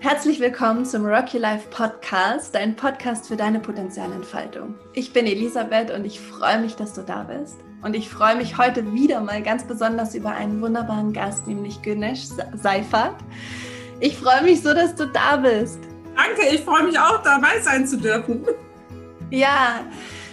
Herzlich 0.00 0.40
willkommen 0.40 0.84
zum 0.84 1.06
Rock 1.06 1.32
Your 1.32 1.40
Life 1.40 1.68
Podcast, 1.70 2.54
dein 2.54 2.76
Podcast 2.76 3.28
für 3.28 3.36
deine 3.36 3.58
Potenzialentfaltung. 3.60 4.74
Ich 4.92 5.12
bin 5.12 5.26
Elisabeth 5.26 5.90
und 5.90 6.04
ich 6.04 6.20
freue 6.20 6.60
mich, 6.60 6.76
dass 6.76 6.92
du 6.92 7.00
da 7.00 7.22
bist. 7.22 7.56
Und 7.82 7.96
ich 7.96 8.10
freue 8.10 8.36
mich 8.36 8.58
heute 8.58 8.92
wieder 8.92 9.20
mal 9.20 9.42
ganz 9.42 9.66
besonders 9.66 10.14
über 10.14 10.30
einen 10.30 10.60
wunderbaren 10.60 11.14
Gast, 11.14 11.46
nämlich 11.46 11.80
Günesh 11.80 12.26
Seifert. 12.54 13.16
Ich 13.98 14.18
freue 14.18 14.42
mich 14.42 14.62
so, 14.62 14.74
dass 14.74 14.94
du 14.94 15.06
da 15.06 15.38
bist. 15.38 15.80
Danke, 16.14 16.54
ich 16.54 16.60
freue 16.60 16.84
mich 16.84 16.98
auch, 16.98 17.22
dabei 17.22 17.58
sein 17.60 17.86
zu 17.86 17.96
dürfen. 17.96 18.44
Ja, 19.30 19.80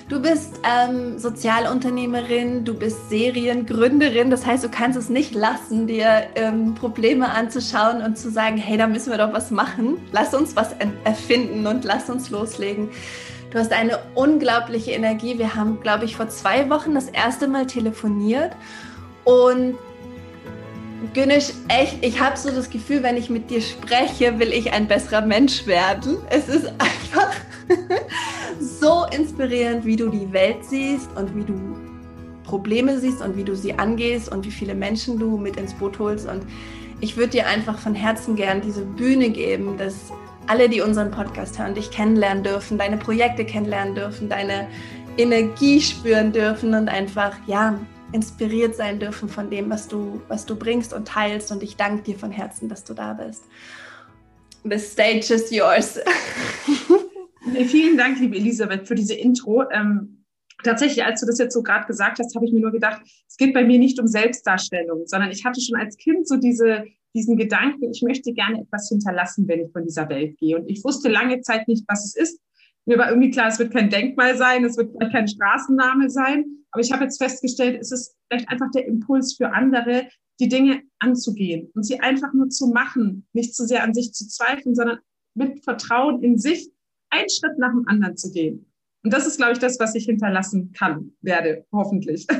Du 0.09 0.21
bist 0.21 0.59
ähm, 0.63 1.17
Sozialunternehmerin, 1.17 2.65
du 2.65 2.73
bist 2.73 3.09
Seriengründerin. 3.09 4.29
Das 4.29 4.45
heißt, 4.45 4.63
du 4.63 4.69
kannst 4.69 4.97
es 4.97 5.09
nicht 5.09 5.33
lassen, 5.33 5.87
dir 5.87 6.23
ähm, 6.35 6.75
Probleme 6.75 7.29
anzuschauen 7.29 8.01
und 8.01 8.17
zu 8.17 8.29
sagen, 8.29 8.57
hey, 8.57 8.77
da 8.77 8.87
müssen 8.87 9.11
wir 9.11 9.17
doch 9.17 9.33
was 9.33 9.49
machen. 9.49 9.97
Lass 10.11 10.33
uns 10.33 10.55
was 10.55 10.75
erfinden 11.05 11.65
und 11.67 11.85
lass 11.85 12.09
uns 12.09 12.29
loslegen. 12.29 12.89
Du 13.51 13.59
hast 13.59 13.71
eine 13.71 13.99
unglaubliche 14.13 14.91
Energie. 14.91 15.37
Wir 15.37 15.55
haben, 15.55 15.79
glaube 15.79 16.05
ich, 16.05 16.15
vor 16.17 16.27
zwei 16.27 16.69
Wochen 16.69 16.95
das 16.95 17.07
erste 17.07 17.47
Mal 17.47 17.67
telefoniert 17.67 18.51
und 19.23 19.75
Günnisch, 21.13 21.49
echt, 21.67 21.97
ich 22.01 22.21
habe 22.21 22.37
so 22.37 22.49
das 22.49 22.69
Gefühl, 22.69 23.03
wenn 23.03 23.17
ich 23.17 23.29
mit 23.29 23.49
dir 23.49 23.61
spreche, 23.61 24.39
will 24.39 24.53
ich 24.53 24.71
ein 24.71 24.87
besserer 24.87 25.21
Mensch 25.21 25.67
werden. 25.67 26.17
Es 26.29 26.47
ist 26.47 26.67
einfach 26.79 27.29
so 28.59 29.05
inspirierend, 29.15 29.85
wie 29.85 29.95
du 29.95 30.09
die 30.09 30.31
Welt 30.31 30.63
siehst 30.63 31.09
und 31.15 31.35
wie 31.35 31.43
du 31.43 31.77
Probleme 32.43 32.99
siehst 32.99 33.21
und 33.21 33.35
wie 33.37 33.43
du 33.43 33.55
sie 33.55 33.73
angehst 33.73 34.31
und 34.31 34.45
wie 34.45 34.51
viele 34.51 34.75
Menschen 34.75 35.17
du 35.17 35.37
mit 35.37 35.57
ins 35.57 35.73
Boot 35.73 35.97
holst. 35.99 36.27
Und 36.27 36.43
ich 36.99 37.17
würde 37.17 37.31
dir 37.31 37.47
einfach 37.47 37.79
von 37.79 37.95
Herzen 37.95 38.35
gern 38.35 38.61
diese 38.61 38.85
Bühne 38.85 39.29
geben, 39.29 39.77
dass 39.77 40.11
alle, 40.47 40.69
die 40.69 40.81
unseren 40.81 41.11
Podcast 41.11 41.57
hören, 41.57 41.73
dich 41.73 41.89
kennenlernen 41.89 42.43
dürfen, 42.43 42.77
deine 42.77 42.97
Projekte 42.97 43.45
kennenlernen 43.45 43.95
dürfen, 43.95 44.29
deine 44.29 44.67
Energie 45.17 45.79
spüren 45.79 46.31
dürfen 46.31 46.73
und 46.73 46.89
einfach, 46.89 47.35
ja, 47.47 47.79
inspiriert 48.11 48.75
sein 48.75 48.99
dürfen 48.99 49.27
von 49.27 49.49
dem, 49.49 49.69
was 49.69 49.87
du, 49.87 50.21
was 50.27 50.45
du 50.45 50.55
bringst 50.55 50.93
und 50.93 51.07
teilst. 51.07 51.51
Und 51.51 51.63
ich 51.63 51.75
danke 51.75 52.03
dir 52.03 52.17
von 52.17 52.31
Herzen, 52.31 52.69
dass 52.69 52.83
du 52.83 52.93
da 52.93 53.13
bist. 53.13 53.43
The 54.63 54.79
stage 54.79 55.33
is 55.33 55.51
yours. 55.51 55.99
Vielen 57.43 57.97
Dank, 57.97 58.19
liebe 58.19 58.37
Elisabeth, 58.37 58.87
für 58.87 58.95
diese 58.95 59.15
Intro. 59.15 59.69
Ähm, 59.69 60.23
tatsächlich, 60.63 61.03
als 61.03 61.19
du 61.19 61.27
das 61.27 61.39
jetzt 61.39 61.53
so 61.53 61.61
gerade 61.61 61.85
gesagt 61.85 62.19
hast, 62.19 62.33
habe 62.35 62.45
ich 62.45 62.53
mir 62.53 62.61
nur 62.61 62.71
gedacht, 62.71 63.01
es 63.27 63.35
geht 63.35 63.53
bei 63.53 63.65
mir 63.65 63.79
nicht 63.79 63.99
um 63.99 64.07
Selbstdarstellung, 64.07 65.05
sondern 65.07 65.29
ich 65.29 65.43
hatte 65.43 65.59
schon 65.59 65.77
als 65.77 65.97
Kind 65.97 66.27
so 66.27 66.37
diese, 66.37 66.85
diesen 67.13 67.35
Gedanken, 67.35 67.91
ich 67.91 68.01
möchte 68.01 68.31
gerne 68.31 68.61
etwas 68.61 68.87
hinterlassen, 68.87 69.47
wenn 69.47 69.59
ich 69.59 69.71
von 69.71 69.83
dieser 69.83 70.07
Welt 70.07 70.37
gehe. 70.37 70.57
Und 70.57 70.69
ich 70.69 70.83
wusste 70.83 71.09
lange 71.09 71.41
Zeit 71.41 71.67
nicht, 71.67 71.83
was 71.87 72.05
es 72.05 72.15
ist. 72.15 72.39
Mir 72.85 72.97
war 72.97 73.09
irgendwie 73.09 73.31
klar, 73.31 73.49
es 73.49 73.59
wird 73.59 73.73
kein 73.73 73.89
Denkmal 73.89 74.37
sein, 74.37 74.63
es 74.63 74.77
wird 74.77 74.93
kein 75.11 75.27
Straßenname 75.27 76.09
sein. 76.09 76.45
Aber 76.71 76.81
ich 76.81 76.91
habe 76.91 77.03
jetzt 77.03 77.21
festgestellt, 77.21 77.79
es 77.81 77.91
ist 77.91 78.15
vielleicht 78.29 78.49
einfach 78.49 78.71
der 78.71 78.85
Impuls 78.87 79.35
für 79.35 79.51
andere, 79.51 80.07
die 80.39 80.49
Dinge 80.49 80.81
anzugehen 80.99 81.69
und 81.75 81.83
sie 81.83 81.99
einfach 81.99 82.33
nur 82.33 82.49
zu 82.49 82.67
machen, 82.67 83.27
nicht 83.33 83.53
zu 83.53 83.65
sehr 83.65 83.83
an 83.83 83.93
sich 83.93 84.13
zu 84.13 84.27
zweifeln, 84.27 84.75
sondern 84.75 84.99
mit 85.35 85.63
Vertrauen 85.63 86.23
in 86.23 86.37
sich 86.37 86.71
einen 87.13 87.29
Schritt 87.29 87.57
nach 87.57 87.71
dem 87.71 87.87
anderen 87.87 88.17
zu 88.17 88.31
gehen. 88.31 88.65
Und 89.03 89.13
das 89.13 89.27
ist, 89.27 89.37
glaube 89.37 89.53
ich, 89.53 89.59
das, 89.59 89.79
was 89.79 89.95
ich 89.95 90.05
hinterlassen 90.05 90.71
kann, 90.71 91.11
werde, 91.21 91.65
hoffentlich. 91.71 92.27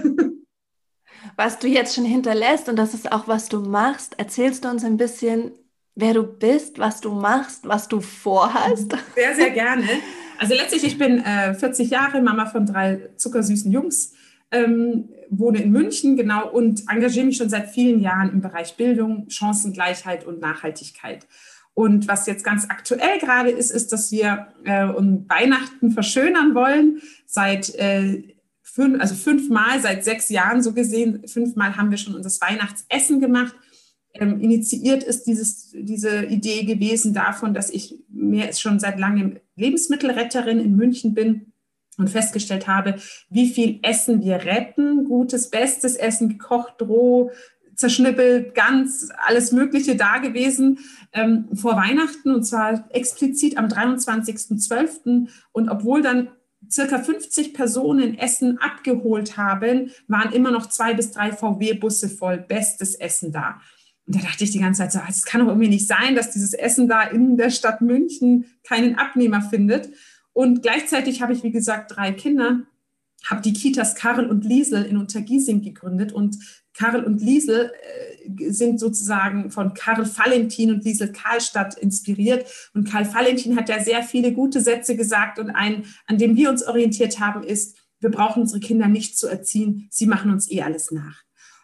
Was 1.38 1.58
du 1.58 1.68
jetzt 1.68 1.96
schon 1.96 2.04
hinterlässt 2.04 2.68
und 2.68 2.76
das 2.76 2.94
ist 2.94 3.12
auch, 3.12 3.30
was 3.30 3.48
du 3.48 3.62
machst, 3.62 4.20
erzählst 4.20 4.66
du 4.66 4.70
uns 4.70 4.84
ein 4.84 4.98
bisschen, 4.98 5.52
wer 5.96 6.14
du 6.14 6.24
bist, 6.24 6.80
was 6.80 7.00
du 7.00 7.14
machst, 7.14 7.68
was 7.68 7.88
du 7.88 8.02
vorhast? 8.02 8.94
Sehr, 9.16 9.34
sehr 9.34 9.50
gerne. 9.52 9.88
Also 10.38 10.54
letztlich, 10.54 10.84
ich 10.84 10.98
bin 10.98 11.20
äh, 11.24 11.54
40 11.54 11.90
Jahre, 11.90 12.22
Mama 12.22 12.46
von 12.48 12.66
drei 12.66 13.10
zuckersüßen 13.16 13.72
Jungs, 13.72 14.14
ähm, 14.52 15.10
wohne 15.30 15.62
in 15.64 15.72
München, 15.72 16.18
genau, 16.18 16.50
und 16.50 16.84
engagiere 16.90 17.26
mich 17.26 17.38
schon 17.38 17.50
seit 17.50 17.70
vielen 17.70 18.02
Jahren 18.02 18.32
im 18.32 18.42
Bereich 18.42 18.76
Bildung, 18.76 19.30
Chancengleichheit 19.30 20.26
und 20.26 20.42
Nachhaltigkeit. 20.42 21.26
Und 21.76 22.08
was 22.08 22.28
jetzt 22.28 22.44
ganz 22.44 22.66
aktuell 22.70 23.20
gerade 23.20 23.50
ist, 23.50 23.72
ist, 23.72 23.92
dass 23.92 24.12
wir 24.12 24.48
äh, 24.64 24.88
Weihnachten 24.88 25.92
verschönern 25.92 26.54
wollen. 26.54 27.02
Seit 27.26 27.74
äh, 27.76 28.36
fünf, 28.62 29.02
also 29.02 29.16
fünfmal, 29.16 29.80
seit 29.82 30.04
sechs 30.04 30.30
Jahren 30.30 30.62
so 30.62 30.74
gesehen, 30.74 31.28
fünfmal 31.28 31.76
haben 31.76 31.92
wir 31.92 31.98
schon 31.98 32.16
unser 32.16 32.30
Weihnachtsessen 32.30 33.20
gemacht. 33.20 33.56
Ähm, 34.14 34.40
initiiert 34.40 35.04
ist 35.04 35.24
dieses, 35.24 35.72
diese 35.74 36.26
Idee 36.26 36.64
gewesen 36.66 37.14
davon, 37.14 37.56
dass 37.56 37.72
ich 37.72 37.96
mir 38.10 38.54
schon 38.54 38.80
seit 38.80 39.00
langem 39.00 39.40
Lebensmittelretterin 39.56 40.60
in 40.60 40.76
München 40.76 41.16
bin 41.16 41.54
und 41.98 42.10
festgestellt 42.10 42.68
habe, 42.68 42.96
wie 43.30 43.50
viel 43.50 43.80
Essen 43.82 44.24
wir 44.24 44.46
retten, 44.46 45.06
gutes, 45.06 45.50
bestes 45.50 45.96
Essen, 45.96 46.30
gekocht, 46.30 46.82
roh, 46.82 47.32
zerschnippelt, 47.76 48.56
ganz 48.56 49.10
alles 49.26 49.52
Mögliche 49.52 49.96
da 49.96 50.18
gewesen 50.18 50.80
ähm, 51.12 51.48
vor 51.54 51.76
Weihnachten 51.76 52.34
und 52.34 52.44
zwar 52.44 52.88
explizit 52.92 53.58
am 53.58 53.68
23.12. 53.68 55.28
Und 55.52 55.70
obwohl 55.70 56.02
dann 56.02 56.30
circa 56.70 57.00
50 57.00 57.54
Personen 57.54 58.18
Essen 58.18 58.58
abgeholt 58.60 59.38
haben, 59.38 59.92
waren 60.08 60.34
immer 60.34 60.52
noch 60.52 60.68
zwei 60.68 60.94
bis 60.94 61.12
drei 61.12 61.32
VW-Busse 61.32 62.10
voll 62.10 62.38
bestes 62.38 62.96
Essen 62.96 63.32
da. 63.32 63.60
Und 64.06 64.16
da 64.16 64.20
dachte 64.20 64.44
ich 64.44 64.52
die 64.52 64.60
ganze 64.60 64.82
Zeit 64.82 64.92
so, 64.92 65.00
es 65.08 65.24
kann 65.24 65.42
doch 65.42 65.48
irgendwie 65.48 65.70
nicht 65.70 65.88
sein, 65.88 66.16
dass 66.16 66.32
dieses 66.32 66.54
Essen 66.54 66.88
da 66.88 67.04
in 67.04 67.38
der 67.38 67.50
Stadt 67.52 67.82
München 67.82 68.46
keinen 68.64 68.96
Abnehmer 68.96 69.42
findet. 69.42 69.90
Und 70.34 70.62
gleichzeitig 70.62 71.22
habe 71.22 71.34
ich, 71.34 71.44
wie 71.44 71.52
gesagt, 71.52 71.96
drei 71.96 72.12
Kinder, 72.12 72.62
habe 73.30 73.42
die 73.42 73.54
Kitas 73.54 73.96
Karl 73.96 74.30
und 74.30 74.46
Liesel 74.46 74.84
in 74.84 74.98
Untergiesing 74.98 75.62
gegründet 75.62 76.12
und 76.12 76.38
Karl 76.74 77.04
und 77.04 77.22
Liesel 77.22 77.72
äh, 78.28 78.52
sind 78.52 78.80
sozusagen 78.80 79.52
von 79.52 79.74
Karl 79.74 80.06
Valentin 80.06 80.72
und 80.72 80.84
Liesel 80.84 81.12
Karlstadt 81.12 81.78
inspiriert. 81.78 82.46
Und 82.74 82.90
Karl 82.90 83.14
Valentin 83.14 83.56
hat 83.56 83.70
ja 83.70 83.84
sehr 83.84 84.04
viele 84.04 84.34
gute 84.34 84.62
Sätze 84.62 84.96
gesagt 84.96 85.40
und 85.40 85.52
ein, 85.52 85.86
an 86.08 86.18
dem 86.18 86.36
wir 86.36 86.50
uns 86.50 86.66
orientiert 86.66 87.20
haben, 87.20 87.44
ist, 87.44 87.78
wir 88.00 88.12
brauchen 88.12 88.42
unsere 88.42 88.60
Kinder 88.60 88.88
nicht 88.88 89.18
zu 89.18 89.28
erziehen, 89.28 89.88
sie 89.90 90.08
machen 90.08 90.32
uns 90.32 90.52
eh 90.52 90.62
alles 90.62 90.92
nach. 90.92 91.24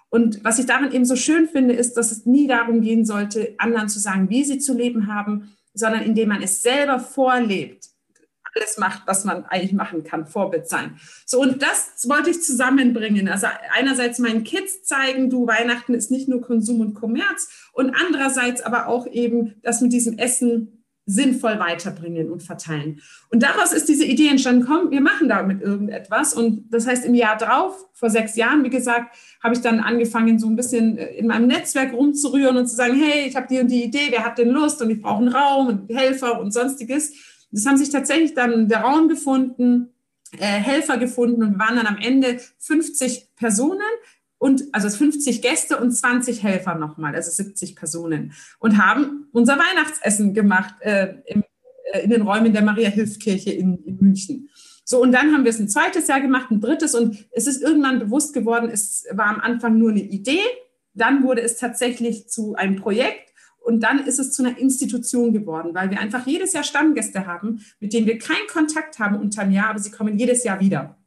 Und 0.10 0.44
was 0.44 0.58
ich 0.58 0.66
daran 0.66 0.92
eben 0.92 1.06
so 1.06 1.16
schön 1.16 1.48
finde, 1.48 1.74
ist, 1.76 1.94
dass 1.94 2.12
es 2.12 2.26
nie 2.26 2.48
darum 2.48 2.82
gehen 2.82 3.06
sollte, 3.06 3.56
anderen 3.58 3.90
zu 3.90 4.00
sagen, 4.00 4.30
wie 4.30 4.44
sie 4.44 4.58
zu 4.58 4.76
leben 4.76 5.08
haben, 5.08 5.56
sondern 5.74 6.02
indem 6.02 6.30
man 6.30 6.42
es 6.42 6.64
selber 6.64 7.00
vorlebt 7.00 7.90
alles 8.56 8.78
macht, 8.78 9.04
was 9.06 9.26
man 9.26 9.46
eigentlich 9.46 9.74
machen 9.74 10.04
kann, 10.04 10.26
Vorbild 10.26 10.68
sein. 10.68 11.00
So, 11.26 11.42
und 11.42 11.62
das 11.62 12.08
wollte 12.08 12.30
ich 12.30 12.42
zusammenbringen. 12.42 13.28
Also 13.28 13.48
einerseits 13.76 14.20
meinen 14.20 14.44
Kids 14.44 14.84
zeigen, 14.84 15.30
du, 15.30 15.48
Weihnachten 15.48 15.94
ist 15.94 16.12
nicht 16.12 16.28
nur 16.28 16.42
Konsum 16.42 16.82
und 16.82 16.94
Kommerz 16.94 17.70
und 17.74 17.94
andererseits 17.96 18.62
aber 18.62 18.88
auch 18.88 19.08
eben 19.08 19.56
das 19.62 19.82
mit 19.82 19.94
diesem 19.94 20.18
Essen 20.18 20.80
sinnvoll 21.10 21.60
weiterbringen 21.60 22.30
und 22.30 22.44
verteilen. 22.44 23.02
Und 23.32 23.42
daraus 23.42 23.74
ist 23.74 23.90
diese 23.90 24.06
Idee 24.06 24.28
entstanden, 24.28 24.66
komm, 24.66 24.92
wir 24.92 25.02
machen 25.02 25.28
damit 25.28 25.60
irgendetwas. 25.60 26.36
Und 26.36 26.72
das 26.72 26.86
heißt, 26.86 27.04
im 27.04 27.16
Jahr 27.16 27.36
drauf, 27.36 27.84
vor 27.94 28.12
sechs 28.12 28.36
Jahren, 28.36 28.64
wie 28.64 28.70
gesagt, 28.70 29.16
habe 29.44 29.56
ich 29.56 29.62
dann 29.62 29.80
angefangen, 29.80 30.38
so 30.38 30.48
ein 30.48 30.56
bisschen 30.56 30.98
in 30.98 31.26
meinem 31.26 31.48
Netzwerk 31.48 31.94
rumzurühren 31.94 32.58
und 32.58 32.68
zu 32.68 32.76
sagen, 32.76 32.94
hey, 32.94 33.28
ich 33.28 33.36
habe 33.36 33.48
die 33.50 33.60
und 33.60 33.70
die 33.70 33.84
Idee, 33.84 34.08
wer 34.12 34.24
hat 34.24 34.38
denn 34.38 34.50
Lust 34.50 34.82
und 34.84 34.92
ich 34.92 35.02
brauche 35.02 35.24
einen 35.24 35.34
Raum 35.34 35.68
und 35.68 35.90
Helfer 35.90 36.40
und 36.40 36.52
sonstiges. 36.54 37.14
Das 37.52 37.66
haben 37.66 37.78
sich 37.78 37.90
tatsächlich 37.90 38.34
dann 38.34 38.68
der 38.68 38.82
Raum 38.82 39.10
gefunden, 39.10 39.94
äh, 40.38 40.46
Helfer 40.46 40.98
gefunden 40.98 41.44
und 41.44 41.60
waren 41.60 41.76
dann 41.76 41.88
am 41.88 41.98
Ende 41.98 42.40
50 42.60 43.36
Personen 43.36 43.82
und 44.38 44.64
also 44.72 44.90
50 44.90 45.42
Gäste 45.42 45.78
und 45.78 45.92
20 45.92 46.44
Helfer 46.44 46.76
nochmal, 46.76 47.16
also 47.16 47.32
70 47.32 47.76
Personen 47.76 48.34
und 48.60 48.78
haben 48.84 49.28
unser 49.32 49.58
Weihnachtsessen 49.58 50.34
gemacht 50.34 50.76
äh, 50.82 51.16
im, 51.26 51.44
äh, 51.94 52.04
in 52.04 52.10
den 52.10 52.22
Räumen 52.22 52.54
der 52.54 52.64
Maria-Hilf-Kirche 52.64 53.52
in, 53.52 53.84
in 53.84 53.98
München. 54.00 54.50
So, 54.86 55.02
und 55.02 55.12
dann 55.12 55.34
haben 55.34 55.44
wir 55.44 55.52
es 55.52 55.60
ein 55.60 55.70
zweites 55.70 56.08
Jahr 56.08 56.22
gemacht, 56.22 56.50
ein 56.50 56.62
drittes 56.62 56.96
und 56.96 57.28
es 57.32 57.46
ist 57.46 57.62
irgendwann 57.62 58.00
bewusst 58.00 58.34
geworden, 58.34 58.70
es 58.72 59.06
war 59.12 59.28
am 59.28 59.40
Anfang 59.40 59.78
nur 59.78 59.92
eine 59.92 60.02
Idee, 60.02 60.42
dann 60.94 61.24
wurde 61.24 61.42
es 61.42 61.58
tatsächlich 61.58 62.28
zu 62.30 62.56
einem 62.56 62.78
Projekt 62.78 63.29
und 63.70 63.82
dann 63.82 64.00
ist 64.00 64.18
es 64.18 64.32
zu 64.32 64.44
einer 64.44 64.58
Institution 64.58 65.32
geworden, 65.32 65.76
weil 65.76 65.92
wir 65.92 66.00
einfach 66.00 66.26
jedes 66.26 66.54
Jahr 66.54 66.64
Stammgäste 66.64 67.28
haben, 67.28 67.64
mit 67.80 67.94
denen 67.94 68.08
wir 68.08 68.18
keinen 68.18 68.48
Kontakt 68.52 68.98
haben 68.98 69.16
unterm 69.16 69.52
Jahr, 69.52 69.70
aber 69.70 69.80
sie 69.80 69.92
kommen 69.92 70.18
jedes 70.18 70.44
Jahr 70.44 70.60
wieder. 70.60 70.98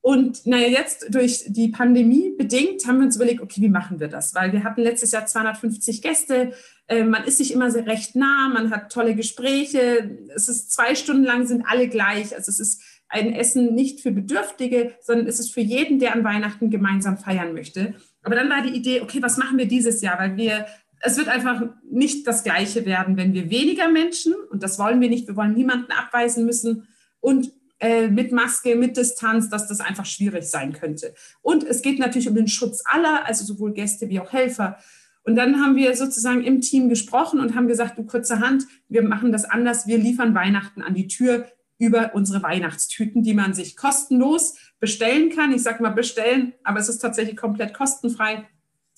Und 0.00 0.46
naja, 0.46 0.68
jetzt 0.68 1.14
durch 1.14 1.44
die 1.48 1.68
Pandemie 1.68 2.34
bedingt 2.38 2.86
haben 2.86 3.00
wir 3.00 3.04
uns 3.04 3.16
überlegt, 3.16 3.42
okay, 3.42 3.60
wie 3.60 3.68
machen 3.68 4.00
wir 4.00 4.08
das? 4.08 4.34
Weil 4.34 4.54
wir 4.54 4.64
hatten 4.64 4.80
letztes 4.80 5.12
Jahr 5.12 5.26
250 5.26 6.00
Gäste, 6.00 6.54
äh, 6.88 7.04
man 7.04 7.24
ist 7.24 7.36
sich 7.36 7.52
immer 7.52 7.70
sehr 7.70 7.86
recht 7.86 8.16
nah, 8.16 8.48
man 8.48 8.70
hat 8.70 8.90
tolle 8.90 9.14
Gespräche, 9.14 10.18
es 10.34 10.48
ist 10.48 10.72
zwei 10.72 10.94
Stunden 10.94 11.24
lang, 11.24 11.46
sind 11.46 11.66
alle 11.66 11.88
gleich. 11.88 12.34
Also 12.34 12.48
es 12.48 12.58
ist 12.58 12.82
ein 13.10 13.34
Essen 13.34 13.74
nicht 13.74 14.00
für 14.00 14.12
Bedürftige, 14.12 14.94
sondern 15.02 15.26
es 15.26 15.38
ist 15.38 15.52
für 15.52 15.60
jeden, 15.60 15.98
der 15.98 16.14
an 16.14 16.24
Weihnachten 16.24 16.70
gemeinsam 16.70 17.18
feiern 17.18 17.52
möchte. 17.52 17.92
Aber 18.22 18.34
dann 18.34 18.48
war 18.48 18.62
die 18.62 18.74
Idee, 18.74 19.02
okay, 19.02 19.20
was 19.20 19.36
machen 19.36 19.58
wir 19.58 19.68
dieses 19.68 20.00
Jahr? 20.00 20.18
Weil 20.18 20.38
wir 20.38 20.64
es 21.00 21.16
wird 21.16 21.28
einfach 21.28 21.62
nicht 21.90 22.26
das 22.26 22.44
Gleiche 22.44 22.84
werden, 22.84 23.16
wenn 23.16 23.32
wir 23.32 23.50
weniger 23.50 23.90
Menschen, 23.90 24.34
und 24.50 24.62
das 24.62 24.78
wollen 24.78 25.00
wir 25.00 25.08
nicht, 25.08 25.26
wir 25.26 25.36
wollen 25.36 25.54
niemanden 25.54 25.92
abweisen 25.92 26.44
müssen, 26.44 26.88
und 27.20 27.52
äh, 27.80 28.08
mit 28.08 28.32
Maske, 28.32 28.76
mit 28.76 28.96
Distanz, 28.96 29.48
dass 29.48 29.66
das 29.66 29.80
einfach 29.80 30.04
schwierig 30.04 30.44
sein 30.44 30.72
könnte. 30.72 31.14
Und 31.40 31.64
es 31.64 31.80
geht 31.80 31.98
natürlich 31.98 32.28
um 32.28 32.34
den 32.34 32.48
Schutz 32.48 32.82
aller, 32.84 33.26
also 33.26 33.44
sowohl 33.44 33.72
Gäste 33.72 34.08
wie 34.10 34.20
auch 34.20 34.32
Helfer. 34.32 34.78
Und 35.22 35.36
dann 35.36 35.62
haben 35.62 35.76
wir 35.76 35.96
sozusagen 35.96 36.44
im 36.44 36.60
Team 36.60 36.88
gesprochen 36.88 37.40
und 37.40 37.54
haben 37.54 37.68
gesagt, 37.68 37.98
du 37.98 38.04
kurze 38.04 38.40
Hand, 38.40 38.66
wir 38.88 39.02
machen 39.02 39.32
das 39.32 39.44
anders, 39.44 39.86
wir 39.86 39.98
liefern 39.98 40.34
Weihnachten 40.34 40.82
an 40.82 40.94
die 40.94 41.08
Tür 41.08 41.46
über 41.78 42.14
unsere 42.14 42.42
Weihnachtstüten, 42.42 43.22
die 43.22 43.32
man 43.32 43.54
sich 43.54 43.76
kostenlos 43.76 44.56
bestellen 44.78 45.30
kann. 45.30 45.52
Ich 45.52 45.62
sage 45.62 45.82
mal 45.82 45.90
bestellen, 45.90 46.52
aber 46.62 46.78
es 46.78 46.90
ist 46.90 46.98
tatsächlich 46.98 47.36
komplett 47.36 47.72
kostenfrei. 47.72 48.46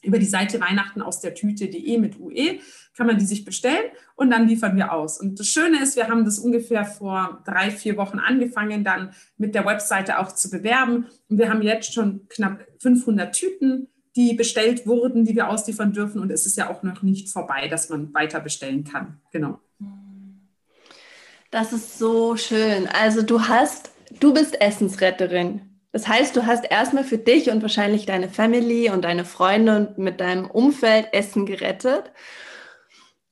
Über 0.03 0.19
die 0.19 0.27
Seite 0.27 0.61
Weihnachten 0.61 1.01
aus 1.01 1.21
der 1.21 1.35
Tüte.de 1.35 1.99
mit 1.99 2.19
UE 2.19 2.59
kann 2.97 3.07
man 3.07 3.19
die 3.19 3.25
sich 3.25 3.45
bestellen 3.45 3.91
und 4.17 4.31
dann 4.31 4.49
liefern 4.49 4.77
wir 4.77 4.93
aus. 4.93 5.21
Und 5.21 5.39
das 5.39 5.49
Schöne 5.49 5.81
ist, 5.81 5.97
wir 5.97 6.09
haben 6.09 6.25
das 6.25 6.39
ungefähr 6.39 6.85
vor 6.85 7.43
drei, 7.47 7.71
vier 7.71 7.97
Wochen 7.97 8.19
angefangen, 8.19 8.85
dann 8.85 9.15
mit 9.39 9.55
der 9.55 9.65
Webseite 9.65 10.19
auch 10.19 10.33
zu 10.33 10.51
bewerben. 10.51 11.07
Und 11.29 11.39
wir 11.39 11.49
haben 11.49 11.63
jetzt 11.63 11.95
schon 11.95 12.27
knapp 12.29 12.67
500 12.81 13.35
Tüten, 13.35 13.89
die 14.17 14.35
bestellt 14.35 14.87
wurden, 14.87 15.25
die 15.25 15.35
wir 15.35 15.49
ausliefern 15.49 15.93
dürfen. 15.93 16.21
Und 16.21 16.31
es 16.31 16.45
ist 16.47 16.57
ja 16.59 16.69
auch 16.69 16.83
noch 16.83 17.03
nicht 17.03 17.31
vorbei, 17.31 17.69
dass 17.69 17.89
man 17.89 18.13
weiter 18.13 18.41
bestellen 18.41 18.85
kann. 18.85 19.21
Genau. 19.31 19.61
Das 21.51 21.73
ist 21.73 21.99
so 21.99 22.37
schön. 22.37 22.89
Also 22.89 23.23
du 23.23 23.41
hast, 23.49 23.91
du 24.21 24.35
bist 24.35 24.61
Essensretterin. 24.61 25.72
Das 25.93 26.09
heißt, 26.09 26.35
du 26.35 26.47
hast 26.47 26.65
erstmal 26.65 27.05
für 27.05 27.19
dich 27.19 27.51
und 27.51 27.61
wahrscheinlich 27.61 28.07
deine 28.07 28.31
Family 28.31 28.91
und 28.91 29.03
deine 29.03 29.27
Freunde 29.27 29.77
und 29.77 29.99
mit 29.99 30.21
deinem 30.21 30.51
Umfeld 30.51 31.09
Essen 31.13 31.45
gerettet. 31.45 32.13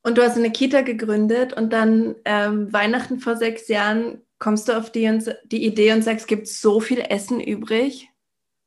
Und 0.03 0.19
du 0.19 0.23
hast 0.23 0.37
eine 0.37 0.53
Kita 0.53 0.83
gegründet 0.83 1.55
und 1.55 1.73
dann 1.73 2.17
ähm, 2.25 2.73
Weihnachten 2.73 3.19
vor 3.19 3.37
sechs 3.37 3.69
Jahren 3.69 4.23
kommst 4.39 4.69
du 4.69 4.77
auf 4.77 4.93
die, 4.93 5.21
die 5.45 5.65
Idee 5.65 5.93
und 5.93 6.03
sagst, 6.03 6.23
es 6.23 6.27
gibt 6.27 6.49
so 6.49 6.81
viel 6.81 7.01
Essen 7.01 7.41
übrig, 7.41 8.09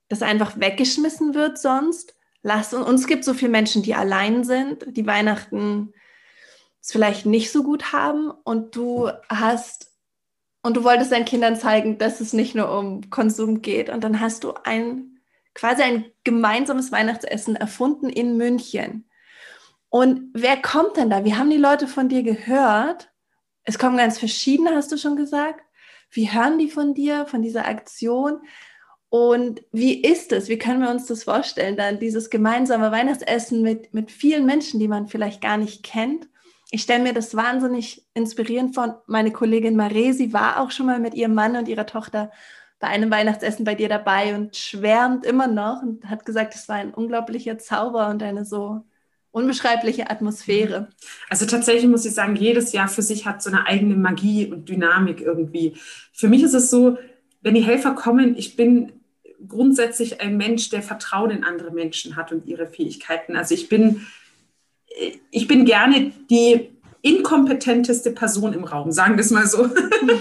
das 0.10 0.22
einfach 0.22 0.60
weggeschmissen 0.60 1.34
wird 1.34 1.58
sonst. 1.58 2.16
Lass 2.44 2.74
uns, 2.74 2.86
und 2.86 2.96
es 2.96 3.08
gibt 3.08 3.24
so 3.24 3.34
viele 3.34 3.52
Menschen, 3.52 3.84
die 3.84 3.96
allein 3.96 4.44
sind, 4.44 4.86
die 4.98 5.08
Weihnachten 5.08 5.94
es 6.82 6.92
vielleicht 6.92 7.26
nicht 7.26 7.52
so 7.52 7.64
gut 7.64 7.94
haben 7.94 8.30
und 8.44 8.76
du 8.76 9.10
hast 9.30 9.93
und 10.64 10.78
du 10.78 10.84
wolltest 10.84 11.12
deinen 11.12 11.26
Kindern 11.26 11.56
zeigen, 11.56 11.98
dass 11.98 12.22
es 12.22 12.34
nicht 12.34 12.56
nur 12.56 12.76
um 12.78 13.10
Konsum 13.10 13.62
geht 13.62 13.90
und 13.90 14.04
dann 14.04 14.20
hast 14.20 14.44
du 14.44 14.54
ein 14.64 15.20
quasi 15.54 15.84
ein 15.84 16.06
gemeinsames 16.24 16.92
Weihnachtsessen 16.92 17.56
erfunden 17.56 18.10
in 18.10 18.38
München. 18.38 19.08
Und 19.90 20.32
wer 20.34 20.58
kommt 20.58 20.98
denn 20.98 21.12
da? 21.12 21.24
Wie 21.24 21.36
haben 21.36 21.52
die 21.52 21.58
Leute 21.58 21.88
von 21.88 22.10
dir 22.10 22.24
gehört? 22.24 23.12
Es 23.64 23.78
kommen 23.78 23.98
ganz 23.98 24.18
verschiedene, 24.18 24.74
hast 24.74 24.92
du 24.92 24.98
schon 24.98 25.16
gesagt. 25.16 25.64
Wie 26.10 26.32
hören 26.32 26.58
die 26.58 26.70
von 26.70 26.94
dir, 26.94 27.28
von 27.28 27.44
dieser 27.44 27.68
Aktion? 27.68 28.42
Und 29.10 29.64
wie 29.72 30.02
ist 30.02 30.32
es? 30.32 30.50
Wie 30.50 30.58
können 30.58 30.82
wir 30.82 30.90
uns 30.90 31.06
das 31.06 31.24
vorstellen, 31.24 31.78
dann 31.78 32.00
dieses 32.00 32.32
gemeinsame 32.32 32.92
Weihnachtsessen 32.92 33.62
mit, 33.62 33.94
mit 33.94 34.12
vielen 34.12 34.46
Menschen, 34.46 34.80
die 34.80 34.88
man 34.88 35.08
vielleicht 35.08 35.42
gar 35.42 35.58
nicht 35.58 35.84
kennt? 35.84 36.28
Ich 36.74 36.82
stelle 36.82 37.04
mir 37.04 37.14
das 37.14 37.36
wahnsinnig 37.36 38.04
inspirierend 38.16 38.74
vor. 38.74 39.04
Meine 39.06 39.32
Kollegin 39.32 39.76
Maresi 39.76 40.34
war 40.34 40.60
auch 40.60 40.72
schon 40.72 40.88
mal 40.88 41.00
mit 41.00 41.14
ihrem 41.14 41.36
Mann 41.36 41.56
und 41.56 41.68
ihrer 41.68 41.86
Tochter 41.86 42.32
bei 42.80 42.88
einem 42.88 43.12
Weihnachtsessen 43.12 43.64
bei 43.64 43.76
dir 43.76 43.90
dabei 43.90 44.34
und 44.34 44.58
schwärmt 44.58 45.24
immer 45.24 45.46
noch 45.46 45.84
und 45.84 46.10
hat 46.10 46.26
gesagt, 46.26 46.56
es 46.56 46.68
war 46.68 46.78
ein 46.78 46.92
unglaublicher 46.92 47.60
Zauber 47.60 48.08
und 48.10 48.24
eine 48.24 48.44
so 48.44 48.82
unbeschreibliche 49.30 50.10
Atmosphäre. 50.10 50.82
Mhm. 50.82 50.88
Also 51.30 51.46
tatsächlich 51.46 51.86
muss 51.86 52.06
ich 52.06 52.16
sagen, 52.16 52.36
jedes 52.36 52.74
Jahr 52.74 52.88
für 52.88 53.04
sich 53.04 53.28
hat 53.28 53.44
so 53.44 53.52
eine 53.52 53.68
eigene 53.68 53.96
Magie 53.96 54.52
und 54.52 54.68
Dynamik 54.68 55.22
irgendwie. 55.22 55.78
Für 56.12 56.28
mich 56.28 56.42
ist 56.42 56.56
es 56.56 56.72
so, 56.72 56.98
wenn 57.44 57.54
die 57.54 57.64
Helfer 57.64 57.92
kommen, 57.92 58.36
ich 58.36 58.56
bin 58.56 58.94
grundsätzlich 59.48 60.22
ein 60.22 60.38
Mensch, 60.38 60.72
der 60.72 60.82
Vertrauen 60.82 61.30
in 61.30 61.44
andere 61.44 61.70
Menschen 61.70 62.16
hat 62.16 62.32
und 62.32 62.48
ihre 62.48 62.66
Fähigkeiten. 62.66 63.36
Also 63.36 63.54
ich 63.54 63.70
bin 63.70 64.08
ich 65.32 65.48
bin 65.48 65.66
gerne 65.66 66.12
die 66.30 66.70
inkompetenteste 67.02 68.12
Person 68.12 68.54
im 68.54 68.64
Raum, 68.64 68.92
sagen 68.92 69.16
wir 69.16 69.22
es 69.22 69.32
mal 69.32 69.48
so. 69.48 69.70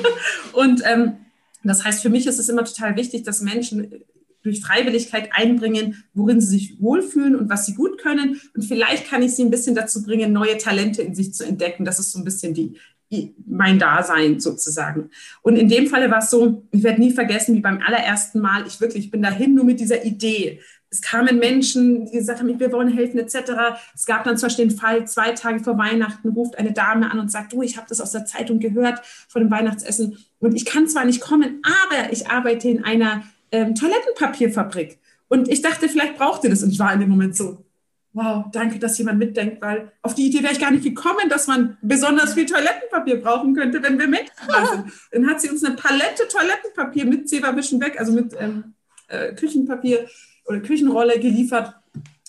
und 0.52 0.82
ähm, 0.84 1.16
das 1.62 1.84
heißt, 1.84 2.02
für 2.02 2.10
mich 2.10 2.26
ist 2.26 2.38
es 2.38 2.48
immer 2.48 2.64
total 2.64 2.96
wichtig, 2.96 3.22
dass 3.22 3.40
Menschen 3.40 4.02
durch 4.42 4.60
Freiwilligkeit 4.60 5.30
einbringen, 5.32 6.02
worin 6.14 6.40
sie 6.40 6.58
sich 6.58 6.80
wohlfühlen 6.80 7.36
und 7.36 7.48
was 7.48 7.66
sie 7.66 7.74
gut 7.74 7.98
können. 7.98 8.40
Und 8.54 8.62
vielleicht 8.64 9.08
kann 9.08 9.22
ich 9.22 9.34
sie 9.36 9.44
ein 9.44 9.50
bisschen 9.50 9.76
dazu 9.76 10.02
bringen, 10.02 10.32
neue 10.32 10.58
Talente 10.58 11.02
in 11.02 11.14
sich 11.14 11.32
zu 11.32 11.44
entdecken. 11.44 11.84
Das 11.84 12.00
ist 12.00 12.10
so 12.10 12.18
ein 12.18 12.24
bisschen 12.24 12.52
die, 12.52 12.76
mein 13.46 13.78
Dasein 13.78 14.40
sozusagen. 14.40 15.10
Und 15.42 15.56
in 15.56 15.68
dem 15.68 15.86
Falle 15.86 16.10
war 16.10 16.18
es 16.18 16.30
so, 16.30 16.64
ich 16.72 16.82
werde 16.82 17.00
nie 17.00 17.12
vergessen, 17.12 17.54
wie 17.54 17.60
beim 17.60 17.80
allerersten 17.80 18.40
Mal, 18.40 18.66
ich 18.66 18.80
wirklich, 18.80 19.04
ich 19.04 19.10
bin 19.10 19.22
dahin 19.22 19.54
nur 19.54 19.64
mit 19.64 19.78
dieser 19.78 20.04
Idee, 20.04 20.60
es 20.92 21.00
kamen 21.00 21.38
Menschen, 21.38 22.04
die 22.04 22.18
gesagt 22.18 22.40
haben, 22.40 22.60
wir 22.60 22.70
wollen 22.70 22.88
helfen 22.88 23.18
etc. 23.18 23.52
Es 23.94 24.04
gab 24.04 24.24
dann 24.24 24.36
zum 24.36 24.48
Beispiel 24.48 24.68
den 24.68 24.76
Fall, 24.76 25.08
zwei 25.08 25.32
Tage 25.32 25.60
vor 25.60 25.78
Weihnachten 25.78 26.28
ruft 26.28 26.58
eine 26.58 26.72
Dame 26.72 27.10
an 27.10 27.18
und 27.18 27.32
sagt, 27.32 27.54
du, 27.54 27.62
ich 27.62 27.78
habe 27.78 27.86
das 27.88 28.00
aus 28.00 28.12
der 28.12 28.26
Zeitung 28.26 28.60
gehört 28.60 29.00
von 29.28 29.42
dem 29.42 29.50
Weihnachtsessen 29.50 30.18
und 30.38 30.54
ich 30.54 30.66
kann 30.66 30.86
zwar 30.86 31.06
nicht 31.06 31.22
kommen, 31.22 31.62
aber 31.64 32.12
ich 32.12 32.28
arbeite 32.28 32.68
in 32.68 32.84
einer 32.84 33.22
ähm, 33.50 33.74
Toilettenpapierfabrik. 33.74 34.98
Und 35.28 35.48
ich 35.48 35.62
dachte, 35.62 35.88
vielleicht 35.88 36.18
braucht 36.18 36.44
ihr 36.44 36.50
das. 36.50 36.62
Und 36.62 36.72
ich 36.72 36.78
war 36.78 36.92
in 36.92 37.00
dem 37.00 37.08
Moment 37.08 37.34
so, 37.34 37.64
wow, 38.12 38.44
danke, 38.52 38.78
dass 38.78 38.98
jemand 38.98 39.18
mitdenkt, 39.18 39.62
weil 39.62 39.92
auf 40.02 40.14
die 40.14 40.26
Idee 40.26 40.42
wäre 40.42 40.52
ich 40.52 40.60
gar 40.60 40.70
nicht 40.70 40.84
gekommen, 40.84 41.30
dass 41.30 41.46
man 41.46 41.78
besonders 41.80 42.34
viel 42.34 42.44
Toilettenpapier 42.44 43.22
brauchen 43.22 43.54
könnte, 43.54 43.82
wenn 43.82 43.98
wir 43.98 44.08
Menschen 44.08 44.32
sind. 44.46 44.92
Dann 45.10 45.26
hat 45.30 45.40
sie 45.40 45.48
uns 45.48 45.64
eine 45.64 45.74
Palette 45.74 46.28
Toilettenpapier 46.28 47.06
mit 47.06 47.30
Zewa-Wischen 47.30 47.80
weg, 47.80 47.98
also 47.98 48.12
mit 48.12 48.34
ähm, 48.38 48.74
äh, 49.08 49.32
Küchenpapier 49.34 50.06
oder 50.44 50.60
Küchenrolle 50.60 51.18
geliefert. 51.18 51.74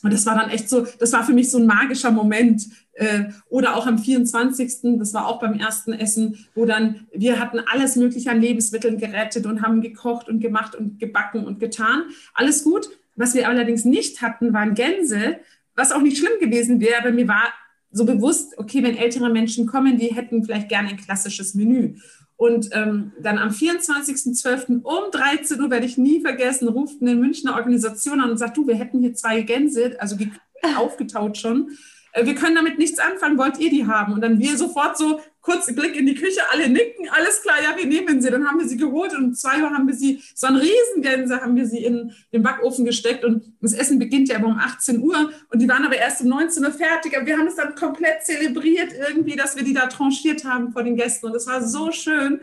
Und 0.03 0.11
das 0.11 0.25
war 0.25 0.35
dann 0.35 0.49
echt 0.49 0.69
so, 0.69 0.85
das 0.99 1.13
war 1.13 1.23
für 1.23 1.33
mich 1.33 1.49
so 1.49 1.57
ein 1.57 1.65
magischer 1.65 2.11
Moment. 2.11 2.67
Äh, 2.93 3.25
oder 3.49 3.75
auch 3.75 3.87
am 3.87 3.97
24., 3.97 4.97
das 4.99 5.13
war 5.13 5.27
auch 5.27 5.39
beim 5.39 5.53
ersten 5.53 5.93
Essen, 5.93 6.45
wo 6.53 6.65
dann 6.65 7.07
wir 7.13 7.39
hatten 7.39 7.59
alles 7.59 7.95
Mögliche 7.95 8.29
an 8.29 8.41
Lebensmitteln 8.41 8.97
gerettet 8.97 9.45
und 9.45 9.61
haben 9.61 9.81
gekocht 9.81 10.27
und 10.27 10.41
gemacht 10.41 10.75
und 10.75 10.99
gebacken 10.99 11.45
und 11.45 11.59
getan. 11.59 12.03
Alles 12.33 12.63
gut. 12.63 12.89
Was 13.15 13.33
wir 13.33 13.47
allerdings 13.47 13.85
nicht 13.85 14.21
hatten, 14.21 14.53
waren 14.53 14.73
Gänse, 14.73 15.37
was 15.75 15.91
auch 15.91 16.01
nicht 16.01 16.17
schlimm 16.17 16.39
gewesen 16.39 16.81
wäre, 16.81 16.99
aber 16.99 17.11
mir 17.11 17.27
war 17.27 17.53
so 17.91 18.05
bewusst, 18.05 18.57
okay, 18.57 18.83
wenn 18.83 18.97
ältere 18.97 19.29
Menschen 19.29 19.67
kommen, 19.67 19.97
die 19.97 20.07
hätten 20.07 20.43
vielleicht 20.43 20.67
gerne 20.67 20.89
ein 20.89 20.97
klassisches 20.97 21.53
Menü. 21.53 21.95
Und 22.35 22.69
ähm, 22.73 23.13
dann 23.21 23.37
am 23.37 23.49
24.12. 23.49 24.81
um 24.81 25.11
13 25.11 25.61
Uhr, 25.61 25.69
werde 25.69 25.85
ich 25.85 25.97
nie 25.97 26.21
vergessen, 26.21 26.67
ruft 26.67 27.01
eine 27.01 27.15
Münchner 27.15 27.55
Organisation 27.55 28.19
an 28.19 28.31
und 28.31 28.37
sagt, 28.37 28.57
du, 28.57 28.67
wir 28.67 28.75
hätten 28.75 28.99
hier 28.99 29.13
zwei 29.13 29.41
Gänse, 29.41 29.95
also 29.99 30.17
aufgetaut 30.77 31.37
schon. 31.37 31.77
Äh, 32.13 32.25
wir 32.25 32.35
können 32.35 32.55
damit 32.55 32.77
nichts 32.77 32.99
anfangen, 32.99 33.37
wollt 33.37 33.59
ihr 33.59 33.69
die 33.69 33.85
haben? 33.85 34.13
Und 34.13 34.21
dann 34.21 34.39
wir 34.39 34.55
sofort 34.57 34.97
so, 34.97 35.19
kurz 35.41 35.65
Blick 35.75 35.95
in 35.97 36.05
die 36.05 36.15
Küche, 36.15 36.39
alle 36.51 36.69
nicken, 36.69 37.09
alles 37.09 37.41
klar, 37.41 37.57
ja, 37.61 37.75
wir 37.77 37.85
nehmen 37.85 38.21
sie. 38.21 38.29
Dann 38.29 38.47
haben 38.47 38.59
wir 38.59 38.67
sie 38.67 38.77
geholt 38.77 39.13
und 39.13 39.37
zwei 39.37 39.61
Uhr 39.61 39.71
haben 39.71 39.87
wir 39.87 39.93
sie, 39.93 40.23
so 40.33 40.47
ein 40.47 40.55
Riesengänse 40.55 41.41
haben 41.41 41.55
wir 41.55 41.67
sie 41.67 41.83
in 41.83 42.13
den 42.31 42.41
Backofen 42.41 42.85
gesteckt 42.85 43.25
und 43.25 43.51
das 43.59 43.73
Essen 43.73 43.99
beginnt 43.99 44.29
ja 44.29 44.37
aber 44.37 44.47
um 44.47 44.57
18 44.57 45.01
Uhr 45.01 45.31
und 45.49 45.61
die 45.61 45.67
waren 45.67 45.85
aber 45.85 45.97
erst 45.97 46.21
um 46.21 46.29
19 46.29 46.63
Uhr 46.63 46.71
fertig. 46.71 47.17
Aber 47.17 47.25
wir 47.25 47.37
haben 47.37 47.47
es 47.47 47.55
dann 47.55 47.75
komplett 47.75 48.23
zelebriert 48.23 48.93
irgendwie, 49.09 49.35
dass 49.35 49.57
wir 49.57 49.63
die 49.63 49.73
da 49.73 49.87
tranchiert 49.87 50.45
haben 50.45 50.71
vor 50.71 50.83
den 50.83 50.95
Gästen 50.95 51.25
und 51.25 51.33
das 51.33 51.45
war 51.47 51.61
so 51.61 51.91
schön. 51.91 52.39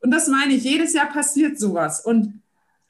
Und 0.00 0.10
das 0.10 0.26
meine 0.26 0.52
ich, 0.52 0.64
jedes 0.64 0.92
Jahr 0.92 1.08
passiert 1.08 1.58
sowas 1.58 2.04
und 2.04 2.41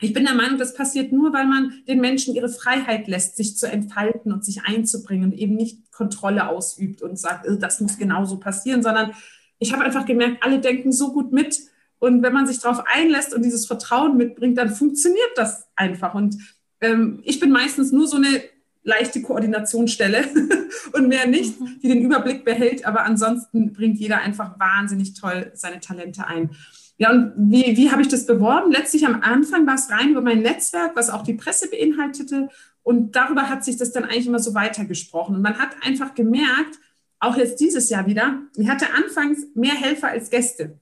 ich 0.02 0.12
bin 0.12 0.24
der 0.24 0.34
Meinung, 0.34 0.58
das 0.58 0.74
passiert 0.74 1.12
nur, 1.12 1.32
weil 1.32 1.46
man 1.46 1.82
den 1.86 2.00
Menschen 2.00 2.34
ihre 2.34 2.48
Freiheit 2.48 3.06
lässt, 3.06 3.36
sich 3.36 3.56
zu 3.56 3.70
entfalten 3.70 4.32
und 4.32 4.44
sich 4.44 4.64
einzubringen 4.64 5.30
und 5.30 5.38
eben 5.38 5.54
nicht 5.54 5.92
Kontrolle 5.92 6.48
ausübt 6.48 7.02
und 7.02 7.18
sagt, 7.18 7.46
äh, 7.46 7.56
das 7.56 7.80
muss 7.80 7.98
genauso 7.98 8.38
passieren, 8.38 8.82
sondern 8.82 9.12
ich 9.58 9.72
habe 9.72 9.84
einfach 9.84 10.04
gemerkt, 10.04 10.42
alle 10.42 10.60
denken 10.60 10.92
so 10.92 11.12
gut 11.12 11.32
mit. 11.32 11.60
Und 12.00 12.22
wenn 12.22 12.32
man 12.32 12.48
sich 12.48 12.58
darauf 12.58 12.82
einlässt 12.92 13.32
und 13.32 13.44
dieses 13.44 13.66
Vertrauen 13.66 14.16
mitbringt, 14.16 14.58
dann 14.58 14.74
funktioniert 14.74 15.30
das 15.36 15.68
einfach. 15.76 16.14
Und 16.14 16.36
ähm, 16.80 17.20
ich 17.22 17.38
bin 17.38 17.52
meistens 17.52 17.92
nur 17.92 18.08
so 18.08 18.16
eine 18.16 18.42
leichte 18.82 19.22
Koordinationsstelle 19.22 20.24
und 20.92 21.08
mehr 21.08 21.26
nicht, 21.26 21.60
mhm. 21.60 21.78
die 21.82 21.88
den 21.88 22.02
Überblick 22.02 22.44
behält. 22.44 22.84
Aber 22.84 23.04
ansonsten 23.04 23.72
bringt 23.72 23.98
jeder 23.98 24.18
einfach 24.18 24.58
wahnsinnig 24.58 25.14
toll 25.14 25.52
seine 25.54 25.80
Talente 25.80 26.26
ein. 26.26 26.50
Ja, 26.98 27.10
und 27.10 27.32
wie, 27.36 27.76
wie 27.76 27.90
habe 27.90 28.02
ich 28.02 28.08
das 28.08 28.26
beworben? 28.26 28.70
Letztlich 28.70 29.06
am 29.06 29.22
Anfang 29.22 29.66
war 29.66 29.74
es 29.74 29.90
rein 29.90 30.10
über 30.10 30.20
mein 30.20 30.42
Netzwerk, 30.42 30.94
was 30.94 31.10
auch 31.10 31.22
die 31.22 31.34
Presse 31.34 31.68
beinhaltete. 31.70 32.48
Und 32.82 33.16
darüber 33.16 33.48
hat 33.48 33.64
sich 33.64 33.76
das 33.76 33.92
dann 33.92 34.04
eigentlich 34.04 34.26
immer 34.26 34.38
so 34.38 34.54
weitergesprochen. 34.54 35.36
Und 35.36 35.42
man 35.42 35.58
hat 35.58 35.70
einfach 35.82 36.14
gemerkt, 36.14 36.78
auch 37.18 37.36
jetzt 37.36 37.60
dieses 37.60 37.88
Jahr 37.88 38.06
wieder, 38.06 38.40
ich 38.56 38.68
hatte 38.68 38.86
anfangs 38.94 39.46
mehr 39.54 39.74
Helfer 39.74 40.08
als 40.08 40.28
Gäste. 40.28 40.80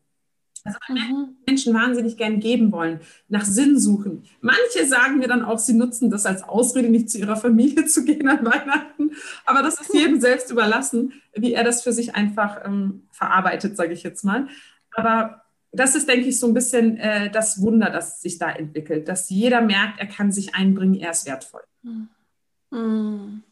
Also 0.64 0.78
mhm. 0.88 1.36
Menschen 1.46 1.74
wahnsinnig 1.74 2.16
gern 2.16 2.38
geben 2.38 2.70
wollen, 2.72 3.00
nach 3.28 3.44
Sinn 3.44 3.78
suchen. 3.78 4.24
Manche 4.40 4.84
sagen 4.86 5.18
mir 5.18 5.28
dann 5.28 5.44
auch, 5.44 5.58
sie 5.58 5.72
nutzen 5.72 6.10
das 6.10 6.26
als 6.26 6.42
Ausrede, 6.42 6.90
nicht 6.90 7.10
zu 7.10 7.18
ihrer 7.18 7.36
Familie 7.36 7.84
zu 7.86 8.04
gehen 8.04 8.28
an 8.28 8.44
Weihnachten. 8.44 9.12
Aber 9.46 9.62
das 9.62 9.80
ist 9.80 9.94
jedem 9.94 10.20
selbst 10.20 10.50
überlassen, 10.50 11.14
wie 11.34 11.54
er 11.54 11.64
das 11.64 11.82
für 11.82 11.92
sich 11.92 12.14
einfach 12.14 12.64
ähm, 12.64 13.04
verarbeitet, 13.10 13.76
sage 13.76 13.92
ich 13.92 14.02
jetzt 14.02 14.24
mal. 14.24 14.48
Aber 14.92 15.42
das 15.72 15.94
ist, 15.94 16.08
denke 16.08 16.28
ich, 16.28 16.38
so 16.38 16.46
ein 16.46 16.54
bisschen 16.54 16.96
äh, 16.96 17.30
das 17.30 17.62
Wunder, 17.62 17.90
das 17.90 18.20
sich 18.20 18.38
da 18.38 18.50
entwickelt, 18.50 19.08
dass 19.08 19.30
jeder 19.30 19.60
merkt, 19.60 20.00
er 20.00 20.06
kann 20.06 20.32
sich 20.32 20.54
einbringen, 20.54 20.94
er 20.94 21.12
ist 21.12 21.26
wertvoll. 21.26 21.62
Mhm. 21.82 23.42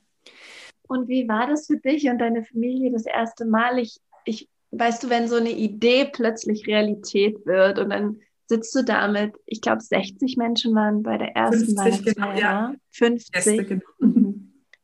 Und 0.88 1.08
wie 1.08 1.28
war 1.28 1.46
das 1.46 1.66
für 1.66 1.76
dich 1.76 2.08
und 2.08 2.18
deine 2.18 2.44
Familie 2.44 2.90
das 2.90 3.06
erste 3.06 3.44
Mal? 3.44 3.78
Ich, 3.78 4.00
ich 4.24 4.48
weißt 4.70 5.04
du, 5.04 5.10
wenn 5.10 5.28
so 5.28 5.36
eine 5.36 5.50
Idee 5.50 6.08
plötzlich 6.12 6.66
Realität 6.66 7.44
wird 7.46 7.78
und 7.78 7.90
dann 7.90 8.20
sitzt 8.46 8.74
du 8.74 8.82
da 8.82 9.08
mit, 9.08 9.34
ich 9.46 9.60
glaube, 9.60 9.82
60 9.82 10.36
Menschen 10.36 10.74
waren 10.74 11.02
bei 11.02 11.18
der 11.18 11.36
ersten 11.36 11.76
50, 11.76 12.14
genau, 12.14 12.32
ja. 12.32 12.74
50. 12.92 13.32
Gäste, 13.32 13.64
genau. 13.64 13.84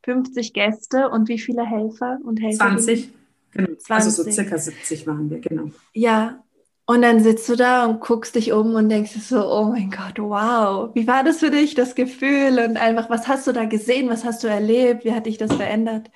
50 0.04 0.48
mhm. 0.48 0.52
Gäste 0.52 1.08
und 1.08 1.28
wie 1.28 1.38
viele 1.38 1.64
Helfer 1.64 2.18
und 2.24 2.40
Helfer? 2.40 2.76
20. 2.76 3.10
Genau. 3.52 3.68
20. 3.68 3.90
Also 3.90 4.22
so 4.22 4.30
circa 4.30 4.58
70 4.58 5.06
waren 5.06 5.30
wir, 5.30 5.40
genau. 5.40 5.70
Ja, 5.94 6.44
und 6.86 7.00
dann 7.00 7.20
sitzt 7.20 7.48
du 7.48 7.56
da 7.56 7.86
und 7.86 8.00
guckst 8.00 8.34
dich 8.34 8.52
um 8.52 8.74
und 8.74 8.90
denkst 8.90 9.12
so, 9.12 9.50
oh 9.50 9.64
mein 9.64 9.90
Gott, 9.90 10.18
wow. 10.18 10.90
Wie 10.94 11.06
war 11.06 11.24
das 11.24 11.38
für 11.38 11.50
dich, 11.50 11.74
das 11.74 11.94
Gefühl? 11.94 12.58
Und 12.58 12.76
einfach, 12.76 13.08
was 13.08 13.26
hast 13.26 13.46
du 13.46 13.52
da 13.52 13.64
gesehen? 13.64 14.10
Was 14.10 14.24
hast 14.24 14.44
du 14.44 14.48
erlebt? 14.48 15.04
Wie 15.04 15.12
hat 15.12 15.24
dich 15.24 15.38
das 15.38 15.54
verändert? 15.54 16.10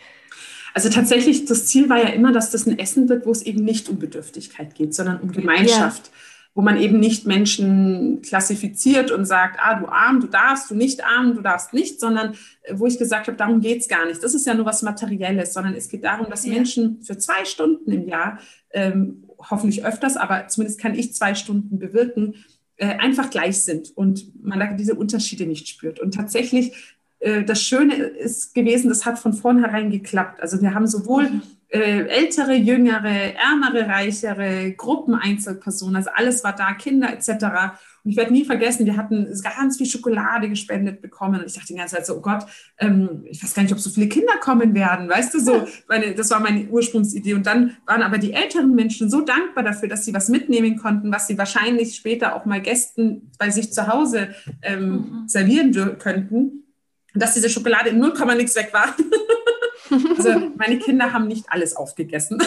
Also 0.74 0.88
tatsächlich, 0.88 1.44
das 1.46 1.66
Ziel 1.66 1.88
war 1.88 1.98
ja 1.98 2.08
immer, 2.08 2.32
dass 2.32 2.50
das 2.50 2.66
ein 2.66 2.78
Essen 2.78 3.08
wird, 3.08 3.26
wo 3.26 3.30
es 3.30 3.42
eben 3.42 3.64
nicht 3.64 3.88
um 3.88 3.98
Bedürftigkeit 3.98 4.74
geht, 4.74 4.94
sondern 4.94 5.20
um 5.20 5.32
Gemeinschaft. 5.32 6.06
Ja. 6.06 6.12
Wo 6.54 6.62
man 6.62 6.76
eben 6.76 6.98
nicht 6.98 7.24
Menschen 7.24 8.20
klassifiziert 8.22 9.12
und 9.12 9.26
sagt, 9.26 9.60
ah, 9.60 9.78
du 9.78 9.86
arm, 9.86 10.20
du 10.20 10.26
darfst, 10.26 10.68
du 10.70 10.74
nicht 10.74 11.04
arm, 11.04 11.36
du 11.36 11.40
darfst 11.40 11.72
nicht, 11.72 12.00
sondern 12.00 12.34
äh, 12.62 12.74
wo 12.74 12.86
ich 12.86 12.98
gesagt 12.98 13.28
habe, 13.28 13.36
darum 13.36 13.60
geht 13.60 13.82
es 13.82 13.88
gar 13.88 14.06
nicht. 14.06 14.24
Das 14.24 14.34
ist 14.34 14.44
ja 14.44 14.54
nur 14.54 14.66
was 14.66 14.82
Materielles, 14.82 15.52
sondern 15.52 15.74
es 15.74 15.88
geht 15.88 16.02
darum, 16.02 16.28
dass 16.28 16.44
ja. 16.44 16.54
Menschen 16.54 17.00
für 17.02 17.16
zwei 17.16 17.44
Stunden 17.44 17.92
im 17.92 18.08
Jahr, 18.08 18.40
ähm, 18.72 19.24
hoffentlich 19.38 19.84
öfters, 19.84 20.16
aber 20.16 20.48
zumindest 20.48 20.80
kann 20.80 20.96
ich 20.96 21.14
zwei 21.14 21.36
Stunden 21.36 21.78
bewirken, 21.78 22.34
äh, 22.78 22.96
einfach 22.96 23.30
gleich 23.30 23.62
sind 23.62 23.96
und 23.96 24.42
man 24.44 24.76
diese 24.76 24.94
Unterschiede 24.94 25.46
nicht 25.46 25.68
spürt. 25.68 26.00
Und 26.00 26.14
tatsächlich 26.14 26.96
äh, 27.20 27.44
das 27.44 27.62
Schöne 27.62 27.94
ist 27.94 28.54
gewesen, 28.54 28.88
das 28.88 29.04
hat 29.04 29.18
von 29.18 29.32
vornherein 29.32 29.90
geklappt. 29.90 30.40
Also 30.40 30.60
wir 30.60 30.74
haben 30.74 30.86
sowohl 30.86 31.24
mhm. 31.24 31.42
äh, 31.68 32.06
ältere, 32.06 32.54
jüngere, 32.54 33.34
ärmere, 33.34 33.88
reichere 33.88 34.72
Gruppen, 34.72 35.14
Einzelpersonen, 35.14 35.96
also 35.96 36.10
alles 36.14 36.44
war 36.44 36.54
da, 36.54 36.74
Kinder 36.74 37.12
etc. 37.12 37.74
Und 38.04 38.12
ich 38.12 38.16
werde 38.16 38.32
nie 38.32 38.44
vergessen, 38.44 38.86
wir 38.86 38.96
hatten 38.96 39.28
ganz 39.42 39.76
viel 39.76 39.86
Schokolade 39.86 40.48
gespendet 40.48 41.02
bekommen. 41.02 41.40
Und 41.40 41.46
ich 41.46 41.54
dachte 41.54 41.66
die 41.66 41.74
ganze 41.74 41.96
Zeit 41.96 42.06
so, 42.06 42.16
oh 42.16 42.20
Gott, 42.20 42.46
ähm, 42.78 43.24
ich 43.28 43.42
weiß 43.42 43.52
gar 43.52 43.62
nicht, 43.62 43.72
ob 43.72 43.80
so 43.80 43.90
viele 43.90 44.08
Kinder 44.08 44.34
kommen 44.40 44.74
werden. 44.74 45.08
Weißt 45.08 45.34
du, 45.34 45.40
so, 45.40 45.66
meine, 45.88 46.14
das 46.14 46.30
war 46.30 46.40
meine 46.40 46.68
Ursprungsidee. 46.68 47.34
Und 47.34 47.46
dann 47.46 47.76
waren 47.86 48.02
aber 48.02 48.18
die 48.18 48.32
älteren 48.32 48.74
Menschen 48.74 49.10
so 49.10 49.22
dankbar 49.22 49.64
dafür, 49.64 49.88
dass 49.88 50.04
sie 50.04 50.14
was 50.14 50.28
mitnehmen 50.28 50.76
konnten, 50.76 51.12
was 51.12 51.26
sie 51.26 51.36
wahrscheinlich 51.36 51.96
später 51.96 52.36
auch 52.36 52.44
mal 52.44 52.62
Gästen 52.62 53.32
bei 53.38 53.50
sich 53.50 53.72
zu 53.72 53.88
Hause 53.88 54.28
ähm, 54.62 54.90
mhm. 54.90 55.28
servieren 55.28 55.98
könnten 55.98 56.64
dass 57.18 57.34
diese 57.34 57.50
Schokolade 57.50 57.90
in 57.90 57.98
0, 57.98 58.12
nichts 58.36 58.56
weg 58.56 58.70
war. 58.72 58.94
also 60.16 60.50
meine 60.56 60.78
Kinder 60.78 61.12
haben 61.12 61.26
nicht 61.26 61.46
alles 61.48 61.76
aufgegessen. 61.76 62.38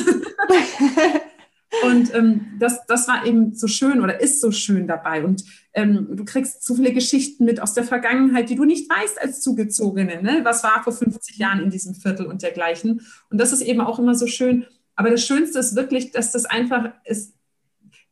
Und 1.84 2.14
ähm, 2.14 2.58
das, 2.60 2.86
das 2.86 3.08
war 3.08 3.26
eben 3.26 3.56
so 3.56 3.68
schön 3.68 4.02
oder 4.02 4.20
ist 4.20 4.42
so 4.42 4.52
schön 4.52 4.88
dabei. 4.88 5.24
Und 5.24 5.44
ähm, 5.74 6.08
du 6.12 6.26
kriegst 6.26 6.64
so 6.64 6.76
viele 6.76 6.92
Geschichten 6.92 7.46
mit 7.46 7.62
aus 7.62 7.74
der 7.74 7.86
Vergangenheit, 7.86 8.50
die 8.50 8.56
du 8.56 8.66
nicht 8.66 8.90
weißt 8.90 9.22
als 9.22 9.42
Zugezogene. 9.42 10.22
Ne? 10.22 10.42
Was 10.44 10.64
war 10.64 10.84
vor 10.84 10.94
50 10.94 11.38
Jahren 11.38 11.62
in 11.62 11.70
diesem 11.70 11.96
Viertel 11.96 12.26
und 12.26 12.42
dergleichen. 12.42 13.02
Und 13.30 13.38
das 13.40 13.54
ist 13.54 13.62
eben 13.62 13.80
auch 13.80 14.00
immer 14.00 14.16
so 14.16 14.28
schön. 14.28 14.66
Aber 14.96 15.10
das 15.10 15.26
Schönste 15.26 15.60
ist 15.60 15.76
wirklich, 15.76 16.12
dass 16.12 16.32
das 16.34 16.46
einfach 16.46 16.92
ist, 17.06 17.34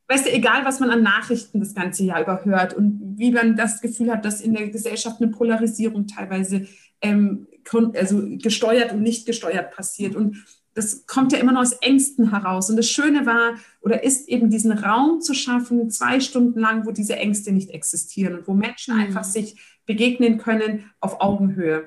weißt 0.10 0.25
du, 0.25 0.34
egal 0.34 0.66
was 0.66 0.80
man 0.80 0.89
an 0.89 1.04
Nachrichten 1.04 1.60
das 1.60 1.75
ganze 1.75 2.04
Jahr 2.04 2.22
überhört 2.22 2.74
und 2.74 3.13
wie 3.18 3.32
man 3.32 3.56
das 3.56 3.80
Gefühl 3.80 4.12
hat, 4.12 4.25
dass 4.25 4.42
in 4.42 4.54
der 4.54 4.68
Gesellschaft 4.70 5.22
eine 5.22 5.32
Polarisierung 5.32 6.08
teilweise 6.08 6.68
ähm, 7.01 7.48
also 7.94 8.24
gesteuert 8.38 8.92
und 8.92 9.04
nicht 9.04 9.28
gesteuert 9.28 9.72
passiert. 9.72 10.16
Und 10.16 10.44
das 10.74 11.06
kommt 11.06 11.32
ja 11.32 11.39
immer 11.39 11.51
noch 11.51 11.62
aus 11.62 11.74
Ängsten 11.74 12.32
heraus. 12.32 12.70
Und 12.70 12.78
das 12.78 12.89
Schöne 12.89 13.25
war 13.28 13.54
oder 13.82 14.04
ist 14.04 14.28
eben 14.28 14.50
diesen 14.50 14.72
Raum 14.72 15.22
zu 15.22 15.36
schaffen, 15.36 15.92
zwei 15.92 16.20
Stunden 16.20 16.60
lang, 16.60 16.88
wo 16.88 16.92
diese 16.92 17.16
Ängste 17.16 17.51
nicht 17.51 17.70
existieren 17.70 18.36
und 18.39 18.48
wo 18.48 18.54
Menschen 18.54 18.96
mhm. 18.96 19.01
einfach 19.01 19.24
sich 19.24 19.60
begegnen 19.86 20.39
können 20.39 20.89
auf 21.00 21.22
Augenhöhe. 21.22 21.86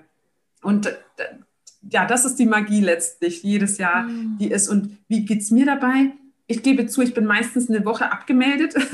Und 0.63 0.87
äh, 0.87 0.93
ja, 1.91 2.07
das 2.07 2.25
ist 2.25 2.39
die 2.39 2.47
Magie 2.47 2.81
letztlich, 2.81 3.43
jedes 3.43 3.79
Jahr, 3.79 4.05
mhm. 4.05 4.37
die 4.39 4.51
ist. 4.51 4.69
Und 4.69 4.99
wie 5.09 5.25
geht 5.25 5.41
es 5.41 5.51
mir 5.51 5.67
dabei? 5.67 6.13
Ich 6.53 6.63
gebe 6.63 6.87
zu, 6.87 7.03
ich 7.03 7.15
bin 7.15 7.25
meistens 7.25 7.69
eine 7.69 7.85
Woche 7.85 8.11
abgemeldet. 8.11 8.75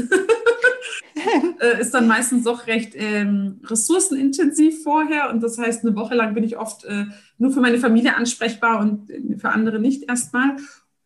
Äh, 1.61 1.81
ist 1.81 1.93
dann 1.93 2.07
meistens 2.07 2.45
doch 2.45 2.69
recht 2.69 2.93
ähm, 2.95 3.61
ressourcenintensiv 3.65 4.85
vorher. 4.85 5.31
Und 5.31 5.43
das 5.43 5.59
heißt, 5.59 5.85
eine 5.85 5.97
Woche 5.97 6.15
lang 6.15 6.33
bin 6.33 6.45
ich 6.45 6.57
oft 6.57 6.85
äh, 6.85 7.07
nur 7.39 7.51
für 7.51 7.61
meine 7.61 7.79
Familie 7.79 8.17
ansprechbar 8.17 8.79
und 8.81 9.11
äh, 9.11 9.37
für 9.37 9.51
andere 9.51 9.81
nicht 9.81 10.09
erstmal. 10.09 10.57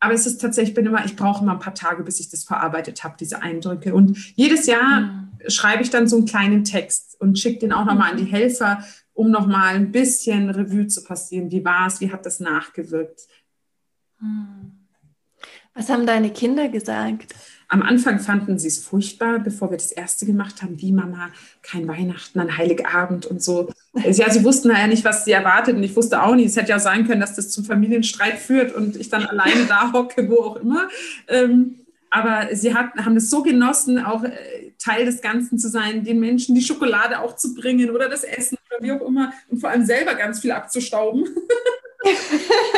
Aber 0.01 0.13
es 0.13 0.27
ist 0.27 0.39
tatsächlich, 0.39 0.71
ich 0.71 0.75
bin 0.75 0.87
immer, 0.87 1.05
ich 1.07 1.17
brauche 1.17 1.43
immer 1.43 1.53
ein 1.53 1.61
paar 1.61 1.75
Tage, 1.75 2.03
bis 2.03 2.21
ich 2.21 2.29
das 2.29 2.45
verarbeitet 2.45 3.03
habe, 3.05 3.17
diese 3.19 3.41
Eindrücke. 3.41 3.95
Und 3.95 4.19
jedes 4.37 4.67
Jahr 4.67 5.01
mhm. 5.01 5.31
schreibe 5.49 5.83
ich 5.83 5.91
dann 5.91 6.07
so 6.07 6.17
einen 6.17 6.27
kleinen 6.27 6.63
Text 6.65 7.19
und 7.19 7.39
schicke 7.39 7.61
den 7.61 7.73
auch 7.73 7.87
nochmal 7.87 8.13
an 8.13 8.19
die 8.19 8.31
Helfer, 8.31 8.85
um 9.15 9.31
nochmal 9.31 9.77
ein 9.77 9.93
bisschen 9.93 10.51
Revue 10.51 10.89
zu 10.89 11.03
passieren. 11.03 11.51
Wie 11.51 11.65
war 11.65 11.87
es? 11.87 12.01
Wie 12.01 12.13
hat 12.13 12.27
das 12.27 12.39
nachgewirkt? 12.39 13.23
Mhm. 14.21 14.82
Was 15.75 15.89
haben 15.89 16.07
deine 16.07 16.31
Kinder 16.31 16.69
gesagt? 16.69 17.35
Am 17.69 17.81
Anfang 17.81 18.21
fanden 18.21 18.59
sie 18.59 18.69
es 18.69 18.85
furchtbar, 18.85 19.39
bevor 19.39 19.71
wir 19.71 19.79
das 19.79 19.93
erste 19.93 20.27
gemacht 20.27 20.63
haben, 20.63 20.81
wie 20.83 20.93
Mama, 20.93 21.31
kein 21.63 21.89
Weihnachten, 21.89 22.39
ein 22.39 22.59
Heiligabend 22.59 23.25
und 23.25 23.43
so. 23.43 23.71
Ja, 23.95 24.29
sie 24.31 24.45
wussten 24.45 24.69
ja 24.69 24.87
nicht, 24.87 25.05
was 25.05 25.25
sie 25.25 25.33
erwartet 25.33 25.77
und 25.77 25.83
ich 25.83 25.97
wusste 25.97 26.23
auch 26.23 26.35
nicht. 26.35 26.49
Es 26.49 26.57
hätte 26.57 26.69
ja 26.69 26.79
sein 26.79 27.07
können, 27.07 27.23
dass 27.23 27.35
das 27.35 27.51
zum 27.51 27.65
Familienstreit 27.65 28.39
führt 28.39 28.75
und 28.75 28.97
ich 28.97 29.09
dann 29.09 29.25
alleine 29.25 29.65
da 29.65 29.91
hocke, 29.93 30.29
wo 30.29 30.43
auch 30.43 30.57
immer. 30.57 30.89
Ähm, 31.29 31.79
aber 32.11 32.55
sie 32.55 32.75
hat, 32.75 32.95
haben 32.97 33.17
es 33.17 33.31
so 33.31 33.43
genossen, 33.43 33.99
auch 33.99 34.23
äh, 34.23 34.73
Teil 34.79 35.07
des 35.07 35.23
Ganzen 35.23 35.59
zu 35.59 35.71
sein, 35.71 36.05
den 36.05 36.21
Menschen 36.21 36.55
die 36.55 36.61
Schokolade 36.61 37.21
auch 37.21 37.37
zu 37.37 37.55
bringen 37.55 37.91
oder 37.91 38.11
das 38.11 38.23
Essen 38.23 38.59
oder 38.69 38.83
wie 38.85 38.93
auch 38.93 39.07
immer 39.07 39.33
und 39.49 39.61
vor 39.61 39.71
allem 39.71 39.87
selber 39.87 40.15
ganz 40.15 40.41
viel 40.41 40.53
abzustauben. 40.53 41.25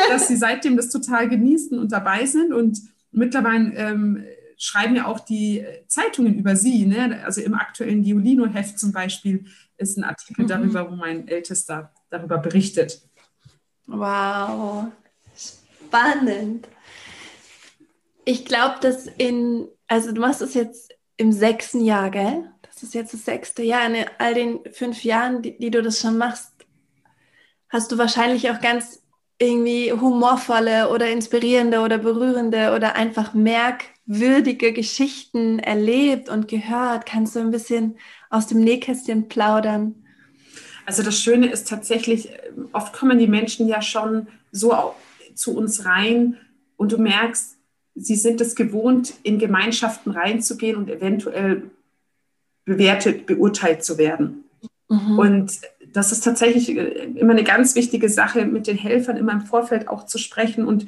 dass 0.09 0.27
sie 0.27 0.35
seitdem 0.35 0.77
das 0.77 0.89
total 0.89 1.29
genießen 1.29 1.77
und 1.77 1.91
dabei 1.91 2.25
sind. 2.25 2.53
Und 2.53 2.79
mittlerweile 3.11 3.73
ähm, 3.75 4.23
schreiben 4.57 4.95
ja 4.95 5.07
auch 5.07 5.19
die 5.19 5.65
Zeitungen 5.87 6.35
über 6.35 6.55
sie. 6.55 6.85
Ne? 6.85 7.21
Also 7.23 7.41
im 7.41 7.53
aktuellen 7.53 8.03
Giolino-Heft 8.03 8.79
zum 8.79 8.91
Beispiel 8.91 9.45
ist 9.77 9.97
ein 9.97 10.03
Artikel 10.03 10.43
mhm. 10.43 10.47
darüber, 10.47 10.91
wo 10.91 10.95
mein 10.95 11.27
Ältester 11.27 11.91
darüber 12.09 12.37
berichtet. 12.37 13.01
Wow, 13.87 14.87
spannend. 15.35 16.67
Ich 18.23 18.45
glaube, 18.45 18.77
dass 18.81 19.07
in, 19.17 19.67
also 19.87 20.11
du 20.11 20.21
machst 20.21 20.41
es 20.41 20.53
jetzt 20.53 20.93
im 21.17 21.31
sechsten 21.31 21.83
Jahr, 21.83 22.09
gell? 22.09 22.49
Das 22.63 22.83
ist 22.83 22.93
jetzt 22.93 23.13
das 23.13 23.25
sechste 23.25 23.63
Jahr. 23.63 23.85
In 23.87 24.05
all 24.17 24.33
den 24.33 24.59
fünf 24.71 25.03
Jahren, 25.03 25.41
die, 25.41 25.57
die 25.57 25.71
du 25.71 25.81
das 25.81 25.99
schon 25.99 26.17
machst, 26.17 26.51
hast 27.69 27.91
du 27.91 27.97
wahrscheinlich 27.97 28.49
auch 28.49 28.59
ganz 28.59 29.01
irgendwie 29.37 29.91
humorvolle 29.91 30.89
oder 30.89 31.09
inspirierende 31.09 31.81
oder 31.81 31.97
berührende 31.97 32.73
oder 32.73 32.95
einfach 32.95 33.33
merkwürdige 33.33 34.71
Geschichten 34.71 35.59
erlebt 35.59 36.29
und 36.29 36.47
gehört? 36.47 37.05
Kannst 37.05 37.35
du 37.35 37.39
ein 37.39 37.51
bisschen 37.51 37.97
aus 38.29 38.47
dem 38.47 38.59
Nähkästchen 38.61 39.27
plaudern? 39.27 39.95
Also 40.85 41.03
das 41.03 41.19
Schöne 41.19 41.47
ist 41.47 41.67
tatsächlich, 41.67 42.29
oft 42.71 42.93
kommen 42.93 43.17
die 43.17 43.27
Menschen 43.27 43.67
ja 43.67 43.81
schon 43.81 44.27
so 44.51 44.93
zu 45.33 45.57
uns 45.57 45.85
rein 45.85 46.37
und 46.77 46.91
du 46.91 46.97
merkst, 46.97 47.57
sie 47.95 48.15
sind 48.15 48.39
es 48.41 48.55
gewohnt, 48.55 49.15
in 49.23 49.39
Gemeinschaften 49.39 50.11
reinzugehen 50.11 50.77
und 50.77 50.89
eventuell 50.89 51.63
bewertet, 52.65 53.25
beurteilt 53.25 53.83
zu 53.83 53.97
werden. 53.97 54.43
Mhm. 54.89 55.19
Und 55.19 55.59
das 55.95 56.11
ist 56.11 56.23
tatsächlich 56.23 56.69
äh, 56.75 57.05
immer 57.15 57.31
eine 57.31 57.43
ganz 57.43 57.75
wichtige 57.75 58.09
Sache, 58.09 58.45
mit 58.45 58.67
den 58.67 58.77
Helfern 58.77 59.17
immer 59.17 59.31
im 59.31 59.45
Vorfeld 59.45 59.87
auch 59.87 60.05
zu 60.05 60.17
sprechen. 60.17 60.65
Und 60.65 60.87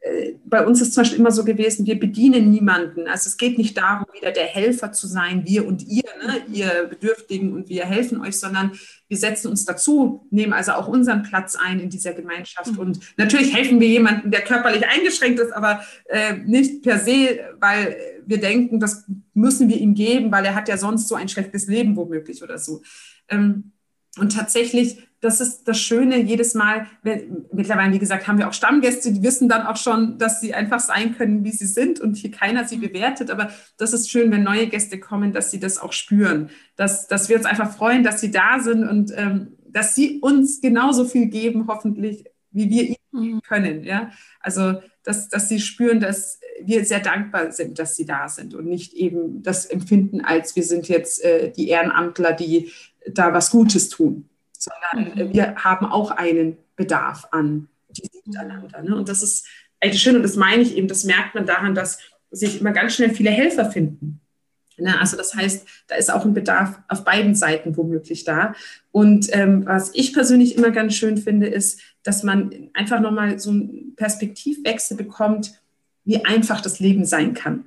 äh, 0.00 0.32
bei 0.46 0.64
uns 0.64 0.80
ist 0.80 0.94
zum 0.94 1.02
Beispiel 1.02 1.18
immer 1.18 1.30
so 1.30 1.44
gewesen, 1.44 1.84
wir 1.84 2.00
bedienen 2.00 2.50
niemanden. 2.50 3.06
Also 3.06 3.28
es 3.28 3.36
geht 3.36 3.58
nicht 3.58 3.76
darum, 3.76 4.06
wieder 4.14 4.32
der 4.32 4.46
Helfer 4.46 4.92
zu 4.92 5.06
sein, 5.06 5.44
wir 5.44 5.66
und 5.66 5.86
ihr, 5.86 6.04
ne, 6.24 6.42
ihr 6.50 6.86
Bedürftigen 6.88 7.52
und 7.52 7.68
wir 7.68 7.84
helfen 7.84 8.22
euch, 8.22 8.38
sondern 8.38 8.72
wir 9.08 9.18
setzen 9.18 9.48
uns 9.48 9.66
dazu, 9.66 10.26
nehmen 10.30 10.54
also 10.54 10.72
auch 10.72 10.88
unseren 10.88 11.22
Platz 11.22 11.54
ein 11.54 11.78
in 11.78 11.90
dieser 11.90 12.14
Gemeinschaft. 12.14 12.72
Mhm. 12.72 12.78
Und 12.78 13.00
natürlich 13.18 13.54
helfen 13.54 13.78
wir 13.78 13.88
jemandem, 13.88 14.30
der 14.30 14.40
körperlich 14.40 14.86
eingeschränkt 14.88 15.38
ist, 15.38 15.52
aber 15.52 15.84
äh, 16.06 16.34
nicht 16.46 16.82
per 16.82 16.98
se, 16.98 17.40
weil 17.60 17.96
wir 18.24 18.40
denken, 18.40 18.80
das 18.80 19.04
müssen 19.34 19.68
wir 19.68 19.76
ihm 19.76 19.94
geben, 19.94 20.32
weil 20.32 20.46
er 20.46 20.54
hat 20.54 20.68
ja 20.68 20.78
sonst 20.78 21.08
so 21.08 21.14
ein 21.14 21.28
schlechtes 21.28 21.66
Leben 21.66 21.94
womöglich 21.94 22.42
oder 22.42 22.58
so. 22.58 22.82
Ähm, 23.28 23.72
und 24.18 24.34
tatsächlich, 24.34 24.98
das 25.20 25.40
ist 25.40 25.64
das 25.64 25.78
Schöne, 25.78 26.18
jedes 26.18 26.54
Mal, 26.54 26.86
mittlerweile, 27.52 27.92
wie 27.92 27.98
gesagt, 27.98 28.26
haben 28.26 28.38
wir 28.38 28.48
auch 28.48 28.52
Stammgäste, 28.52 29.12
die 29.12 29.22
wissen 29.22 29.48
dann 29.48 29.66
auch 29.66 29.76
schon, 29.76 30.18
dass 30.18 30.40
sie 30.40 30.54
einfach 30.54 30.80
sein 30.80 31.16
können, 31.16 31.44
wie 31.44 31.52
sie 31.52 31.66
sind 31.66 32.00
und 32.00 32.16
hier 32.16 32.30
keiner 32.30 32.66
sie 32.66 32.76
bewertet. 32.76 33.30
Aber 33.30 33.50
das 33.76 33.92
ist 33.92 34.10
schön, 34.10 34.30
wenn 34.30 34.42
neue 34.42 34.68
Gäste 34.68 34.98
kommen, 34.98 35.32
dass 35.32 35.50
sie 35.50 35.60
das 35.60 35.78
auch 35.78 35.92
spüren, 35.92 36.50
dass, 36.76 37.08
dass 37.08 37.28
wir 37.28 37.36
uns 37.36 37.46
einfach 37.46 37.74
freuen, 37.74 38.04
dass 38.04 38.20
sie 38.20 38.30
da 38.30 38.60
sind 38.60 38.86
und 38.86 39.12
ähm, 39.16 39.56
dass 39.68 39.94
sie 39.94 40.20
uns 40.20 40.60
genauso 40.60 41.04
viel 41.04 41.26
geben, 41.26 41.66
hoffentlich, 41.68 42.24
wie 42.50 42.70
wir 42.70 42.84
ihnen 42.84 42.96
mhm. 43.34 43.42
können. 43.42 43.84
Ja? 43.84 44.10
Also, 44.40 44.80
dass, 45.02 45.28
dass 45.28 45.48
sie 45.48 45.60
spüren, 45.60 46.00
dass 46.00 46.40
wir 46.62 46.84
sehr 46.84 47.00
dankbar 47.00 47.52
sind, 47.52 47.78
dass 47.78 47.94
sie 47.96 48.06
da 48.06 48.28
sind 48.28 48.54
und 48.54 48.66
nicht 48.66 48.94
eben 48.94 49.42
das 49.42 49.66
empfinden, 49.66 50.22
als 50.22 50.56
wir 50.56 50.62
sind 50.62 50.88
jetzt 50.88 51.22
äh, 51.22 51.52
die 51.52 51.68
Ehrenamtler, 51.68 52.32
die 52.32 52.72
da 53.06 53.32
was 53.32 53.50
Gutes 53.50 53.88
tun, 53.88 54.28
sondern 54.52 55.14
mhm. 55.14 55.32
wir 55.32 55.56
haben 55.56 55.86
auch 55.86 56.10
einen 56.10 56.56
Bedarf 56.76 57.28
an 57.30 57.68
diesem 57.88 58.20
Miteinander. 58.26 58.82
Ne? 58.82 58.96
Und 58.96 59.08
das 59.08 59.22
ist 59.22 59.46
eigentlich 59.80 60.02
schön 60.02 60.16
und 60.16 60.22
das 60.22 60.36
meine 60.36 60.62
ich 60.62 60.76
eben, 60.76 60.88
das 60.88 61.04
merkt 61.04 61.34
man 61.34 61.46
daran, 61.46 61.74
dass 61.74 61.98
sich 62.30 62.60
immer 62.60 62.72
ganz 62.72 62.94
schnell 62.94 63.10
viele 63.10 63.30
Helfer 63.30 63.70
finden. 63.70 64.20
Ne? 64.78 64.98
Also 64.98 65.16
das 65.16 65.34
heißt, 65.34 65.66
da 65.88 65.94
ist 65.96 66.12
auch 66.12 66.24
ein 66.24 66.34
Bedarf 66.34 66.78
auf 66.88 67.04
beiden 67.04 67.34
Seiten 67.34 67.76
womöglich 67.76 68.24
da. 68.24 68.54
Und 68.92 69.28
ähm, 69.32 69.64
was 69.66 69.90
ich 69.94 70.12
persönlich 70.12 70.56
immer 70.56 70.70
ganz 70.70 70.94
schön 70.94 71.16
finde, 71.16 71.46
ist, 71.46 71.80
dass 72.02 72.22
man 72.22 72.70
einfach 72.74 73.00
nochmal 73.00 73.38
so 73.38 73.50
einen 73.50 73.94
Perspektivwechsel 73.96 74.96
bekommt, 74.96 75.60
wie 76.04 76.24
einfach 76.24 76.60
das 76.60 76.78
Leben 76.78 77.04
sein 77.04 77.34
kann. 77.34 77.64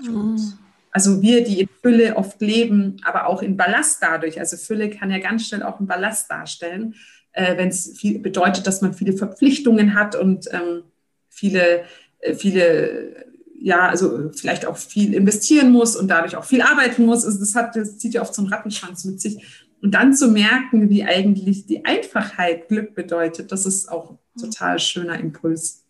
Mhm. 0.00 0.54
Also 0.94 1.22
wir, 1.22 1.42
die 1.42 1.62
in 1.62 1.68
Fülle 1.82 2.14
oft 2.14 2.40
leben, 2.40 2.98
aber 3.02 3.26
auch 3.26 3.42
in 3.42 3.56
Ballast 3.56 4.00
dadurch. 4.00 4.38
Also 4.38 4.56
Fülle 4.56 4.90
kann 4.90 5.10
ja 5.10 5.18
ganz 5.18 5.48
schnell 5.48 5.64
auch 5.64 5.78
einen 5.78 5.88
Ballast 5.88 6.30
darstellen, 6.30 6.94
äh, 7.32 7.56
wenn 7.56 7.68
es 7.68 8.00
bedeutet, 8.00 8.68
dass 8.68 8.80
man 8.80 8.94
viele 8.94 9.12
Verpflichtungen 9.12 9.94
hat 9.94 10.14
und 10.14 10.46
ähm, 10.52 10.84
viele, 11.28 11.82
äh, 12.20 12.34
viele, 12.34 13.26
ja, 13.58 13.88
also 13.88 14.30
vielleicht 14.36 14.66
auch 14.66 14.76
viel 14.76 15.14
investieren 15.14 15.72
muss 15.72 15.96
und 15.96 16.06
dadurch 16.06 16.36
auch 16.36 16.44
viel 16.44 16.62
arbeiten 16.62 17.06
muss. 17.06 17.24
Also 17.24 17.40
das, 17.40 17.56
hat, 17.56 17.74
das 17.74 17.98
zieht 17.98 18.14
ja 18.14 18.22
oft 18.22 18.32
so 18.32 18.42
einen 18.42 18.52
Rattenschwanz 18.52 19.04
mit 19.04 19.20
sich. 19.20 19.64
Und 19.82 19.96
dann 19.96 20.14
zu 20.14 20.28
merken, 20.28 20.90
wie 20.90 21.02
eigentlich 21.02 21.66
die 21.66 21.84
Einfachheit 21.84 22.68
Glück 22.68 22.94
bedeutet, 22.94 23.50
das 23.50 23.66
ist 23.66 23.90
auch 23.90 24.12
ein 24.12 24.40
total 24.40 24.78
schöner 24.78 25.18
Impuls. 25.18 25.82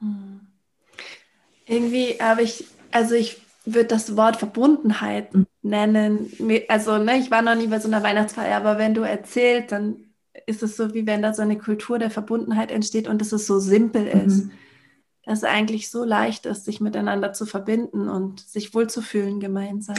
Hm. 0.00 0.40
Irgendwie 1.66 2.16
habe 2.18 2.42
ich, 2.42 2.64
also 2.90 3.14
ich 3.14 3.42
würde 3.74 3.88
das 3.88 4.16
Wort 4.16 4.36
Verbundenheit 4.36 5.34
mhm. 5.34 5.46
nennen. 5.62 6.30
Also, 6.68 6.98
ne, 6.98 7.18
ich 7.18 7.30
war 7.30 7.42
noch 7.42 7.54
nie 7.54 7.66
bei 7.66 7.78
so 7.78 7.88
einer 7.88 8.02
Weihnachtsfeier, 8.02 8.56
aber 8.56 8.78
wenn 8.78 8.94
du 8.94 9.02
erzählst, 9.02 9.72
dann 9.72 9.96
ist 10.46 10.62
es 10.62 10.76
so, 10.76 10.94
wie 10.94 11.06
wenn 11.06 11.22
da 11.22 11.34
so 11.34 11.42
eine 11.42 11.58
Kultur 11.58 11.98
der 11.98 12.10
Verbundenheit 12.10 12.70
entsteht 12.70 13.08
und 13.08 13.20
dass 13.20 13.32
es 13.32 13.46
so 13.46 13.58
simpel 13.58 14.02
mhm. 14.02 14.26
ist. 14.26 14.48
Dass 15.24 15.38
es 15.38 15.44
eigentlich 15.44 15.90
so 15.90 16.04
leicht 16.04 16.46
ist, 16.46 16.64
sich 16.64 16.80
miteinander 16.80 17.32
zu 17.32 17.44
verbinden 17.44 18.08
und 18.08 18.40
sich 18.40 18.74
wohlzufühlen 18.74 19.40
gemeinsam. 19.40 19.96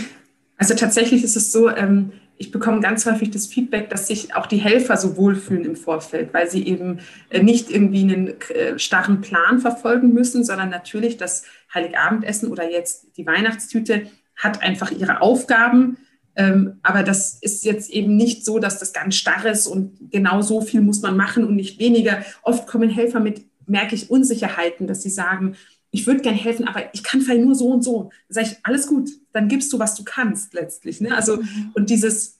Also 0.58 0.74
tatsächlich 0.74 1.24
ist 1.24 1.36
es 1.36 1.52
so, 1.52 1.70
ähm, 1.70 2.12
ich 2.40 2.52
bekomme 2.52 2.80
ganz 2.80 3.06
häufig 3.06 3.32
das 3.32 3.48
Feedback, 3.48 3.90
dass 3.90 4.08
sich 4.08 4.34
auch 4.34 4.46
die 4.46 4.58
Helfer 4.58 4.96
so 4.96 5.18
wohlfühlen 5.18 5.66
im 5.66 5.76
Vorfeld, 5.76 6.34
weil 6.34 6.50
sie 6.50 6.66
eben 6.66 7.02
äh, 7.30 7.44
nicht 7.44 7.70
irgendwie 7.70 8.02
einen 8.02 8.42
äh, 8.50 8.80
starren 8.80 9.20
Plan 9.20 9.60
verfolgen 9.60 10.14
müssen, 10.14 10.46
sondern 10.46 10.70
natürlich 10.70 11.18
das 11.18 11.44
Heiligabendessen 11.74 12.50
oder 12.50 12.72
jetzt 12.72 13.18
die 13.18 13.28
Weihnachtstüte 13.28 14.04
hat 14.38 14.64
einfach 14.64 14.90
ihre 14.90 15.22
Aufgaben. 15.22 15.98
Ähm, 16.38 16.80
aber 16.82 17.04
das 17.04 17.38
ist 17.42 17.66
jetzt 17.66 17.90
eben 17.90 18.16
nicht 18.16 18.46
so, 18.46 18.60
dass 18.60 18.80
das 18.80 18.94
ganz 18.94 19.16
starr 19.16 19.46
ist 19.46 19.68
und 19.68 20.10
genau 20.10 20.42
so 20.42 20.62
viel 20.62 20.80
muss 20.80 21.02
man 21.02 21.18
machen 21.18 21.44
und 21.44 21.58
nicht 21.58 21.78
weniger. 21.78 22.24
Oft 22.42 22.68
kommen 22.68 22.90
Helfer 22.90 23.20
mit, 23.20 23.42
merke 23.68 23.96
ich, 23.96 24.10
Unsicherheiten, 24.10 24.88
dass 24.88 25.02
sie 25.02 25.10
sagen, 25.10 25.58
ich 25.92 26.06
würde 26.06 26.22
gerne 26.22 26.38
helfen, 26.38 26.68
aber 26.68 26.94
ich 26.94 27.04
kann 27.04 27.22
vielleicht 27.22 27.44
nur 27.44 27.56
so 27.56 27.70
und 27.70 27.84
so. 27.84 28.12
Da 28.28 28.36
sage 28.36 28.48
ich, 28.52 28.58
alles 28.64 28.88
gut, 28.88 29.10
dann 29.32 29.48
gibst 29.48 29.74
du, 29.74 29.80
was 29.80 29.96
du 29.96 30.04
kannst 30.04 30.54
letztlich. 30.54 31.02
Ne? 31.02 31.16
Also, 31.16 31.38
mhm. 31.38 31.72
und 31.74 31.90
dieses, 31.90 32.40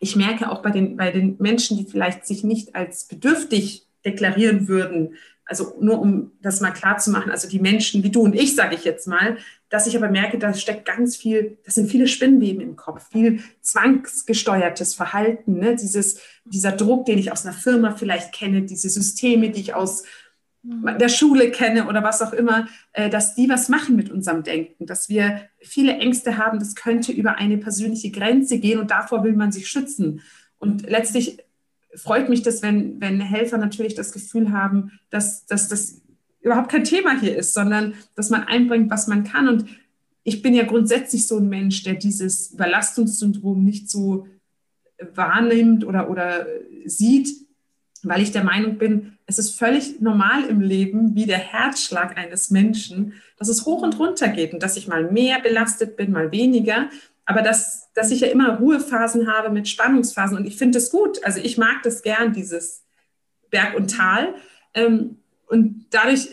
ich 0.00 0.16
merke 0.16 0.50
auch 0.50 0.62
bei 0.62 0.70
den, 0.70 0.96
bei 0.96 1.10
den 1.10 1.36
Menschen, 1.38 1.76
die 1.76 1.90
vielleicht 1.90 2.26
sich 2.26 2.44
nicht 2.44 2.74
als 2.74 3.06
bedürftig 3.06 3.86
deklarieren 4.04 4.68
würden, 4.68 5.16
also 5.46 5.76
nur 5.80 6.00
um 6.00 6.32
das 6.40 6.60
mal 6.60 6.70
klar 6.70 6.96
zu 6.98 7.10
machen, 7.10 7.30
also 7.30 7.48
die 7.48 7.58
Menschen 7.58 8.02
wie 8.02 8.10
du 8.10 8.22
und 8.22 8.34
ich, 8.34 8.54
sage 8.54 8.74
ich 8.74 8.84
jetzt 8.84 9.06
mal, 9.06 9.36
dass 9.68 9.86
ich 9.86 9.96
aber 9.96 10.08
merke, 10.08 10.38
da 10.38 10.54
steckt 10.54 10.86
ganz 10.86 11.16
viel, 11.16 11.58
das 11.64 11.74
sind 11.74 11.90
viele 11.90 12.08
Spinnweben 12.08 12.62
im 12.62 12.76
Kopf, 12.76 13.08
viel 13.10 13.40
zwangsgesteuertes 13.60 14.94
Verhalten, 14.94 15.58
ne? 15.58 15.76
Dieses, 15.76 16.20
dieser 16.44 16.72
Druck, 16.72 17.04
den 17.06 17.18
ich 17.18 17.30
aus 17.30 17.44
einer 17.44 17.54
Firma 17.54 17.94
vielleicht 17.94 18.32
kenne, 18.32 18.62
diese 18.62 18.88
Systeme, 18.88 19.50
die 19.50 19.60
ich 19.60 19.74
aus. 19.74 20.04
Der 20.64 21.08
Schule 21.10 21.50
kenne 21.50 21.86
oder 21.86 22.02
was 22.02 22.22
auch 22.22 22.32
immer, 22.32 22.66
äh, 22.92 23.10
dass 23.10 23.34
die 23.34 23.48
was 23.48 23.68
machen 23.68 23.96
mit 23.96 24.10
unserem 24.10 24.42
Denken, 24.42 24.86
dass 24.86 25.08
wir 25.08 25.42
viele 25.58 25.98
Ängste 25.98 26.38
haben, 26.38 26.58
das 26.58 26.74
könnte 26.74 27.12
über 27.12 27.36
eine 27.36 27.58
persönliche 27.58 28.10
Grenze 28.10 28.58
gehen 28.58 28.78
und 28.78 28.90
davor 28.90 29.24
will 29.24 29.34
man 29.34 29.52
sich 29.52 29.68
schützen. 29.68 30.22
Und 30.58 30.88
letztlich 30.88 31.38
freut 31.94 32.28
mich 32.28 32.42
das, 32.42 32.62
wenn, 32.62 33.00
wenn 33.00 33.20
Helfer 33.20 33.58
natürlich 33.58 33.94
das 33.94 34.12
Gefühl 34.12 34.52
haben, 34.52 34.92
dass, 35.10 35.44
dass 35.46 35.68
das 35.68 36.00
überhaupt 36.40 36.70
kein 36.70 36.84
Thema 36.84 37.18
hier 37.20 37.36
ist, 37.36 37.52
sondern 37.52 37.94
dass 38.14 38.30
man 38.30 38.44
einbringt, 38.44 38.90
was 38.90 39.06
man 39.06 39.24
kann. 39.24 39.48
Und 39.48 39.66
ich 40.22 40.40
bin 40.40 40.54
ja 40.54 40.64
grundsätzlich 40.64 41.26
so 41.26 41.38
ein 41.38 41.48
Mensch, 41.48 41.82
der 41.82 41.94
dieses 41.94 42.52
Überlastungssyndrom 42.52 43.62
nicht 43.62 43.90
so 43.90 44.26
wahrnimmt 45.14 45.84
oder, 45.84 46.08
oder 46.08 46.46
sieht, 46.86 47.43
weil 48.08 48.22
ich 48.22 48.32
der 48.32 48.44
Meinung 48.44 48.78
bin, 48.78 49.18
es 49.26 49.38
ist 49.38 49.58
völlig 49.58 50.00
normal 50.00 50.44
im 50.44 50.60
Leben, 50.60 51.14
wie 51.14 51.26
der 51.26 51.38
Herzschlag 51.38 52.16
eines 52.16 52.50
Menschen, 52.50 53.14
dass 53.38 53.48
es 53.48 53.64
hoch 53.64 53.82
und 53.82 53.98
runter 53.98 54.28
geht 54.28 54.52
und 54.52 54.62
dass 54.62 54.76
ich 54.76 54.88
mal 54.88 55.10
mehr 55.10 55.40
belastet 55.40 55.96
bin, 55.96 56.12
mal 56.12 56.30
weniger 56.30 56.88
aber 57.26 57.42
dass, 57.42 57.90
dass 57.94 58.10
ich 58.10 58.20
ja 58.20 58.28
immer 58.28 58.58
Ruhephasen 58.58 59.32
habe 59.32 59.50
mit 59.50 59.68
Spannungsphasen 59.68 60.36
und 60.36 60.46
ich 60.46 60.56
finde 60.56 60.78
das 60.78 60.90
gut. 60.90 61.24
Also 61.24 61.40
ich 61.40 61.56
mag 61.58 61.82
das 61.82 62.02
gern, 62.02 62.32
dieses 62.32 62.84
Berg 63.50 63.74
und 63.76 63.90
Tal. 63.90 64.34
Ähm, 64.74 65.18
und 65.46 65.86
dadurch 65.90 66.28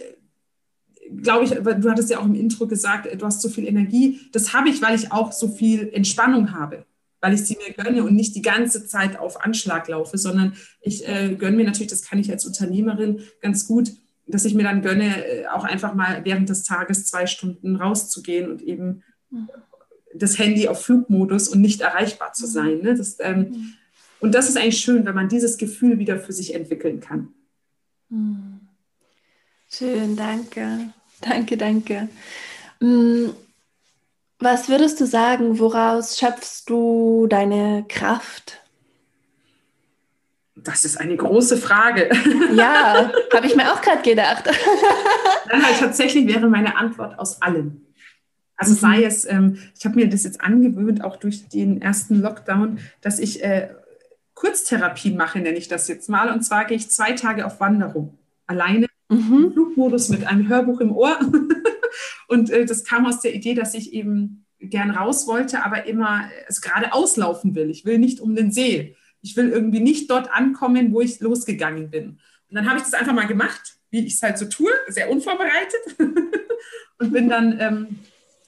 glaube 1.21 1.45
ich, 1.45 1.51
du 1.51 1.89
hattest 1.89 2.09
ja 2.09 2.19
auch 2.19 2.25
im 2.25 2.35
Intro 2.35 2.67
gesagt, 2.67 3.07
du 3.21 3.25
hast 3.25 3.41
so 3.41 3.49
viel 3.49 3.67
Energie. 3.67 4.21
Das 4.31 4.53
habe 4.53 4.69
ich, 4.69 4.81
weil 4.81 4.95
ich 4.95 5.11
auch 5.11 5.31
so 5.31 5.49
viel 5.49 5.89
Entspannung 5.93 6.53
habe, 6.53 6.85
weil 7.21 7.33
ich 7.33 7.45
sie 7.45 7.57
mir 7.57 7.73
gönne 7.73 8.03
und 8.03 8.15
nicht 8.15 8.35
die 8.35 8.41
ganze 8.41 8.85
Zeit 8.85 9.17
auf 9.17 9.45
Anschlag 9.45 9.87
laufe, 9.87 10.17
sondern 10.17 10.53
ich 10.81 11.07
äh, 11.07 11.35
gönne 11.35 11.57
mir 11.57 11.65
natürlich, 11.65 11.91
das 11.91 12.01
kann 12.01 12.19
ich 12.19 12.31
als 12.31 12.45
Unternehmerin 12.45 13.21
ganz 13.41 13.67
gut, 13.67 13.93
dass 14.27 14.45
ich 14.45 14.55
mir 14.55 14.63
dann 14.63 14.81
gönne, 14.81 15.25
äh, 15.25 15.47
auch 15.47 15.63
einfach 15.63 15.93
mal 15.93 16.25
während 16.25 16.49
des 16.49 16.63
Tages 16.63 17.05
zwei 17.05 17.27
Stunden 17.27 17.75
rauszugehen 17.75 18.51
und 18.51 18.61
eben 18.61 19.03
das 20.13 20.37
Handy 20.37 20.67
auf 20.67 20.83
Flugmodus 20.83 21.47
und 21.47 21.61
nicht 21.61 21.81
erreichbar 21.81 22.33
zu 22.33 22.47
mhm. 22.47 22.51
sein. 22.51 22.77
Ne? 22.81 22.95
Das, 22.95 23.17
ähm, 23.19 23.39
mhm. 23.39 23.73
Und 24.19 24.35
das 24.35 24.49
ist 24.49 24.57
eigentlich 24.57 24.79
schön, 24.79 25.05
wenn 25.05 25.15
man 25.15 25.29
dieses 25.29 25.57
Gefühl 25.57 25.97
wieder 25.99 26.19
für 26.19 26.33
sich 26.33 26.53
entwickeln 26.53 26.99
kann. 26.99 27.29
Mhm. 28.09 28.59
Schön, 29.69 30.15
danke. 30.15 30.93
Danke, 31.21 31.55
danke. 31.57 32.09
Was 34.41 34.69
würdest 34.69 34.99
du 34.99 35.05
sagen, 35.05 35.59
woraus 35.59 36.17
schöpfst 36.17 36.63
du 36.65 37.27
deine 37.27 37.85
Kraft? 37.87 38.57
Das 40.55 40.83
ist 40.83 40.99
eine 40.99 41.15
große 41.15 41.57
Frage. 41.57 42.09
Ja, 42.55 43.11
habe 43.33 43.47
ich 43.47 43.55
mir 43.55 43.71
auch 43.71 43.81
gerade 43.81 44.01
gedacht. 44.01 44.45
Dann 45.49 45.63
halt 45.63 45.79
tatsächlich 45.79 46.27
wäre 46.27 46.49
meine 46.49 46.75
Antwort 46.75 47.17
aus 47.17 47.41
allem. 47.41 47.85
Also 48.57 48.73
sei 48.73 48.97
mhm. 48.97 49.03
es, 49.03 49.25
ähm, 49.25 49.57
ich 49.77 49.85
habe 49.85 49.95
mir 49.95 50.09
das 50.09 50.23
jetzt 50.23 50.41
angewöhnt, 50.41 51.03
auch 51.03 51.17
durch 51.17 51.47
den 51.47 51.81
ersten 51.81 52.21
Lockdown, 52.21 52.79
dass 52.99 53.19
ich 53.19 53.43
äh, 53.43 53.69
Kurztherapie 54.33 55.13
mache, 55.13 55.39
nenne 55.39 55.57
ich 55.57 55.67
das 55.67 55.87
jetzt 55.87 56.09
mal. 56.09 56.31
Und 56.31 56.41
zwar 56.41 56.65
gehe 56.65 56.77
ich 56.77 56.89
zwei 56.89 57.13
Tage 57.13 57.45
auf 57.45 57.59
Wanderung. 57.59 58.17
Alleine 58.47 58.87
mhm. 59.07 59.45
im 59.45 59.53
Flugmodus 59.53 60.09
mit 60.09 60.25
einem 60.25 60.49
Hörbuch 60.49 60.81
im 60.81 60.91
Ohr. 60.91 61.19
und 62.31 62.49
äh, 62.49 62.65
das 62.65 62.85
kam 62.85 63.05
aus 63.05 63.19
der 63.19 63.35
Idee, 63.35 63.53
dass 63.53 63.73
ich 63.73 63.91
eben 63.91 64.45
gern 64.59 64.91
raus 64.91 65.27
wollte, 65.27 65.65
aber 65.65 65.85
immer 65.85 66.29
es 66.47 66.61
gerade 66.61 66.93
auslaufen 66.93 67.55
will. 67.55 67.69
Ich 67.69 67.83
will 67.83 67.99
nicht 67.99 68.21
um 68.21 68.35
den 68.35 68.51
See. 68.51 68.95
Ich 69.21 69.35
will 69.35 69.49
irgendwie 69.49 69.81
nicht 69.81 70.09
dort 70.09 70.31
ankommen, 70.31 70.93
wo 70.93 71.01
ich 71.01 71.19
losgegangen 71.19 71.89
bin. 71.89 72.19
Und 72.49 72.55
dann 72.55 72.69
habe 72.69 72.77
ich 72.77 72.83
das 72.83 72.93
einfach 72.93 73.13
mal 73.13 73.27
gemacht, 73.27 73.75
wie 73.89 74.05
ich 74.05 74.13
es 74.13 74.23
halt 74.23 74.37
so 74.37 74.45
tue, 74.45 74.71
sehr 74.87 75.09
unvorbereitet. 75.09 75.81
und 76.99 77.11
bin 77.11 77.27
dann 77.27 77.59
ähm, 77.59 77.99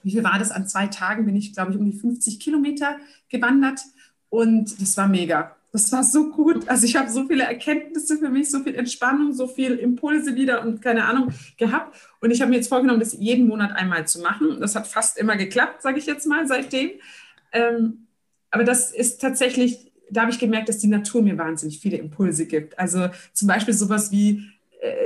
wie 0.03 0.11
viel 0.11 0.23
war 0.23 0.39
das? 0.39 0.51
An 0.51 0.65
zwei 0.65 0.87
Tagen 0.87 1.25
bin 1.25 1.35
ich, 1.35 1.53
glaube 1.53 1.73
ich, 1.73 1.77
um 1.77 1.89
die 1.89 1.97
50 1.97 2.39
Kilometer 2.39 2.97
gewandert 3.27 3.81
und 4.29 4.81
das 4.81 4.95
war 4.95 5.09
mega. 5.09 5.57
Das 5.73 5.91
war 5.91 6.03
so 6.03 6.29
gut. 6.29 6.69
Also 6.69 6.85
ich 6.85 6.95
habe 6.95 7.09
so 7.09 7.25
viele 7.25 7.43
Erkenntnisse 7.43 8.19
für 8.19 8.29
mich, 8.29 8.51
so 8.51 8.59
viel 8.59 8.75
Entspannung, 8.75 9.33
so 9.33 9.47
viel 9.47 9.73
Impulse 9.73 10.35
wieder 10.35 10.61
und 10.61 10.83
keine 10.83 11.05
Ahnung 11.05 11.33
gehabt. 11.57 11.97
Und 12.21 12.29
ich 12.29 12.41
habe 12.41 12.51
mir 12.51 12.57
jetzt 12.57 12.69
vorgenommen, 12.69 12.99
das 12.99 13.13
jeden 13.13 13.47
Monat 13.47 13.71
einmal 13.71 14.07
zu 14.07 14.21
machen. 14.21 14.61
Das 14.61 14.75
hat 14.75 14.85
fast 14.85 15.17
immer 15.17 15.35
geklappt, 15.35 15.81
sage 15.81 15.97
ich 15.97 16.05
jetzt 16.05 16.27
mal 16.27 16.47
seitdem. 16.47 16.91
Ähm, 17.51 18.05
aber 18.51 18.63
das 18.63 18.91
ist 18.91 19.19
tatsächlich, 19.19 19.91
da 20.11 20.21
habe 20.21 20.31
ich 20.31 20.37
gemerkt, 20.37 20.69
dass 20.69 20.77
die 20.77 20.87
Natur 20.87 21.23
mir 21.23 21.39
wahnsinnig 21.39 21.79
viele 21.79 21.97
Impulse 21.97 22.45
gibt. 22.45 22.77
Also 22.77 23.09
zum 23.33 23.47
Beispiel 23.47 23.73
sowas 23.73 24.11
wie 24.11 24.47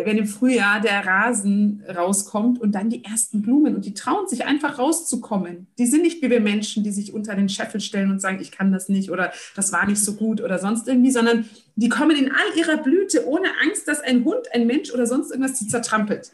wenn 0.06 0.18
im 0.18 0.26
Frühjahr 0.26 0.82
der 0.82 1.06
Rasen 1.06 1.84
rauskommt 1.88 2.60
und 2.60 2.74
dann 2.74 2.90
die 2.90 3.04
ersten 3.04 3.44
Blumen 3.44 3.76
und 3.76 3.86
die 3.86 3.94
trauen 3.94 4.28
sich 4.28 4.46
einfach 4.46 4.80
rauszukommen. 4.80 5.68
Die 5.78 5.86
sind 5.86 6.02
nicht 6.02 6.22
wie 6.24 6.32
wir 6.32 6.40
Menschen, 6.40 6.84
die 6.84 6.92
sich 6.92 7.14
unter 7.14 7.36
den 7.36 7.48
Scheffel 7.48 7.80
stellen 7.80 8.10
und 8.10 8.20
sagen, 8.20 8.40
ich 8.42 8.52
kann 8.52 8.72
das 8.72 8.90
nicht 8.90 9.12
oder 9.12 9.32
das 9.56 9.72
war 9.72 9.86
nicht 9.86 10.04
so 10.04 10.16
gut 10.16 10.42
oder 10.42 10.58
sonst 10.58 10.88
irgendwie, 10.88 11.12
sondern 11.12 11.48
die 11.76 11.90
kommen 11.90 12.18
in 12.18 12.32
all 12.32 12.58
ihrer 12.58 12.78
Blüte 12.78 13.28
ohne 13.28 13.50
Angst, 13.64 13.88
dass 13.88 14.00
ein 14.02 14.26
Hund, 14.26 14.48
ein 14.52 14.66
Mensch 14.66 14.92
oder 14.92 15.06
sonst 15.06 15.30
irgendwas 15.30 15.60
sie 15.60 15.68
zertrampelt. 15.68 16.32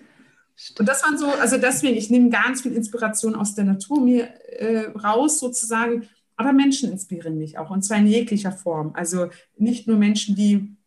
Und 0.79 0.88
das 0.88 1.03
waren 1.03 1.17
so, 1.17 1.27
also 1.27 1.58
deswegen, 1.58 1.97
ich 1.97 2.10
nehme 2.10 2.29
ganz 2.29 2.62
viel 2.62 2.73
Inspiration 2.73 3.36
aus 3.36 3.56
der 3.56 3.65
Natur 3.65 3.99
mir 3.99 4.29
äh, 4.58 4.86
raus 4.97 5.39
sozusagen, 5.39 6.08
aber 6.38 6.53
Menschen 6.53 6.91
inspirieren 6.91 7.38
mich 7.38 7.58
auch 7.58 7.71
und 7.71 7.84
zwar 7.84 7.97
in 7.97 8.08
jeglicher 8.08 8.51
Form. 8.51 8.91
Also 8.93 9.27
nicht 9.58 9.88
nur 9.88 9.97
Menschen, 9.97 10.36
die 10.36 10.77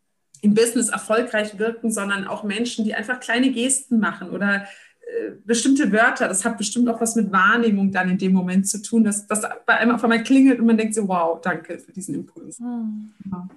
im 0.41 0.53
Business 0.53 0.89
erfolgreich 0.89 1.57
wirken, 1.59 1.91
sondern 1.91 2.27
auch 2.27 2.43
Menschen, 2.43 2.85
die 2.85 2.95
einfach 2.95 3.19
kleine 3.19 3.51
Gesten 3.51 3.99
machen 3.99 4.29
oder 4.29 4.63
äh, 5.01 5.31
bestimmte 5.45 5.91
Wörter. 5.91 6.27
Das 6.27 6.45
hat 6.45 6.57
bestimmt 6.57 6.89
auch 6.89 6.99
was 7.01 7.15
mit 7.15 7.31
Wahrnehmung 7.31 7.91
dann 7.91 8.09
in 8.09 8.17
dem 8.17 8.33
Moment 8.33 8.67
zu 8.67 8.81
tun, 8.81 9.03
dass 9.03 9.27
das 9.27 9.41
bei 9.65 9.77
einem 9.77 9.95
auf 9.95 10.03
einmal 10.03 10.23
klingelt 10.23 10.59
und 10.59 10.65
man 10.65 10.77
denkt 10.77 10.95
so, 10.95 11.07
wow, 11.07 11.39
danke 11.41 11.79
für 11.79 11.91
diesen 11.91 12.15
Impuls. 12.15 12.59
Hm. 12.59 13.13
Ja. 13.31 13.47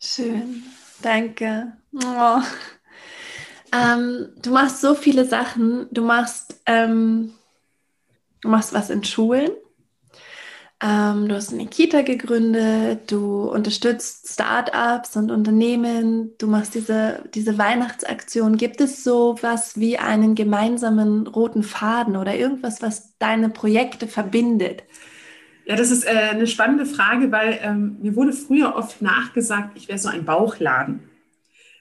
Schön, 0.00 0.62
danke. 1.02 1.72
Oh. 1.92 2.40
Ähm, 3.72 4.28
du 4.40 4.50
machst 4.50 4.80
so 4.80 4.94
viele 4.94 5.24
Sachen. 5.24 5.88
Du 5.90 6.04
machst, 6.04 6.60
ähm, 6.66 7.32
du 8.40 8.48
machst 8.48 8.72
was 8.72 8.90
in 8.90 9.02
Schulen. 9.02 9.50
Ähm, 10.86 11.28
du 11.28 11.34
hast 11.34 11.50
eine 11.50 11.66
Kita 11.66 12.02
gegründet, 12.02 13.10
du 13.10 13.44
unterstützt 13.44 14.28
Startups 14.28 15.16
und 15.16 15.30
Unternehmen, 15.30 16.32
du 16.36 16.46
machst 16.46 16.74
diese, 16.74 17.24
diese 17.32 17.56
Weihnachtsaktion. 17.56 18.58
Gibt 18.58 18.82
es 18.82 19.02
so 19.02 19.38
was 19.40 19.80
wie 19.80 19.96
einen 19.96 20.34
gemeinsamen 20.34 21.26
roten 21.26 21.62
Faden 21.62 22.16
oder 22.16 22.34
irgendwas, 22.34 22.82
was 22.82 23.16
deine 23.18 23.48
Projekte 23.48 24.06
verbindet? 24.06 24.82
Ja, 25.64 25.74
das 25.76 25.90
ist 25.90 26.04
äh, 26.04 26.10
eine 26.10 26.46
spannende 26.46 26.84
Frage, 26.84 27.32
weil 27.32 27.58
ähm, 27.62 27.96
mir 28.02 28.14
wurde 28.14 28.34
früher 28.34 28.76
oft 28.76 29.00
nachgesagt, 29.00 29.78
ich 29.78 29.88
wäre 29.88 29.98
so 29.98 30.10
ein 30.10 30.26
Bauchladen. 30.26 31.08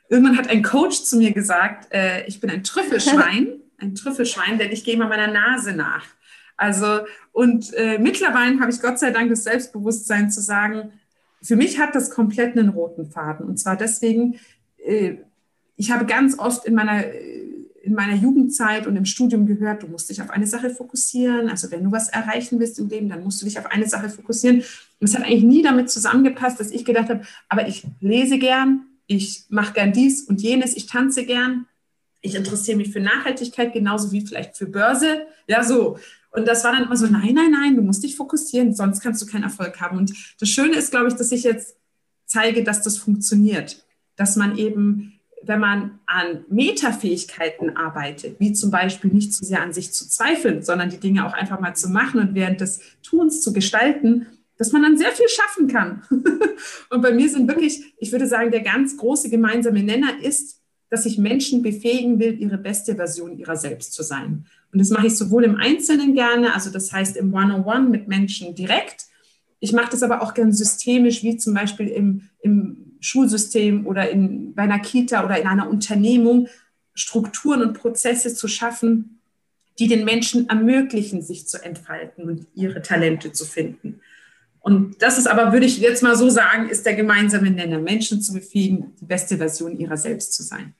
Irgendwann 0.07 0.37
hat 0.37 0.47
ein 0.47 0.63
Coach 0.63 1.03
zu 1.03 1.17
mir 1.17 1.33
gesagt, 1.33 1.91
äh, 1.91 2.25
ich 2.27 2.39
bin 2.39 2.49
ein 2.49 2.63
Trüffelschwein, 2.63 3.47
ein 3.79 3.95
Trüffelschwein, 3.95 4.59
denn 4.59 4.71
ich 4.71 4.85
gehe 4.85 4.95
mal 4.95 5.09
meiner 5.09 5.27
Nase 5.27 5.73
nach. 5.73 6.05
Also, 6.63 7.05
und 7.33 7.73
äh, 7.73 7.97
mittlerweile 7.99 8.57
habe 8.61 8.71
ich 8.71 8.81
Gott 8.81 8.97
sei 8.97 9.11
Dank 9.11 9.29
das 9.29 9.43
Selbstbewusstsein 9.43 10.31
zu 10.31 10.39
sagen, 10.39 10.93
für 11.41 11.57
mich 11.57 11.77
hat 11.77 11.93
das 11.93 12.09
komplett 12.09 12.57
einen 12.57 12.69
roten 12.69 13.05
Faden. 13.05 13.45
Und 13.45 13.57
zwar 13.57 13.75
deswegen, 13.75 14.39
äh, 14.77 15.15
ich 15.75 15.91
habe 15.91 16.05
ganz 16.05 16.39
oft 16.39 16.65
in 16.65 16.73
meiner, 16.73 17.05
äh, 17.05 17.43
in 17.81 17.95
meiner 17.95 18.15
Jugendzeit 18.15 18.87
und 18.87 18.95
im 18.95 19.03
Studium 19.03 19.45
gehört, 19.45 19.83
du 19.83 19.87
musst 19.87 20.09
dich 20.09 20.21
auf 20.21 20.29
eine 20.29 20.47
Sache 20.47 20.69
fokussieren. 20.69 21.49
Also 21.49 21.69
wenn 21.69 21.83
du 21.83 21.91
was 21.91 22.07
erreichen 22.07 22.61
willst 22.61 22.79
im 22.79 22.87
Leben, 22.87 23.09
dann 23.09 23.25
musst 23.25 23.41
du 23.41 23.45
dich 23.45 23.59
auf 23.59 23.65
eine 23.65 23.89
Sache 23.89 24.07
fokussieren. 24.07 24.59
Und 24.59 25.09
es 25.09 25.15
hat 25.15 25.25
eigentlich 25.25 25.43
nie 25.43 25.63
damit 25.63 25.89
zusammengepasst, 25.89 26.61
dass 26.61 26.71
ich 26.71 26.85
gedacht 26.85 27.09
habe, 27.09 27.23
aber 27.49 27.67
ich 27.67 27.83
lese 27.99 28.39
gern, 28.39 28.85
ich 29.05 29.43
mache 29.49 29.73
gern 29.73 29.91
dies 29.91 30.21
und 30.21 30.41
jenes, 30.41 30.77
ich 30.77 30.85
tanze 30.85 31.25
gern, 31.25 31.65
ich 32.21 32.35
interessiere 32.35 32.77
mich 32.77 32.93
für 32.93 33.01
Nachhaltigkeit 33.01 33.73
genauso 33.73 34.13
wie 34.13 34.25
vielleicht 34.25 34.55
für 34.55 34.65
Börse. 34.65 35.27
Ja, 35.45 35.61
so. 35.61 35.97
Und 36.33 36.47
das 36.47 36.63
war 36.63 36.71
dann 36.73 36.85
immer 36.85 36.97
so, 36.97 37.05
nein, 37.05 37.35
nein, 37.35 37.51
nein, 37.51 37.75
du 37.75 37.83
musst 37.83 38.03
dich 38.03 38.15
fokussieren, 38.15 38.73
sonst 38.73 39.01
kannst 39.01 39.21
du 39.21 39.27
keinen 39.27 39.43
Erfolg 39.43 39.79
haben. 39.79 39.97
Und 39.97 40.13
das 40.39 40.49
Schöne 40.49 40.75
ist, 40.75 40.89
glaube 40.91 41.07
ich, 41.07 41.13
dass 41.13 41.31
ich 41.31 41.43
jetzt 41.43 41.77
zeige, 42.25 42.63
dass 42.63 42.81
das 42.81 42.97
funktioniert. 42.97 43.85
Dass 44.15 44.35
man 44.35 44.57
eben, 44.57 45.19
wenn 45.43 45.59
man 45.59 45.99
an 46.07 46.43
Metafähigkeiten 46.49 47.77
arbeitet, 47.77 48.39
wie 48.39 48.51
zum 48.51 48.71
Beispiel 48.71 49.11
nicht 49.11 49.31
zu 49.33 49.45
sehr 49.45 49.61
an 49.61 49.73
sich 49.73 49.93
zu 49.93 50.09
zweifeln, 50.09 50.63
sondern 50.63 50.89
die 50.89 50.99
Dinge 50.99 51.25
auch 51.27 51.33
einfach 51.33 51.59
mal 51.59 51.75
zu 51.75 51.89
machen 51.89 52.19
und 52.19 52.33
während 52.33 52.61
des 52.61 52.79
Tuns 53.03 53.41
zu 53.41 53.53
gestalten, 53.53 54.25
dass 54.57 54.71
man 54.71 54.81
dann 54.81 54.97
sehr 54.97 55.11
viel 55.11 55.29
schaffen 55.29 55.67
kann. 55.67 56.03
und 56.89 57.01
bei 57.01 57.11
mir 57.11 57.29
sind 57.29 57.47
wirklich, 57.47 57.93
ich 57.97 58.11
würde 58.11 58.27
sagen, 58.27 58.49
der 58.49 58.61
ganz 58.61 58.97
große 58.97 59.29
gemeinsame 59.29 59.83
Nenner 59.83 60.19
ist, 60.21 60.61
dass 60.89 61.05
ich 61.05 61.17
Menschen 61.17 61.61
befähigen 61.61 62.19
will, 62.19 62.39
ihre 62.39 62.57
beste 62.57 62.95
Version 62.95 63.37
ihrer 63.37 63.55
selbst 63.55 63.93
zu 63.93 64.03
sein. 64.03 64.45
Und 64.73 64.79
das 64.79 64.89
mache 64.89 65.07
ich 65.07 65.15
sowohl 65.15 65.43
im 65.43 65.55
Einzelnen 65.55 66.15
gerne, 66.15 66.55
also 66.55 66.71
das 66.71 66.91
heißt 66.91 67.15
im 67.15 67.31
One-on-One 67.31 67.89
mit 67.89 68.07
Menschen 68.07 68.55
direkt. 68.55 69.05
Ich 69.59 69.71
mache 69.71 69.91
das 69.91 70.01
aber 70.01 70.23
auch 70.23 70.33
gern 70.33 70.51
systemisch, 70.51 71.21
wie 71.21 71.37
zum 71.37 71.53
Beispiel 71.53 71.87
im, 71.87 72.29
im 72.41 72.97
Schulsystem 72.99 73.85
oder 73.85 74.09
in, 74.09 74.55
bei 74.55 74.63
einer 74.63 74.79
Kita 74.79 75.23
oder 75.23 75.39
in 75.39 75.47
einer 75.47 75.69
Unternehmung, 75.69 76.47
Strukturen 76.95 77.61
und 77.61 77.73
Prozesse 77.73 78.33
zu 78.33 78.47
schaffen, 78.47 79.19
die 79.77 79.87
den 79.87 80.05
Menschen 80.05 80.49
ermöglichen, 80.49 81.21
sich 81.21 81.47
zu 81.47 81.63
entfalten 81.63 82.25
und 82.25 82.47
ihre 82.55 82.81
Talente 82.81 83.31
zu 83.31 83.45
finden. 83.45 84.01
Und 84.59 85.01
das 85.01 85.17
ist 85.17 85.27
aber, 85.27 85.51
würde 85.51 85.65
ich 85.65 85.79
jetzt 85.79 86.01
mal 86.01 86.15
so 86.15 86.29
sagen, 86.29 86.69
ist 86.69 86.85
der 86.85 86.95
gemeinsame 86.95 87.51
Nenner, 87.51 87.79
Menschen 87.79 88.21
zu 88.21 88.33
befähigen, 88.33 88.93
die 88.99 89.05
beste 89.05 89.37
Version 89.37 89.77
ihrer 89.77 89.97
selbst 89.97 90.33
zu 90.33 90.41
sein. 90.41 90.73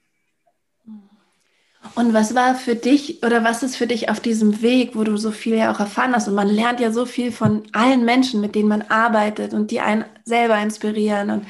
Und 1.96 2.13
was 2.13 2.34
war 2.34 2.56
für 2.56 2.76
dich 2.76 3.24
oder 3.24 3.43
was 3.43 3.62
ist 3.62 3.76
für 3.76 3.88
dich 3.88 4.10
auf 4.10 4.19
diesem 4.19 4.62
Weg, 4.62 4.96
wo 4.96 5.04
du 5.04 5.17
so 5.17 5.32
viel 5.32 5.56
ja 5.56 5.72
auch 5.72 5.80
erfahren 5.80 6.15
hast? 6.15 6.28
Und 6.28 6.36
man 6.36 6.48
lernt 6.48 6.80
ja 6.80 6.91
so 6.91 7.06
viel 7.06 7.32
von 7.32 7.63
allen 7.72 8.04
Menschen, 8.06 8.41
mit 8.41 8.56
denen 8.56 8.69
man 8.69 8.84
arbeitet 8.84 9.54
und 9.54 9.69
die 9.69 9.80
einen 9.80 10.06
selber 10.26 10.58
inspirieren. 10.60 11.30
Und 11.30 11.46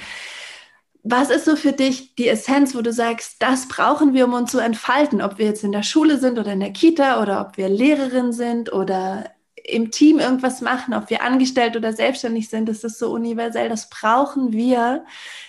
was 1.03 1.29
ist 1.29 1.45
so 1.45 1.55
für 1.55 1.73
dich 1.73 2.15
die 2.15 2.27
Essenz, 2.27 2.75
wo 2.75 2.81
du 2.81 2.91
sagst, 2.91 3.35
das 3.39 3.67
brauchen 3.67 4.13
wir, 4.13 4.25
um 4.25 4.33
uns 4.33 4.51
zu 4.51 4.59
entfalten? 4.59 5.21
Ob 5.21 5.37
wir 5.37 5.45
jetzt 5.45 5.63
in 5.63 5.71
der 5.71 5.83
Schule 5.83 6.17
sind 6.17 6.39
oder 6.39 6.53
in 6.53 6.61
der 6.61 6.73
Kita 6.73 7.21
oder 7.21 7.41
ob 7.41 7.57
wir 7.57 7.69
Lehrerin 7.69 8.33
sind 8.33 8.71
oder 8.71 9.25
im 9.65 9.91
Team 9.91 10.19
irgendwas 10.19 10.61
machen, 10.61 10.93
ob 10.93 11.09
wir 11.09 11.21
angestellt 11.21 11.77
oder 11.77 11.93
selbstständig 11.93 12.49
sind, 12.49 12.67
das 12.67 12.83
ist 12.83 12.99
so 12.99 13.11
universell. 13.11 13.69
Das 13.69 13.89
brauchen 13.89 14.51
wir, 14.51 15.05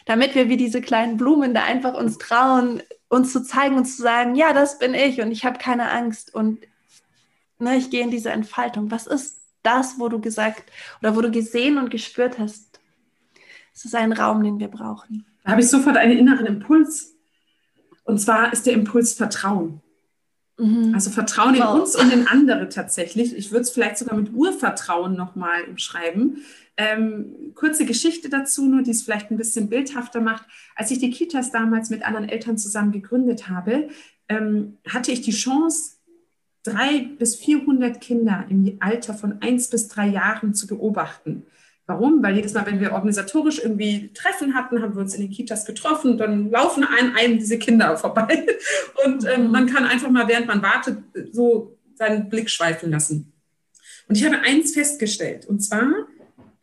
damit 0.06 0.34
wir 0.34 0.48
wie 0.48 0.56
diese 0.56 0.80
kleinen 0.80 1.16
Blumen 1.16 1.54
da 1.54 1.64
einfach 1.64 1.94
uns 1.94 2.18
trauen, 2.18 2.82
uns 3.14 3.32
zu 3.32 3.42
zeigen 3.42 3.76
und 3.76 3.86
zu 3.86 4.02
sagen, 4.02 4.34
ja, 4.34 4.52
das 4.52 4.78
bin 4.78 4.94
ich 4.94 5.20
und 5.20 5.30
ich 5.30 5.44
habe 5.44 5.58
keine 5.58 5.90
Angst 5.90 6.34
und 6.34 6.58
ne, 7.58 7.76
ich 7.76 7.90
gehe 7.90 8.02
in 8.02 8.10
diese 8.10 8.30
Entfaltung. 8.30 8.90
Was 8.90 9.06
ist 9.06 9.40
das, 9.62 9.98
wo 9.98 10.08
du 10.08 10.20
gesagt 10.20 10.70
oder 11.00 11.16
wo 11.16 11.20
du 11.20 11.30
gesehen 11.30 11.78
und 11.78 11.90
gespürt 11.90 12.38
hast? 12.38 12.80
Es 13.74 13.84
ist 13.84 13.94
ein 13.94 14.12
Raum, 14.12 14.42
den 14.42 14.58
wir 14.58 14.68
brauchen. 14.68 15.26
Da 15.44 15.52
habe 15.52 15.60
ich 15.60 15.68
sofort 15.68 15.96
einen 15.96 16.18
inneren 16.18 16.46
Impuls. 16.46 17.14
Und 18.04 18.18
zwar 18.18 18.52
ist 18.52 18.66
der 18.66 18.74
Impuls 18.74 19.14
Vertrauen. 19.14 19.80
Mhm. 20.58 20.94
Also 20.94 21.10
Vertrauen 21.10 21.56
wow. 21.58 21.74
in 21.74 21.80
uns 21.80 21.96
und 21.96 22.12
in 22.12 22.28
andere 22.28 22.68
tatsächlich. 22.68 23.36
Ich 23.36 23.50
würde 23.50 23.62
es 23.62 23.70
vielleicht 23.70 23.98
sogar 23.98 24.16
mit 24.16 24.32
Urvertrauen 24.32 25.14
nochmal 25.16 25.64
umschreiben. 25.64 26.44
Ähm, 26.76 27.52
kurze 27.54 27.84
Geschichte 27.86 28.28
dazu, 28.28 28.66
nur 28.66 28.82
die 28.82 28.90
es 28.90 29.02
vielleicht 29.02 29.30
ein 29.30 29.36
bisschen 29.36 29.68
bildhafter 29.68 30.20
macht. 30.20 30.44
Als 30.74 30.90
ich 30.90 30.98
die 30.98 31.10
Kitas 31.10 31.50
damals 31.50 31.90
mit 31.90 32.04
anderen 32.04 32.28
Eltern 32.28 32.58
zusammen 32.58 32.92
gegründet 32.92 33.48
habe, 33.48 33.88
ähm, 34.28 34.78
hatte 34.88 35.12
ich 35.12 35.22
die 35.22 35.32
Chance, 35.32 35.96
drei 36.62 37.08
bis 37.18 37.36
400 37.36 38.00
Kinder 38.00 38.46
im 38.48 38.78
Alter 38.80 39.14
von 39.14 39.42
eins 39.42 39.68
bis 39.68 39.88
drei 39.88 40.08
Jahren 40.08 40.54
zu 40.54 40.66
beobachten. 40.66 41.44
Warum? 41.86 42.22
Weil 42.22 42.36
jedes 42.36 42.54
Mal, 42.54 42.64
wenn 42.66 42.80
wir 42.80 42.92
organisatorisch 42.92 43.58
irgendwie 43.58 44.10
Treffen 44.14 44.54
hatten, 44.54 44.80
haben 44.80 44.94
wir 44.94 45.02
uns 45.02 45.14
in 45.14 45.20
den 45.20 45.30
Kitas 45.30 45.66
getroffen, 45.66 46.16
dann 46.16 46.50
laufen 46.50 46.84
einem, 46.84 47.14
einem 47.14 47.38
diese 47.38 47.58
Kinder 47.58 47.96
vorbei. 47.98 48.46
Und 49.04 49.26
ähm, 49.26 49.50
man 49.50 49.66
kann 49.66 49.84
einfach 49.84 50.10
mal, 50.10 50.26
während 50.28 50.46
man 50.46 50.62
wartet, 50.62 50.98
so 51.32 51.76
seinen 51.94 52.28
Blick 52.28 52.48
schweifen 52.48 52.90
lassen. 52.90 53.32
Und 54.08 54.16
ich 54.16 54.24
habe 54.24 54.40
eins 54.40 54.72
festgestellt, 54.72 55.46
und 55.46 55.60
zwar, 55.60 55.86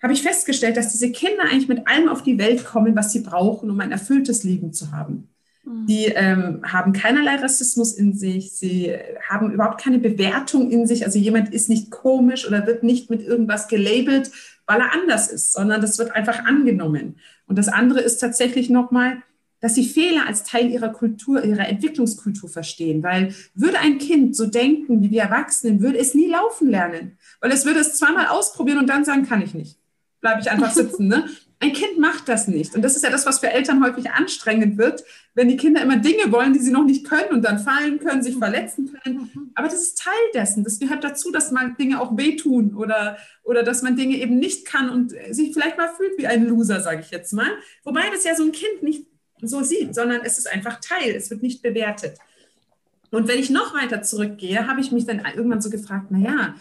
habe 0.01 0.13
ich 0.13 0.23
festgestellt, 0.23 0.77
dass 0.77 0.91
diese 0.91 1.11
Kinder 1.11 1.43
eigentlich 1.43 1.67
mit 1.67 1.87
allem 1.87 2.09
auf 2.09 2.23
die 2.23 2.39
Welt 2.39 2.65
kommen, 2.65 2.95
was 2.95 3.11
sie 3.11 3.19
brauchen, 3.19 3.69
um 3.69 3.79
ein 3.79 3.91
erfülltes 3.91 4.43
Leben 4.43 4.73
zu 4.73 4.91
haben. 4.91 5.29
Mhm. 5.63 5.85
Die 5.87 6.05
ähm, 6.05 6.61
haben 6.63 6.93
keinerlei 6.93 7.35
Rassismus 7.35 7.93
in 7.93 8.13
sich, 8.13 8.51
sie 8.53 8.95
haben 9.27 9.51
überhaupt 9.51 9.81
keine 9.81 9.99
Bewertung 9.99 10.71
in 10.71 10.87
sich. 10.87 11.05
Also 11.05 11.19
jemand 11.19 11.53
ist 11.53 11.69
nicht 11.69 11.91
komisch 11.91 12.47
oder 12.47 12.65
wird 12.65 12.83
nicht 12.83 13.09
mit 13.09 13.21
irgendwas 13.21 13.67
gelabelt, 13.67 14.31
weil 14.65 14.79
er 14.79 14.93
anders 14.93 15.29
ist, 15.29 15.53
sondern 15.53 15.81
das 15.81 15.97
wird 15.97 16.11
einfach 16.11 16.45
angenommen. 16.45 17.17
Und 17.47 17.57
das 17.57 17.67
andere 17.67 17.99
ist 18.01 18.17
tatsächlich 18.17 18.69
nochmal, 18.69 19.21
dass 19.59 19.75
sie 19.75 19.85
Fehler 19.85 20.27
als 20.27 20.43
Teil 20.43 20.71
ihrer 20.71 20.89
Kultur, 20.89 21.43
ihrer 21.43 21.67
Entwicklungskultur 21.67 22.49
verstehen. 22.49 23.03
Weil 23.03 23.33
würde 23.53 23.79
ein 23.79 23.99
Kind 23.99 24.35
so 24.35 24.47
denken 24.47 25.01
wie 25.01 25.11
wir 25.11 25.21
Erwachsenen, 25.21 25.81
würde 25.81 25.99
es 25.99 26.15
nie 26.15 26.27
laufen 26.27 26.69
lernen. 26.69 27.17
Weil 27.39 27.51
es 27.51 27.65
würde 27.65 27.79
es 27.79 27.95
zweimal 27.95 28.27
ausprobieren 28.27 28.79
und 28.79 28.87
dann 28.87 29.05
sagen, 29.05 29.25
kann 29.25 29.41
ich 29.41 29.53
nicht. 29.53 29.77
bleibe 30.19 30.41
ich 30.41 30.49
einfach 30.49 30.71
sitzen. 30.71 31.07
Ne? 31.07 31.25
Ein 31.61 31.73
Kind 31.73 31.99
macht 31.99 32.27
das 32.27 32.47
nicht. 32.47 32.73
Und 32.73 32.81
das 32.81 32.95
ist 32.95 33.03
ja 33.03 33.11
das, 33.11 33.27
was 33.27 33.37
für 33.37 33.51
Eltern 33.51 33.85
häufig 33.85 34.09
anstrengend 34.09 34.79
wird, 34.79 35.03
wenn 35.35 35.47
die 35.47 35.57
Kinder 35.57 35.83
immer 35.83 35.97
Dinge 35.97 36.31
wollen, 36.31 36.53
die 36.53 36.59
sie 36.59 36.71
noch 36.71 36.83
nicht 36.83 37.07
können 37.07 37.29
und 37.29 37.45
dann 37.45 37.59
fallen 37.59 37.99
können, 37.99 38.23
sich 38.23 38.35
verletzen 38.35 38.91
können. 38.91 39.51
Aber 39.53 39.67
das 39.67 39.79
ist 39.81 39.99
Teil 39.99 40.13
dessen. 40.33 40.63
Das 40.63 40.79
gehört 40.79 41.03
dazu, 41.03 41.31
dass 41.31 41.51
man 41.51 41.77
Dinge 41.77 42.01
auch 42.01 42.17
wehtun 42.17 42.75
oder, 42.75 43.17
oder 43.43 43.61
dass 43.61 43.83
man 43.83 43.95
Dinge 43.95 44.17
eben 44.17 44.39
nicht 44.39 44.65
kann 44.65 44.89
und 44.89 45.13
sich 45.29 45.53
vielleicht 45.53 45.77
mal 45.77 45.93
fühlt 45.95 46.17
wie 46.17 46.25
ein 46.25 46.47
Loser, 46.47 46.81
sage 46.81 47.01
ich 47.01 47.11
jetzt 47.11 47.31
mal. 47.31 47.51
Wobei 47.83 48.09
das 48.11 48.23
ja 48.23 48.33
so 48.33 48.43
ein 48.43 48.51
Kind 48.51 48.81
nicht 48.81 49.05
so 49.43 49.61
sieht, 49.61 49.93
sondern 49.93 50.21
es 50.23 50.39
ist 50.39 50.51
einfach 50.51 50.79
Teil. 50.79 51.11
Es 51.15 51.29
wird 51.29 51.43
nicht 51.43 51.61
bewertet. 51.61 52.17
Und 53.11 53.27
wenn 53.27 53.37
ich 53.37 53.51
noch 53.51 53.75
weiter 53.75 54.01
zurückgehe, 54.01 54.67
habe 54.67 54.81
ich 54.81 54.91
mich 54.91 55.05
dann 55.05 55.21
irgendwann 55.35 55.61
so 55.61 55.69
gefragt, 55.69 56.09
naja, 56.09 56.55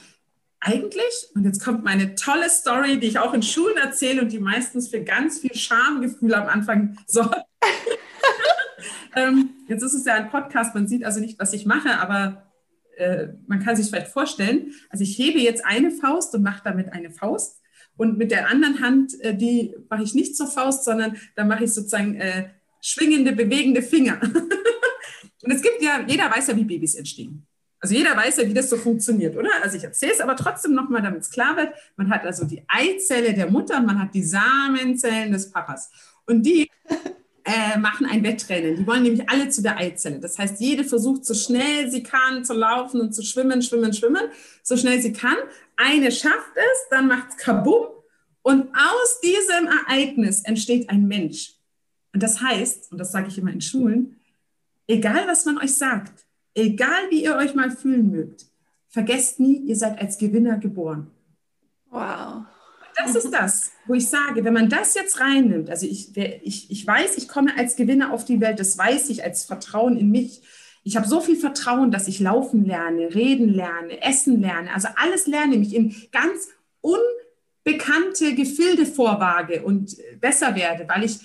eigentlich, 0.60 1.28
und 1.34 1.44
jetzt 1.44 1.64
kommt 1.64 1.84
meine 1.84 2.14
tolle 2.14 2.50
Story, 2.50 3.00
die 3.00 3.06
ich 3.06 3.18
auch 3.18 3.32
in 3.32 3.42
Schulen 3.42 3.78
erzähle 3.78 4.20
und 4.20 4.30
die 4.30 4.38
meistens 4.38 4.88
für 4.88 5.02
ganz 5.02 5.38
viel 5.38 5.54
Schamgefühl 5.54 6.34
am 6.34 6.48
Anfang 6.48 6.98
sorgt. 7.06 7.46
ähm, 9.16 9.50
jetzt 9.68 9.82
ist 9.82 9.94
es 9.94 10.04
ja 10.04 10.14
ein 10.14 10.30
Podcast, 10.30 10.74
man 10.74 10.86
sieht 10.86 11.04
also 11.04 11.20
nicht, 11.20 11.38
was 11.38 11.54
ich 11.54 11.64
mache, 11.64 11.98
aber 11.98 12.50
äh, 12.96 13.28
man 13.46 13.60
kann 13.60 13.74
sich 13.74 13.86
vielleicht 13.86 14.08
vorstellen. 14.08 14.72
Also 14.90 15.02
ich 15.02 15.18
hebe 15.18 15.38
jetzt 15.38 15.64
eine 15.64 15.90
Faust 15.90 16.34
und 16.34 16.42
mache 16.42 16.60
damit 16.62 16.92
eine 16.92 17.10
Faust. 17.10 17.60
Und 17.96 18.18
mit 18.18 18.30
der 18.30 18.48
anderen 18.48 18.80
Hand, 18.80 19.18
äh, 19.20 19.34
die 19.34 19.74
mache 19.88 20.02
ich 20.02 20.14
nicht 20.14 20.36
zur 20.36 20.46
Faust, 20.46 20.84
sondern 20.84 21.16
da 21.36 21.44
mache 21.44 21.64
ich 21.64 21.72
sozusagen 21.72 22.16
äh, 22.16 22.50
schwingende, 22.82 23.32
bewegende 23.32 23.82
Finger. 23.82 24.20
und 25.42 25.50
es 25.50 25.62
gibt 25.62 25.82
ja, 25.82 26.04
jeder 26.06 26.30
weiß 26.30 26.48
ja, 26.48 26.56
wie 26.56 26.64
Babys 26.64 26.94
entstehen. 26.94 27.46
Also 27.80 27.94
jeder 27.94 28.14
weiß 28.14 28.36
ja, 28.36 28.46
wie 28.46 28.54
das 28.54 28.68
so 28.68 28.76
funktioniert, 28.76 29.36
oder? 29.36 29.48
Also 29.62 29.78
ich 29.78 29.84
erzähle 29.84 30.12
es 30.12 30.20
aber 30.20 30.36
trotzdem 30.36 30.74
nochmal, 30.74 31.00
damit 31.00 31.22
es 31.22 31.30
klar 31.30 31.56
wird. 31.56 31.72
Man 31.96 32.10
hat 32.10 32.24
also 32.24 32.44
die 32.44 32.62
Eizelle 32.68 33.32
der 33.32 33.50
Mutter 33.50 33.78
und 33.78 33.86
man 33.86 34.00
hat 34.00 34.14
die 34.14 34.22
Samenzellen 34.22 35.32
des 35.32 35.50
Papas. 35.50 35.90
Und 36.26 36.42
die 36.42 36.70
äh, 37.44 37.78
machen 37.78 38.04
ein 38.04 38.22
Wettrennen. 38.22 38.76
Die 38.76 38.86
wollen 38.86 39.02
nämlich 39.02 39.28
alle 39.30 39.48
zu 39.48 39.62
der 39.62 39.78
Eizelle. 39.78 40.20
Das 40.20 40.38
heißt, 40.38 40.60
jede 40.60 40.84
versucht 40.84 41.24
so 41.24 41.32
schnell 41.32 41.90
sie 41.90 42.02
kann 42.02 42.44
zu 42.44 42.52
laufen 42.52 43.00
und 43.00 43.14
zu 43.14 43.22
schwimmen, 43.22 43.62
schwimmen, 43.62 43.94
schwimmen, 43.94 44.24
so 44.62 44.76
schnell 44.76 45.00
sie 45.00 45.14
kann. 45.14 45.36
Eine 45.76 46.12
schafft 46.12 46.52
es, 46.56 46.88
dann 46.90 47.08
macht 47.08 47.30
es 47.30 47.36
kabum 47.38 47.86
und 48.42 48.68
aus 48.74 49.20
diesem 49.22 49.68
Ereignis 49.68 50.42
entsteht 50.42 50.90
ein 50.90 51.08
Mensch. 51.08 51.54
Und 52.12 52.22
das 52.22 52.42
heißt, 52.42 52.92
und 52.92 52.98
das 52.98 53.12
sage 53.12 53.28
ich 53.28 53.38
immer 53.38 53.52
in 53.52 53.60
Schulen, 53.60 54.20
egal 54.86 55.26
was 55.26 55.44
man 55.44 55.58
euch 55.58 55.74
sagt, 55.74 56.26
egal 56.54 57.10
wie 57.10 57.24
ihr 57.24 57.36
euch 57.36 57.54
mal 57.54 57.70
fühlen 57.70 58.10
mögt, 58.10 58.46
vergesst 58.88 59.40
nie, 59.40 59.56
ihr 59.56 59.76
seid 59.76 60.00
als 60.00 60.18
Gewinner 60.18 60.58
geboren. 60.58 61.10
Wow. 61.90 62.44
Das 62.96 63.14
ist 63.14 63.30
das, 63.30 63.72
wo 63.86 63.94
ich 63.94 64.08
sage, 64.08 64.44
wenn 64.44 64.52
man 64.52 64.68
das 64.68 64.94
jetzt 64.94 65.20
reinnimmt, 65.20 65.70
also 65.70 65.86
ich, 65.86 66.16
ich, 66.16 66.70
ich 66.70 66.86
weiß, 66.86 67.16
ich 67.16 67.28
komme 67.28 67.56
als 67.56 67.76
Gewinner 67.76 68.12
auf 68.12 68.24
die 68.24 68.40
Welt, 68.40 68.60
das 68.60 68.76
weiß 68.76 69.08
ich 69.10 69.24
als 69.24 69.44
Vertrauen 69.44 69.96
in 69.96 70.10
mich. 70.10 70.42
Ich 70.82 70.96
habe 70.96 71.08
so 71.08 71.20
viel 71.20 71.36
Vertrauen, 71.36 71.90
dass 71.90 72.08
ich 72.08 72.20
laufen 72.20 72.64
lerne, 72.64 73.14
reden 73.14 73.48
lerne, 73.48 74.02
essen 74.02 74.40
lerne, 74.40 74.74
also 74.74 74.88
alles 74.96 75.26
lerne, 75.26 75.56
mich 75.56 75.74
in 75.74 75.94
ganz 76.12 76.48
unbekannte 76.80 78.34
Gefilde 78.34 78.84
vorwage 78.86 79.62
und 79.62 79.96
besser 80.20 80.54
werde, 80.54 80.86
weil 80.88 81.04
ich 81.04 81.20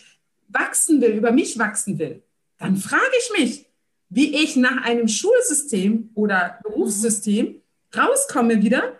wachsen 0.48 1.02
will, 1.02 1.12
über 1.12 1.32
mich 1.32 1.58
wachsen 1.58 2.00
will. 2.00 2.24
Dann 2.58 2.78
frage 2.78 3.04
ich 3.20 3.40
mich, 3.40 3.66
wie 4.10 4.36
ich 4.44 4.56
nach 4.56 4.84
einem 4.84 5.08
Schulsystem 5.08 6.10
oder 6.14 6.60
Berufssystem 6.64 7.62
rauskomme 7.96 8.62
wieder 8.62 8.94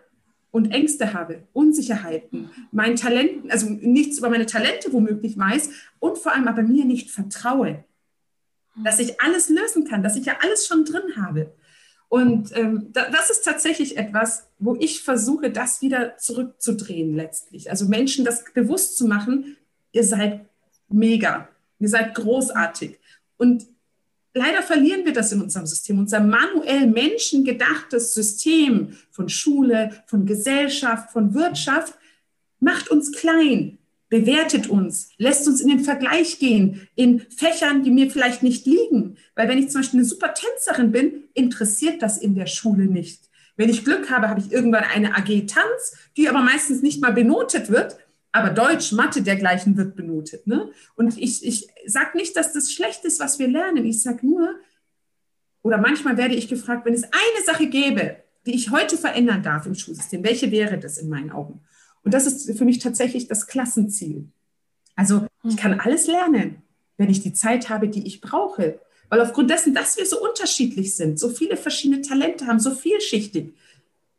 und 0.52 0.72
Ängste 0.72 1.14
habe, 1.14 1.44
Unsicherheiten, 1.54 2.50
mein 2.72 2.96
Talent, 2.96 3.52
also 3.52 3.70
nichts 3.70 4.18
über 4.18 4.30
meine 4.30 4.46
Talente 4.46 4.94
womöglich 4.94 5.38
weiß 5.38 5.70
und 6.00 6.18
vor 6.18 6.34
allem 6.34 6.48
aber 6.48 6.64
mir 6.64 6.86
nicht 6.86 7.12
vertraue, 7.12 7.84
dass 8.84 9.00
ich 9.00 9.22
alles 9.22 9.50
lösen 9.50 9.86
kann, 9.86 10.04
dass 10.04 10.16
ich 10.16 10.26
ja 10.26 10.38
alles 10.42 10.68
schon 10.68 10.86
drin 10.86 11.18
habe. 11.18 11.54
Und 12.08 12.56
ähm, 12.56 12.90
da, 12.94 13.10
das 13.10 13.30
ist 13.30 13.44
tatsächlich 13.44 13.98
etwas, 13.98 14.48
wo 14.60 14.76
ich 14.76 15.02
versuche, 15.04 15.50
das 15.52 15.82
wieder 15.82 16.18
zurückzudrehen 16.18 17.16
letztlich. 17.16 17.70
Also 17.70 17.88
Menschen 17.88 18.24
das 18.24 18.44
bewusst 18.54 18.98
zu 18.98 19.08
machen, 19.08 19.58
ihr 19.92 20.04
seid 20.04 20.46
mega, 20.88 21.50
ihr 21.80 21.90
seid 21.90 22.16
großartig. 22.16 23.00
Und 23.38 23.66
leider 24.36 24.62
verlieren 24.62 25.06
wir 25.06 25.14
das 25.14 25.32
in 25.32 25.42
unserem 25.42 25.66
System. 25.66 25.98
Unser 25.98 26.20
manuell 26.20 26.86
menschengedachtes 26.88 28.14
System 28.14 28.96
von 29.10 29.30
Schule, 29.30 30.04
von 30.06 30.26
Gesellschaft, 30.26 31.12
von 31.12 31.34
Wirtschaft 31.34 31.96
macht 32.60 32.90
uns 32.90 33.12
klein, 33.14 33.80
bewertet 34.10 34.68
uns, 34.68 35.10
lässt 35.18 35.48
uns 35.48 35.62
in 35.62 35.70
den 35.70 35.80
Vergleich 35.80 36.38
gehen 36.38 36.88
in 36.96 37.22
Fächern, 37.36 37.84
die 37.84 37.92
mir 37.92 38.12
vielleicht 38.12 38.44
nicht 38.44 38.66
liegen. 38.66 39.18
Weil 39.36 39.48
wenn 39.48 39.58
ich 39.58 39.70
zum 39.70 39.82
Beispiel 39.82 40.00
eine 40.02 40.08
super 40.08 40.34
Tänzerin 40.34 40.92
bin, 40.92 41.24
interessiert 41.34 42.02
das 42.02 42.18
in 42.18 42.36
der 42.36 42.48
Schule 42.48 42.86
nicht. 42.86 43.30
Wenn 43.58 43.70
ich 43.70 43.86
Glück 43.86 44.12
habe, 44.12 44.28
habe 44.28 44.42
ich 44.42 44.52
irgendwann 44.52 44.84
eine 44.84 45.16
AG 45.16 45.48
Tanz, 45.48 45.96
die 46.18 46.28
aber 46.28 46.42
meistens 46.42 46.82
nicht 46.82 47.02
mal 47.02 47.14
benotet 47.14 47.70
wird, 47.70 47.98
aber 48.36 48.50
Deutsch, 48.50 48.92
Mathe 48.92 49.22
dergleichen 49.22 49.78
wird 49.78 49.96
benotet. 49.96 50.46
Ne? 50.46 50.70
Und 50.96 51.18
ich, 51.18 51.46
ich 51.46 51.70
sage 51.86 52.18
nicht, 52.18 52.36
dass 52.36 52.52
das 52.52 52.70
schlecht 52.70 53.06
ist, 53.06 53.22
was 53.22 53.40
wir 53.40 53.48
lernen. 53.48 53.86
Ich 53.86 54.02
sage 54.02 54.28
nur, 54.28 54.56
oder 55.62 55.78
manchmal 55.78 56.18
werde 56.18 56.36
ich 56.36 56.50
gefragt, 56.50 56.86
wenn 56.86 56.94
es 56.94 57.06
eine 57.06 57.46
Sache 57.46 57.68
gäbe, 57.68 58.18
die 58.46 58.54
ich 58.54 58.72
heute 58.72 58.98
verändern 58.98 59.42
darf 59.42 59.66
im 59.66 59.74
Schulsystem, 59.74 60.22
welche 60.26 60.52
wäre 60.52 60.78
das 60.78 60.98
in 60.98 61.08
meinen 61.08 61.32
Augen? 61.32 61.62
Und 62.04 62.14
das 62.14 62.26
ist 62.26 62.58
für 62.58 62.66
mich 62.66 62.80
tatsächlich 62.80 63.30
das 63.30 63.48
Klassenziel. 63.48 64.28
Also 64.98 65.28
ich 65.46 65.56
kann 65.56 65.80
alles 65.80 66.06
lernen, 66.08 66.62
wenn 66.98 67.10
ich 67.10 67.22
die 67.22 67.34
Zeit 67.34 67.70
habe, 67.70 67.88
die 67.88 68.06
ich 68.06 68.20
brauche. 68.20 68.82
Weil 69.08 69.22
aufgrund 69.22 69.50
dessen, 69.50 69.74
dass 69.74 69.98
wir 69.98 70.06
so 70.06 70.22
unterschiedlich 70.22 70.98
sind, 70.98 71.20
so 71.20 71.30
viele 71.30 71.56
verschiedene 71.56 72.02
Talente 72.02 72.48
haben, 72.48 72.60
so 72.60 72.72
vielschichtig, 72.72 73.54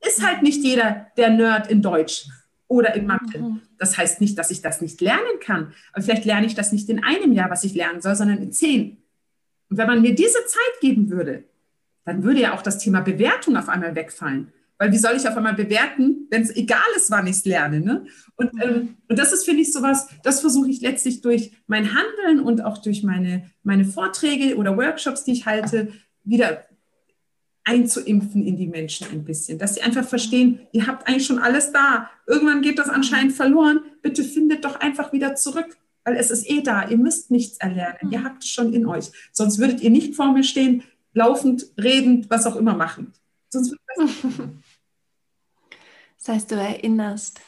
ist 0.07 0.26
halt 0.26 0.42
nicht 0.42 0.64
jeder 0.64 1.09
der 1.18 1.29
Nerd 1.29 1.70
in 1.70 1.83
Deutsch 1.83 2.29
oder 2.68 2.94
in 2.94 3.07
Mathe. 3.07 3.38
Mhm. 3.38 3.61
Das 3.79 3.96
heißt 3.96 4.20
nicht, 4.20 4.38
dass 4.38 4.50
ich 4.50 4.62
das 4.62 4.81
nicht 4.81 5.00
lernen 5.00 5.40
kann. 5.40 5.72
Aber 5.92 6.02
vielleicht 6.02 6.24
lerne 6.24 6.46
ich 6.46 6.55
das 6.55 6.72
nicht 6.72 6.88
in 6.88 7.02
einem 7.02 7.33
Jahr, 7.33 7.50
was 7.50 7.64
ich 7.64 7.74
lernen 7.74 8.00
soll, 8.00 8.14
sondern 8.14 8.38
in 8.38 8.52
zehn. 8.52 9.02
Und 9.68 9.79
wenn 9.79 9.87
man 9.87 10.02
mir 10.02 10.14
diese 10.14 10.44
Zeit 10.46 10.81
geben 10.81 11.11
würde, 11.11 11.44
dann 12.05 12.22
würde 12.22 12.40
ja 12.40 12.55
auch 12.55 12.62
das 12.62 12.79
Thema 12.79 13.00
Bewertung 13.00 13.57
auf 13.57 13.68
einmal 13.68 13.94
wegfallen. 13.94 14.52
Weil 14.79 14.92
wie 14.92 14.98
soll 14.98 15.16
ich 15.16 15.26
auf 15.26 15.37
einmal 15.37 15.55
bewerten, 15.55 16.26
wenn 16.31 16.42
es 16.42 16.55
egal 16.55 16.79
ist, 16.96 17.11
wann 17.11 17.26
ich 17.26 17.37
es 17.37 17.44
lerne? 17.46 17.81
Ne? 17.81 18.07
Und, 18.37 18.52
mhm. 18.55 18.62
ähm, 18.62 18.96
und 19.09 19.18
das 19.18 19.33
ist, 19.33 19.44
finde 19.44 19.62
ich, 19.62 19.72
sowas, 19.72 20.09
das 20.22 20.40
versuche 20.40 20.70
ich 20.70 20.81
letztlich 20.83 21.22
durch 21.22 21.52
mein 21.66 21.94
Handeln 21.94 22.44
und 22.44 22.62
auch 22.62 22.79
durch 22.79 23.02
meine, 23.02 23.50
meine 23.62 23.85
Vorträge 23.85 24.57
oder 24.57 24.76
Workshops, 24.76 25.24
die 25.24 25.33
ich 25.33 25.46
halte, 25.46 25.92
wieder 26.24 26.66
einzuimpfen 27.66 28.46
in 28.46 28.57
die 28.57 28.68
Menschen 28.68 29.09
ein 29.11 29.24
bisschen, 29.24 29.59
dass 29.59 29.74
sie 29.74 29.83
einfach 29.83 30.07
verstehen, 30.07 30.61
ihr 30.72 30.87
habt 30.87 31.07
eigentlich 31.07 31.26
schon 31.26 31.40
alles 31.40 31.72
da. 31.72 32.09
Irgendwann 32.26 32.62
geht 32.62 32.79
das 32.79 32.88
anscheinend 32.88 33.33
verloren. 33.33 33.81
Bitte 34.02 34.22
findet 34.22 34.64
doch 34.64 34.81
einfach 34.81 35.12
wieder 35.12 35.35
zurück, 35.35 35.76
weil 36.05 36.16
es 36.16 36.31
ist 36.31 36.48
eh 36.48 36.62
da. 36.62 36.88
Ihr 36.88 36.96
müsst 36.96 37.33
nichts 37.33 37.59
erlernen. 37.59 38.12
Ihr 38.12 38.22
habt 38.22 38.44
es 38.44 38.50
schon 38.50 38.72
in 38.72 38.87
euch. 38.87 39.11
Sonst 39.33 39.59
würdet 39.59 39.81
ihr 39.81 39.90
nicht 39.90 40.14
vor 40.14 40.33
mir 40.33 40.44
stehen, 40.44 40.85
laufend, 41.12 41.66
redend, 41.76 42.31
was 42.31 42.46
auch 42.46 42.55
immer 42.55 42.74
machen. 42.74 43.12
Sonst 43.48 43.74
das 46.18 46.29
heißt, 46.29 46.50
du 46.52 46.55
erinnerst. 46.55 47.40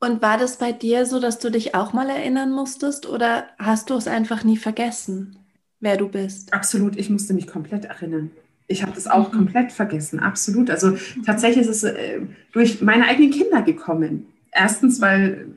Und 0.00 0.20
war 0.20 0.36
das 0.36 0.58
bei 0.58 0.72
dir 0.72 1.06
so, 1.06 1.18
dass 1.18 1.38
du 1.38 1.50
dich 1.50 1.74
auch 1.74 1.94
mal 1.94 2.10
erinnern 2.10 2.52
musstest 2.52 3.06
oder 3.06 3.46
hast 3.58 3.88
du 3.88 3.94
es 3.94 4.06
einfach 4.06 4.44
nie 4.44 4.58
vergessen? 4.58 5.41
Wer 5.82 5.98
du 5.98 6.08
bist. 6.08 6.54
Absolut, 6.54 6.96
ich 6.96 7.10
musste 7.10 7.34
mich 7.34 7.46
komplett 7.46 7.84
erinnern. 7.84 8.30
Ich 8.68 8.82
habe 8.82 8.92
das 8.94 9.06
auch 9.06 9.30
mhm. 9.30 9.36
komplett 9.36 9.72
vergessen, 9.72 10.20
absolut. 10.20 10.70
Also 10.70 10.96
tatsächlich 11.26 11.66
ist 11.66 11.82
es 11.82 11.84
äh, 11.84 12.20
durch 12.52 12.80
meine 12.80 13.06
eigenen 13.06 13.30
Kinder 13.30 13.60
gekommen. 13.60 14.26
Erstens, 14.50 15.00
weil 15.00 15.48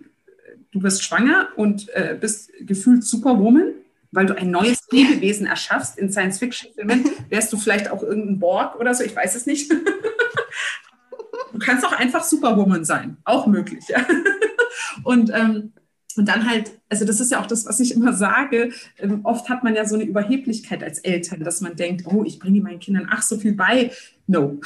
du 0.71 0.79
bist 0.79 1.03
schwanger 1.03 1.49
und 1.55 1.87
äh, 1.93 2.17
bist 2.19 2.51
gefühlt 2.59 3.03
Superwoman, 3.03 3.73
weil 4.11 4.25
du 4.25 4.37
ein 4.37 4.51
neues 4.51 4.79
Lebewesen 4.91 5.45
erschaffst 5.45 5.97
in 5.97 6.11
Science-Fiction-Filmen. 6.11 7.05
Wärst 7.29 7.53
du 7.53 7.57
vielleicht 7.57 7.89
auch 7.91 8.03
irgendein 8.03 8.39
Borg 8.39 8.79
oder 8.79 8.93
so, 8.93 9.03
ich 9.03 9.15
weiß 9.15 9.35
es 9.35 9.45
nicht. 9.45 9.71
du 11.53 11.59
kannst 11.59 11.85
auch 11.85 11.93
einfach 11.93 12.23
Superwoman 12.23 12.83
sein, 12.83 13.17
auch 13.23 13.47
möglich. 13.47 13.85
Ja. 13.87 14.05
Und 15.03 15.31
ähm, 15.33 15.73
und 16.17 16.27
dann 16.27 16.49
halt, 16.49 16.71
also 16.89 17.05
das 17.05 17.19
ist 17.19 17.31
ja 17.31 17.41
auch 17.41 17.45
das, 17.45 17.65
was 17.65 17.79
ich 17.79 17.93
immer 17.93 18.13
sage, 18.13 18.71
ähm, 18.97 19.21
oft 19.23 19.49
hat 19.49 19.63
man 19.63 19.75
ja 19.75 19.85
so 19.85 19.95
eine 19.95 20.05
Überheblichkeit 20.05 20.83
als 20.83 20.99
Eltern, 20.99 21.43
dass 21.43 21.61
man 21.61 21.75
denkt, 21.75 22.05
oh, 22.07 22.23
ich 22.25 22.39
bringe 22.39 22.61
meinen 22.61 22.79
Kindern 22.79 23.07
ach 23.09 23.21
so 23.21 23.37
viel 23.37 23.53
bei. 23.53 23.91
No. 24.27 24.59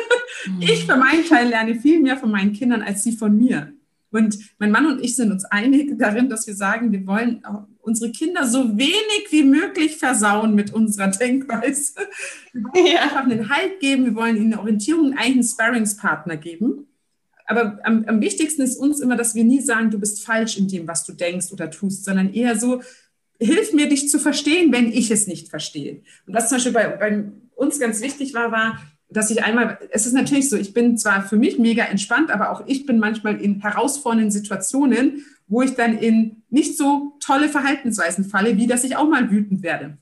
ich 0.60 0.86
für 0.86 0.96
meinen 0.96 1.24
Teil 1.24 1.48
lerne 1.48 1.74
viel 1.74 2.00
mehr 2.00 2.16
von 2.16 2.30
meinen 2.30 2.52
Kindern 2.52 2.82
als 2.82 3.02
sie 3.02 3.12
von 3.12 3.36
mir. 3.36 3.72
Und 4.10 4.38
mein 4.58 4.70
Mann 4.70 4.86
und 4.86 5.02
ich 5.02 5.16
sind 5.16 5.32
uns 5.32 5.46
einig 5.46 5.98
darin, 5.98 6.28
dass 6.28 6.46
wir 6.46 6.54
sagen, 6.54 6.92
wir 6.92 7.06
wollen 7.06 7.42
unsere 7.80 8.12
Kinder 8.12 8.46
so 8.46 8.76
wenig 8.76 9.26
wie 9.30 9.42
möglich 9.42 9.96
versauen 9.96 10.54
mit 10.54 10.72
unserer 10.72 11.08
Denkweise. 11.08 11.94
Wir 12.52 12.62
wollen 12.62 12.86
ja. 12.92 13.02
einfach 13.02 13.24
einen 13.24 13.48
Halt 13.48 13.80
geben, 13.80 14.04
wir 14.04 14.14
wollen 14.14 14.36
ihnen 14.36 14.52
eine 14.52 14.60
Orientierung, 14.60 15.06
einen 15.06 15.18
eigenen 15.18 15.44
Sparringspartner 15.44 16.36
geben 16.36 16.86
aber 17.52 17.78
am, 17.84 18.04
am 18.06 18.20
wichtigsten 18.20 18.62
ist 18.62 18.76
uns 18.76 19.00
immer, 19.00 19.16
dass 19.16 19.34
wir 19.34 19.44
nie 19.44 19.60
sagen, 19.60 19.90
du 19.90 19.98
bist 19.98 20.24
falsch 20.24 20.58
in 20.58 20.68
dem, 20.68 20.88
was 20.88 21.04
du 21.04 21.12
denkst 21.12 21.52
oder 21.52 21.70
tust, 21.70 22.04
sondern 22.04 22.32
eher 22.32 22.58
so, 22.58 22.82
hilf 23.38 23.72
mir, 23.72 23.88
dich 23.88 24.08
zu 24.08 24.18
verstehen, 24.18 24.72
wenn 24.72 24.92
ich 24.92 25.10
es 25.10 25.26
nicht 25.26 25.48
verstehe. 25.48 26.02
Und 26.26 26.34
was 26.34 26.48
zum 26.48 26.56
Beispiel 26.56 26.72
bei, 26.72 26.88
bei 26.88 27.24
uns 27.54 27.78
ganz 27.78 28.00
wichtig 28.00 28.34
war, 28.34 28.52
war, 28.52 28.80
dass 29.08 29.30
ich 29.30 29.44
einmal, 29.44 29.78
es 29.90 30.06
ist 30.06 30.14
natürlich 30.14 30.48
so, 30.48 30.56
ich 30.56 30.72
bin 30.72 30.96
zwar 30.96 31.22
für 31.22 31.36
mich 31.36 31.58
mega 31.58 31.84
entspannt, 31.84 32.30
aber 32.30 32.50
auch 32.50 32.64
ich 32.66 32.86
bin 32.86 32.98
manchmal 32.98 33.40
in 33.40 33.60
herausfordernden 33.60 34.30
Situationen, 34.30 35.24
wo 35.46 35.62
ich 35.62 35.74
dann 35.74 35.98
in 35.98 36.42
nicht 36.48 36.78
so 36.78 37.12
tolle 37.20 37.48
Verhaltensweisen 37.48 38.24
falle, 38.24 38.56
wie 38.56 38.66
dass 38.66 38.84
ich 38.84 38.96
auch 38.96 39.08
mal 39.08 39.30
wütend 39.30 39.62
werde. 39.62 39.98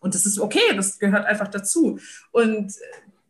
Und 0.00 0.14
das 0.14 0.24
ist 0.24 0.38
okay, 0.38 0.60
das 0.74 0.98
gehört 0.98 1.26
einfach 1.26 1.48
dazu. 1.48 1.98
Und 2.30 2.72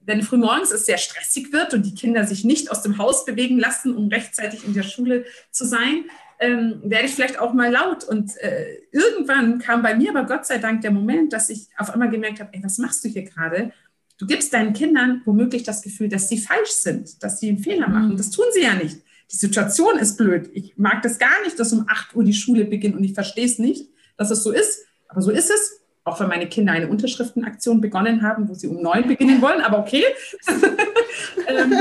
wenn 0.06 0.22
frühmorgens 0.22 0.70
es 0.70 0.86
sehr 0.86 0.98
stressig 0.98 1.52
wird 1.52 1.74
und 1.74 1.84
die 1.84 1.94
Kinder 1.94 2.24
sich 2.24 2.44
nicht 2.44 2.70
aus 2.70 2.82
dem 2.82 2.98
Haus 2.98 3.24
bewegen 3.24 3.58
lassen, 3.58 3.94
um 3.94 4.08
rechtzeitig 4.08 4.64
in 4.64 4.72
der 4.72 4.84
Schule 4.84 5.24
zu 5.50 5.66
sein, 5.66 6.04
ähm, 6.38 6.80
werde 6.84 7.06
ich 7.06 7.14
vielleicht 7.14 7.38
auch 7.38 7.52
mal 7.52 7.70
laut. 7.70 8.04
Und 8.04 8.36
äh, 8.38 8.82
irgendwann 8.92 9.58
kam 9.58 9.82
bei 9.82 9.94
mir 9.94 10.10
aber 10.10 10.24
Gott 10.24 10.46
sei 10.46 10.58
Dank 10.58 10.82
der 10.82 10.92
Moment, 10.92 11.32
dass 11.32 11.50
ich 11.50 11.68
auf 11.76 11.90
einmal 11.90 12.10
gemerkt 12.10 12.40
habe, 12.40 12.50
ey, 12.52 12.62
was 12.62 12.78
machst 12.78 13.04
du 13.04 13.08
hier 13.08 13.24
gerade? 13.24 13.72
Du 14.18 14.26
gibst 14.26 14.54
deinen 14.54 14.72
Kindern 14.72 15.22
womöglich 15.24 15.64
das 15.64 15.82
Gefühl, 15.82 16.08
dass 16.08 16.28
sie 16.28 16.38
falsch 16.38 16.70
sind, 16.70 17.22
dass 17.22 17.40
sie 17.40 17.48
einen 17.48 17.58
Fehler 17.58 17.88
machen. 17.88 18.12
Mhm. 18.12 18.16
Das 18.16 18.30
tun 18.30 18.46
sie 18.52 18.62
ja 18.62 18.74
nicht. 18.74 18.98
Die 19.30 19.36
Situation 19.36 19.98
ist 19.98 20.16
blöd. 20.16 20.50
Ich 20.54 20.76
mag 20.76 21.02
das 21.02 21.18
gar 21.18 21.42
nicht, 21.44 21.58
dass 21.58 21.72
um 21.72 21.86
8 21.88 22.14
Uhr 22.14 22.22
die 22.22 22.32
Schule 22.32 22.64
beginnt 22.64 22.96
und 22.96 23.02
ich 23.02 23.14
verstehe 23.14 23.44
es 23.44 23.58
nicht, 23.58 23.90
dass 24.16 24.30
es 24.30 24.42
so 24.42 24.52
ist. 24.52 24.84
Aber 25.08 25.20
so 25.20 25.30
ist 25.30 25.50
es 25.50 25.75
auch 26.06 26.20
wenn 26.20 26.28
meine 26.28 26.48
Kinder 26.48 26.72
eine 26.72 26.88
Unterschriftenaktion 26.88 27.80
begonnen 27.80 28.22
haben, 28.22 28.48
wo 28.48 28.54
sie 28.54 28.68
um 28.68 28.80
neun 28.80 29.08
beginnen 29.08 29.42
wollen, 29.42 29.60
aber 29.60 29.80
okay. 29.80 30.04
ähm, 31.48 31.74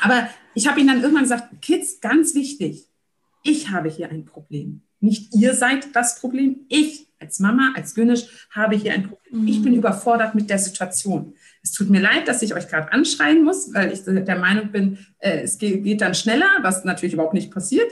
aber 0.00 0.28
ich 0.54 0.68
habe 0.68 0.78
ihnen 0.78 0.88
dann 0.88 1.00
irgendwann 1.00 1.22
gesagt, 1.22 1.62
Kids, 1.62 2.00
ganz 2.00 2.34
wichtig, 2.34 2.86
ich 3.42 3.70
habe 3.70 3.88
hier 3.88 4.10
ein 4.10 4.26
Problem. 4.26 4.82
Nicht 5.00 5.34
ihr 5.34 5.54
seid 5.54 5.96
das 5.96 6.20
Problem, 6.20 6.66
ich 6.68 7.06
als 7.18 7.40
Mama, 7.40 7.72
als 7.74 7.94
Gönisch 7.94 8.26
habe 8.50 8.76
hier 8.76 8.92
ein 8.92 9.08
Problem. 9.08 9.48
Ich 9.48 9.62
bin 9.62 9.72
mhm. 9.72 9.78
überfordert 9.78 10.34
mit 10.34 10.50
der 10.50 10.58
Situation. 10.58 11.34
Es 11.62 11.72
tut 11.72 11.88
mir 11.88 12.00
leid, 12.00 12.28
dass 12.28 12.42
ich 12.42 12.54
euch 12.54 12.68
gerade 12.68 12.92
anschreien 12.92 13.42
muss, 13.42 13.72
weil 13.72 13.90
ich 13.90 14.04
der 14.04 14.38
Meinung 14.38 14.70
bin, 14.70 14.98
äh, 15.18 15.40
es 15.40 15.56
geht 15.56 16.00
dann 16.02 16.14
schneller, 16.14 16.46
was 16.60 16.84
natürlich 16.84 17.14
überhaupt 17.14 17.32
nicht 17.32 17.50
passiert. 17.50 17.90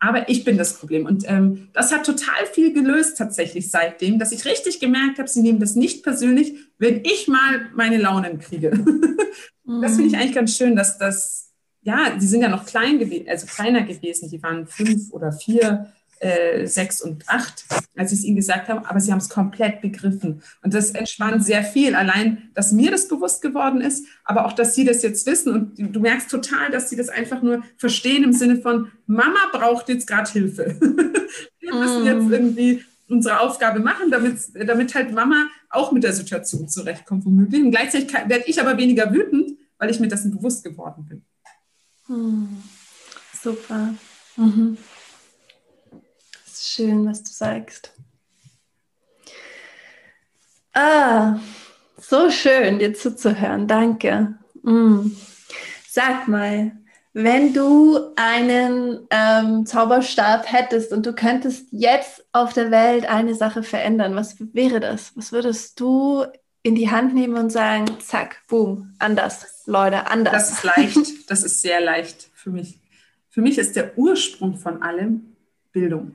Aber 0.00 0.30
ich 0.30 0.44
bin 0.44 0.56
das 0.56 0.78
Problem. 0.78 1.04
Und 1.04 1.24
ähm, 1.28 1.68
das 1.74 1.92
hat 1.92 2.06
total 2.06 2.46
viel 2.52 2.72
gelöst 2.72 3.18
tatsächlich 3.18 3.70
seitdem, 3.70 4.18
dass 4.18 4.32
ich 4.32 4.46
richtig 4.46 4.80
gemerkt 4.80 5.18
habe, 5.18 5.28
sie 5.28 5.42
nehmen 5.42 5.60
das 5.60 5.76
nicht 5.76 6.02
persönlich, 6.02 6.54
wenn 6.78 7.04
ich 7.04 7.28
mal 7.28 7.68
meine 7.74 7.98
Launen 7.98 8.38
kriege. 8.38 8.70
das 9.82 9.96
finde 9.96 10.08
ich 10.08 10.16
eigentlich 10.16 10.34
ganz 10.34 10.56
schön, 10.56 10.74
dass 10.74 10.96
das, 10.96 11.52
ja, 11.82 12.16
die 12.16 12.26
sind 12.26 12.40
ja 12.40 12.48
noch 12.48 12.64
klein 12.64 12.98
gewesen, 12.98 13.28
also 13.28 13.46
kleiner 13.46 13.82
gewesen, 13.82 14.30
die 14.30 14.42
waren 14.42 14.66
fünf 14.66 15.12
oder 15.12 15.32
vier 15.32 15.92
äh, 16.20 16.66
sechs 16.66 17.00
und 17.00 17.26
acht, 17.28 17.64
als 17.96 18.12
ich 18.12 18.18
es 18.18 18.24
ihnen 18.24 18.36
gesagt 18.36 18.68
habe, 18.68 18.88
aber 18.88 19.00
sie 19.00 19.10
haben 19.10 19.20
es 19.20 19.30
komplett 19.30 19.80
begriffen. 19.80 20.42
Und 20.62 20.74
das 20.74 20.90
entspannt 20.90 21.44
sehr 21.44 21.64
viel. 21.64 21.94
Allein, 21.94 22.50
dass 22.54 22.72
mir 22.72 22.90
das 22.90 23.08
bewusst 23.08 23.40
geworden 23.40 23.80
ist, 23.80 24.06
aber 24.24 24.44
auch, 24.44 24.52
dass 24.52 24.74
sie 24.74 24.84
das 24.84 25.02
jetzt 25.02 25.26
wissen. 25.26 25.54
Und 25.78 25.78
du 25.78 25.98
merkst 25.98 26.30
total, 26.30 26.70
dass 26.70 26.90
sie 26.90 26.96
das 26.96 27.08
einfach 27.08 27.40
nur 27.40 27.62
verstehen 27.78 28.22
im 28.22 28.34
Sinne 28.34 28.56
von, 28.56 28.92
Mama 29.06 29.38
braucht 29.50 29.88
jetzt 29.88 30.06
gerade 30.06 30.30
Hilfe. 30.30 30.76
Wir 31.60 31.74
müssen 31.74 32.04
jetzt 32.04 32.24
mm. 32.24 32.32
irgendwie 32.32 32.84
unsere 33.08 33.40
Aufgabe 33.40 33.80
machen, 33.80 34.10
damit, 34.10 34.38
damit 34.54 34.94
halt 34.94 35.12
Mama 35.12 35.46
auch 35.70 35.90
mit 35.90 36.04
der 36.04 36.12
Situation 36.12 36.68
zurechtkommt, 36.68 37.24
womöglich. 37.24 37.62
Und 37.62 37.70
gleichzeitig 37.70 38.12
werde 38.12 38.44
ich 38.46 38.60
aber 38.60 38.76
weniger 38.76 39.10
wütend, 39.12 39.52
weil 39.78 39.90
ich 39.90 39.98
mir 39.98 40.08
dessen 40.08 40.30
bewusst 40.32 40.62
geworden 40.64 41.06
bin. 41.08 41.22
Hm. 42.08 42.62
Super. 43.42 43.94
Mhm 44.36 44.76
schön, 46.60 47.06
was 47.06 47.22
du 47.22 47.30
sagst. 47.30 47.92
Ah, 50.72 51.40
so 51.98 52.30
schön, 52.30 52.78
dir 52.78 52.94
zuzuhören. 52.94 53.66
Danke. 53.66 54.34
Mm. 54.62 55.10
Sag 55.88 56.28
mal, 56.28 56.72
wenn 57.12 57.52
du 57.52 57.98
einen 58.14 59.06
ähm, 59.10 59.66
Zauberstab 59.66 60.50
hättest 60.50 60.92
und 60.92 61.06
du 61.06 61.12
könntest 61.12 61.66
jetzt 61.72 62.24
auf 62.32 62.52
der 62.52 62.70
Welt 62.70 63.06
eine 63.06 63.34
Sache 63.34 63.62
verändern, 63.64 64.14
was 64.14 64.36
wäre 64.38 64.78
das? 64.78 65.12
Was 65.16 65.32
würdest 65.32 65.80
du 65.80 66.24
in 66.62 66.76
die 66.76 66.90
Hand 66.90 67.14
nehmen 67.14 67.36
und 67.36 67.50
sagen, 67.50 67.86
zack, 68.00 68.42
boom, 68.46 68.94
anders, 69.00 69.64
Leute, 69.66 70.06
anders? 70.06 70.32
Das 70.32 70.52
ist 70.52 70.64
leicht, 70.64 71.30
das 71.30 71.42
ist 71.42 71.62
sehr 71.62 71.80
leicht 71.80 72.30
für 72.34 72.50
mich. 72.50 72.78
Für 73.28 73.40
mich 73.40 73.58
ist 73.58 73.74
der 73.74 73.98
Ursprung 73.98 74.56
von 74.56 74.82
allem 74.82 75.36
Bildung 75.72 76.14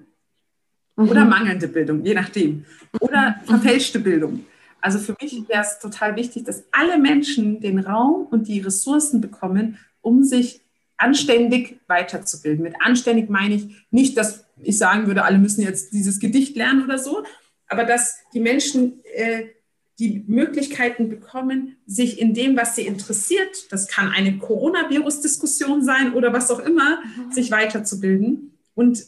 mhm. 0.96 1.10
oder 1.10 1.26
mangelnde 1.26 1.68
Bildung, 1.68 2.04
je 2.04 2.14
nachdem, 2.14 2.66
oder 3.00 3.36
mhm. 3.42 3.48
verfälschte 3.48 4.00
Bildung. 4.00 4.46
Also 4.82 5.00
für 5.00 5.16
mich 5.20 5.48
wäre 5.50 5.64
es 5.64 5.80
total 5.80 6.16
wichtig, 6.16 6.44
dass 6.46 6.64
alle 6.72 7.00
Menschen 7.00 7.60
den 7.60 7.80
Raum 7.80 8.28
und 8.30 8.48
die 8.48 8.60
Ressourcen 8.60 9.20
bekommen, 9.20 9.80
um 10.02 10.24
sich 10.24 10.62
anständig 10.98 11.80
weiterzubilden. 11.88 12.64
Mit 12.64 12.76
anständig 12.80 13.30
meine 13.30 13.56
ich 13.56 13.68
nicht, 13.90 14.18
dass 14.18 14.46
ich 14.62 14.78
sagen 14.78 15.08
würde, 15.08 15.24
alle 15.24 15.40
müssen 15.40 15.62
jetzt 15.62 15.92
dieses 15.92 16.20
Gedicht 16.20 16.56
lernen 16.56 16.84
oder 16.84 17.00
so, 17.00 17.24
aber 17.68 17.84
dass 17.84 18.18
die 18.34 18.40
Menschen 18.40 19.04
äh, 19.16 19.48
die 20.00 20.24
Möglichkeiten 20.28 21.10
bekommen, 21.10 21.78
sich 21.86 22.20
in 22.20 22.34
dem, 22.34 22.58
was 22.58 22.76
sie 22.76 22.86
interessiert, 22.86 23.72
das 23.72 23.88
kann 23.88 24.10
eine 24.10 24.38
Coronavirus-Diskussion 24.38 25.84
sein 25.84 26.14
oder 26.14 26.34
was 26.34 26.52
auch 26.52 26.60
immer, 26.60 27.00
mhm. 27.00 27.32
sich 27.32 27.50
weiterzubilden 27.50 28.52
und 28.74 29.06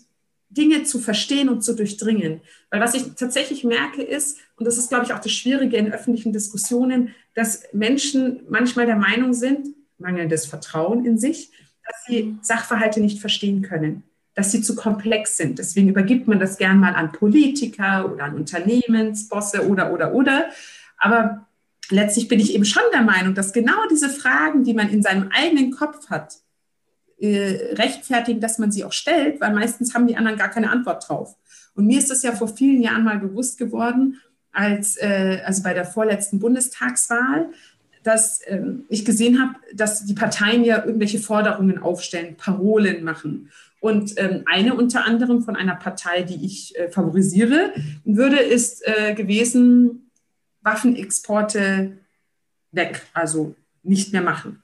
Dinge 0.49 0.83
zu 0.83 0.99
verstehen 0.99 1.49
und 1.49 1.63
zu 1.63 1.75
durchdringen. 1.75 2.41
Weil 2.69 2.81
was 2.81 2.93
ich 2.93 3.03
tatsächlich 3.15 3.63
merke 3.63 4.01
ist, 4.01 4.37
und 4.55 4.65
das 4.65 4.77
ist, 4.77 4.89
glaube 4.89 5.05
ich, 5.05 5.13
auch 5.13 5.19
das 5.19 5.31
Schwierige 5.31 5.77
in 5.77 5.91
öffentlichen 5.91 6.33
Diskussionen, 6.33 7.13
dass 7.35 7.63
Menschen 7.73 8.41
manchmal 8.49 8.85
der 8.85 8.95
Meinung 8.95 9.33
sind, 9.33 9.67
mangelndes 9.97 10.45
Vertrauen 10.45 11.05
in 11.05 11.17
sich, 11.17 11.51
dass 11.85 12.03
sie 12.07 12.37
Sachverhalte 12.41 12.99
nicht 12.99 13.19
verstehen 13.19 13.61
können, 13.61 14.03
dass 14.33 14.51
sie 14.51 14.61
zu 14.61 14.75
komplex 14.75 15.37
sind. 15.37 15.59
Deswegen 15.59 15.89
übergibt 15.89 16.27
man 16.27 16.39
das 16.39 16.57
gern 16.57 16.79
mal 16.79 16.93
an 16.93 17.11
Politiker 17.11 18.11
oder 18.11 18.25
an 18.25 18.35
Unternehmensbosse 18.35 19.67
oder, 19.67 19.91
oder, 19.91 20.13
oder. 20.13 20.49
Aber 20.97 21.47
letztlich 21.89 22.27
bin 22.27 22.39
ich 22.39 22.53
eben 22.53 22.65
schon 22.65 22.83
der 22.93 23.01
Meinung, 23.01 23.33
dass 23.33 23.53
genau 23.53 23.87
diese 23.89 24.09
Fragen, 24.09 24.63
die 24.63 24.73
man 24.73 24.89
in 24.89 25.01
seinem 25.01 25.29
eigenen 25.31 25.71
Kopf 25.71 26.09
hat, 26.09 26.37
äh, 27.19 27.73
rechtfertigen, 27.73 28.39
dass 28.39 28.59
man 28.59 28.71
sie 28.71 28.83
auch 28.83 28.93
stellt, 28.93 29.41
weil 29.41 29.53
meistens 29.53 29.93
haben 29.93 30.07
die 30.07 30.15
anderen 30.15 30.37
gar 30.37 30.49
keine 30.49 30.69
Antwort 30.69 31.07
drauf. 31.07 31.35
Und 31.75 31.87
mir 31.87 31.99
ist 31.99 32.09
das 32.09 32.23
ja 32.23 32.31
vor 32.31 32.47
vielen 32.47 32.81
Jahren 32.81 33.03
mal 33.03 33.19
bewusst 33.19 33.57
geworden, 33.57 34.19
als 34.51 34.97
äh, 34.97 35.41
also 35.45 35.63
bei 35.63 35.73
der 35.73 35.85
vorletzten 35.85 36.39
Bundestagswahl, 36.39 37.49
dass 38.03 38.41
äh, 38.41 38.61
ich 38.89 39.05
gesehen 39.05 39.39
habe, 39.41 39.55
dass 39.73 40.05
die 40.05 40.13
Parteien 40.13 40.63
ja 40.63 40.83
irgendwelche 40.83 41.19
Forderungen 41.19 41.79
aufstellen, 41.79 42.35
Parolen 42.35 43.03
machen. 43.03 43.51
Und 43.79 44.13
ähm, 44.17 44.43
eine 44.45 44.73
unter 44.73 45.05
anderem 45.05 45.43
von 45.43 45.55
einer 45.55 45.75
Partei, 45.75 46.23
die 46.23 46.45
ich 46.45 46.77
äh, 46.77 46.89
favorisiere 46.89 47.73
würde, 48.05 48.37
ist 48.37 48.81
äh, 48.87 49.13
gewesen, 49.13 50.09
Waffenexporte 50.61 51.97
weg, 52.71 53.05
also 53.13 53.55
nicht 53.83 54.13
mehr 54.13 54.21
machen. 54.21 54.63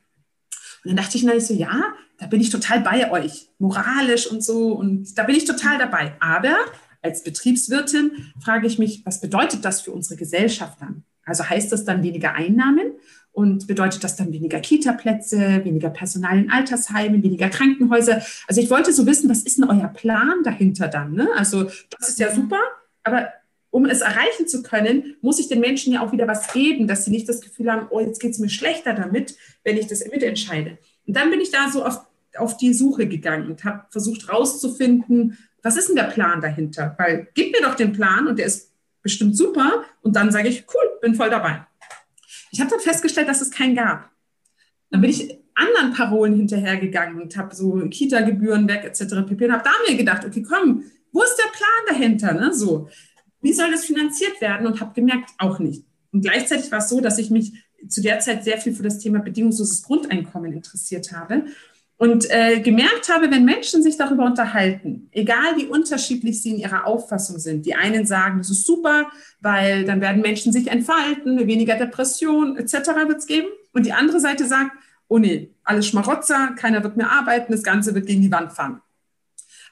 Und 0.84 0.90
dann 0.90 0.98
dachte 0.98 1.18
ich 1.18 1.24
mir 1.24 1.40
so, 1.40 1.54
ja, 1.54 1.94
da 2.18 2.28
bin 2.28 2.42
ich 2.42 2.50
total 2.50 2.82
bei 2.82 3.12
euch, 3.12 3.50
moralisch 3.60 4.28
und 4.28 4.44
so. 4.44 4.74
Und 4.74 5.18
da 5.18 5.24
bin 5.24 5.36
ich 5.36 5.46
total 5.46 5.78
dabei. 5.78 6.14
Aber 6.20 6.56
als 7.02 7.24
Betriebswirtin 7.24 8.34
frage 8.40 8.68
ich 8.68 8.80
mich, 8.80 9.06
was 9.06 9.22
bedeutet 9.22 9.66
das 9.66 9.82
für 9.82 9.92
unsere 9.92 10.18
Gesellschaft 10.18 10.82
dann? 10.82 11.04
Also 11.26 11.50
heißt 11.50 11.72
das 11.72 11.86
dann 11.86 12.04
weniger 12.04 12.34
Einnahmen 12.34 12.94
und 13.32 13.66
bedeutet 13.68 14.04
das 14.04 14.16
dann 14.16 14.32
weniger 14.32 14.60
Kita-Plätze, 14.60 15.64
weniger 15.64 15.90
Personal 15.90 16.38
in 16.38 16.52
Altersheimen, 16.52 17.24
weniger 17.24 17.50
Krankenhäuser? 17.50 18.22
Also 18.48 18.62
ich 18.62 18.70
wollte 18.70 18.94
so 18.94 19.06
wissen, 19.06 19.30
was 19.30 19.44
ist 19.44 19.58
denn 19.58 19.70
euer 19.70 19.88
Plan 19.88 20.44
dahinter 20.44 20.88
dann? 20.88 21.14
Ne? 21.14 21.30
Also 21.36 21.64
das 21.64 22.10
ist 22.10 22.20
ja 22.20 22.34
super, 22.34 22.60
aber 23.04 23.30
um 23.74 23.88
es 23.88 24.02
erreichen 24.02 24.48
zu 24.48 24.62
können, 24.62 25.16
muss 25.22 25.40
ich 25.40 25.48
den 25.48 25.60
Menschen 25.60 25.94
ja 25.94 26.06
auch 26.06 26.12
wieder 26.12 26.28
was 26.28 26.54
geben, 26.54 26.88
dass 26.88 27.06
sie 27.06 27.12
nicht 27.12 27.28
das 27.28 27.42
Gefühl 27.42 27.72
haben, 27.72 27.88
oh, 27.90 28.00
jetzt 28.00 28.22
geht 28.22 28.32
es 28.32 28.38
mir 28.38 28.50
schlechter 28.50 28.94
damit, 28.94 29.36
wenn 29.64 29.78
ich 29.78 29.88
das 29.88 30.06
mitentscheide. 30.06 30.78
Und 31.08 31.16
dann 31.16 31.32
bin 31.32 31.42
ich 31.42 31.50
da 31.50 31.72
so 31.72 31.84
auf, 31.84 32.06
auf 32.38 32.56
die 32.58 32.72
Suche 32.72 33.08
gegangen 33.08 33.50
und 33.50 33.64
habe 33.64 33.86
versucht 33.90 34.30
rauszufinden, 34.32 35.40
was 35.64 35.76
ist 35.76 35.90
denn 35.90 35.96
der 35.96 36.04
Plan 36.04 36.40
dahinter? 36.40 36.94
Weil 37.00 37.30
gib 37.34 37.52
mir 37.52 37.64
doch 37.64 37.74
den 37.74 37.94
Plan 37.94 38.28
und 38.28 38.38
der 38.38 38.46
ist 38.46 38.72
bestimmt 39.02 39.36
super 39.36 39.84
und 40.04 40.16
dann 40.16 40.32
sage 40.32 40.50
ich, 40.50 40.66
cool, 40.72 41.00
bin 41.02 41.16
voll 41.16 41.32
dabei. 41.32 41.66
Ich 42.52 42.60
habe 42.60 42.70
dann 42.70 42.80
festgestellt, 42.80 43.28
dass 43.28 43.42
es 43.42 43.50
keinen 43.50 43.76
gab. 43.76 44.12
Dann 44.92 45.02
bin 45.02 45.10
ich 45.10 45.36
anderen 45.56 45.94
Parolen 45.94 46.36
hinterhergegangen 46.36 47.20
und 47.20 47.36
habe 47.38 47.56
so 47.56 47.72
Kita-Gebühren 47.90 48.68
weg 48.68 48.84
etc. 48.84 49.28
pp. 49.28 49.46
Und 49.46 49.52
habe 49.52 49.64
da 49.64 49.72
mir 49.90 49.98
gedacht, 49.98 50.26
okay, 50.26 50.44
komm, 50.48 50.84
wo 51.12 51.24
ist 51.24 51.38
der 51.38 51.50
Plan 51.52 51.70
dahinter? 51.88 52.34
Ne? 52.34 52.54
So, 52.54 52.88
wie 53.44 53.54
soll 53.54 53.72
das 53.72 53.86
finanziert 53.86 54.42
werden? 54.42 54.66
Und 54.66 54.82
habe 54.82 54.94
gemerkt, 54.96 55.30
auch 55.38 55.60
nicht. 55.60 55.84
Und 56.12 56.22
gleichzeitig 56.22 56.72
war 56.72 56.80
es 56.80 56.90
so, 56.90 57.00
dass 57.02 57.20
ich 57.20 57.30
mich 57.30 57.54
zu 57.88 58.02
der 58.02 58.20
Zeit 58.20 58.44
sehr 58.44 58.58
viel 58.58 58.74
für 58.74 58.84
das 58.84 59.00
Thema 59.00 59.20
bedingungsloses 59.20 59.84
Grundeinkommen 59.84 60.54
interessiert 60.54 61.12
habe. 61.12 61.44
Und 61.98 62.30
äh, 62.32 62.60
gemerkt 62.60 63.10
habe, 63.10 63.30
wenn 63.32 63.46
Menschen 63.46 63.84
sich 63.84 63.98
darüber 63.98 64.26
unterhalten, 64.26 65.10
egal 65.12 65.56
wie 65.58 65.68
unterschiedlich 65.68 66.42
sie 66.42 66.52
in 66.52 66.58
ihrer 66.58 66.88
Auffassung 66.88 67.40
sind, 67.40 67.66
die 67.66 67.76
einen 67.76 68.06
sagen, 68.06 68.40
das 68.40 68.50
ist 68.50 68.66
super, 68.66 69.10
weil 69.42 69.86
dann 69.86 70.02
werden 70.02 70.22
Menschen 70.22 70.52
sich 70.52 70.68
entfalten, 70.68 71.46
weniger 71.48 71.76
Depression 71.76 72.58
etc. 72.58 72.74
wird 73.08 73.20
es 73.20 73.28
geben. 73.28 73.48
Und 73.74 73.86
die 73.86 73.94
andere 73.94 74.20
Seite 74.20 74.46
sagt, 74.46 74.72
oh 75.08 75.20
nee, 75.20 75.52
alles 75.64 75.88
Schmarotzer, 75.88 76.56
keiner 76.58 76.84
wird 76.84 76.98
mehr 76.98 77.12
arbeiten, 77.12 77.52
das 77.52 77.64
Ganze 77.64 77.94
wird 77.94 78.08
gegen 78.08 78.22
die 78.22 78.32
Wand 78.32 78.52
fahren. 78.52 78.82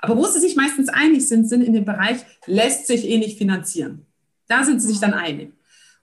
Aber 0.02 0.18
wo 0.18 0.26
sie 0.26 0.40
sich 0.40 0.56
meistens 0.56 0.90
einig 0.90 1.28
sind, 1.28 1.48
sind 1.48 1.62
in 1.62 1.74
dem 1.74 1.86
Bereich, 1.86 2.18
lässt 2.48 2.88
sich 2.88 3.08
eh 3.08 3.18
nicht 3.20 3.38
finanzieren. 3.38 4.06
Da 4.48 4.64
sind 4.64 4.82
sie 4.82 4.88
sich 4.88 5.00
dann 5.00 5.14
einig. 5.14 5.54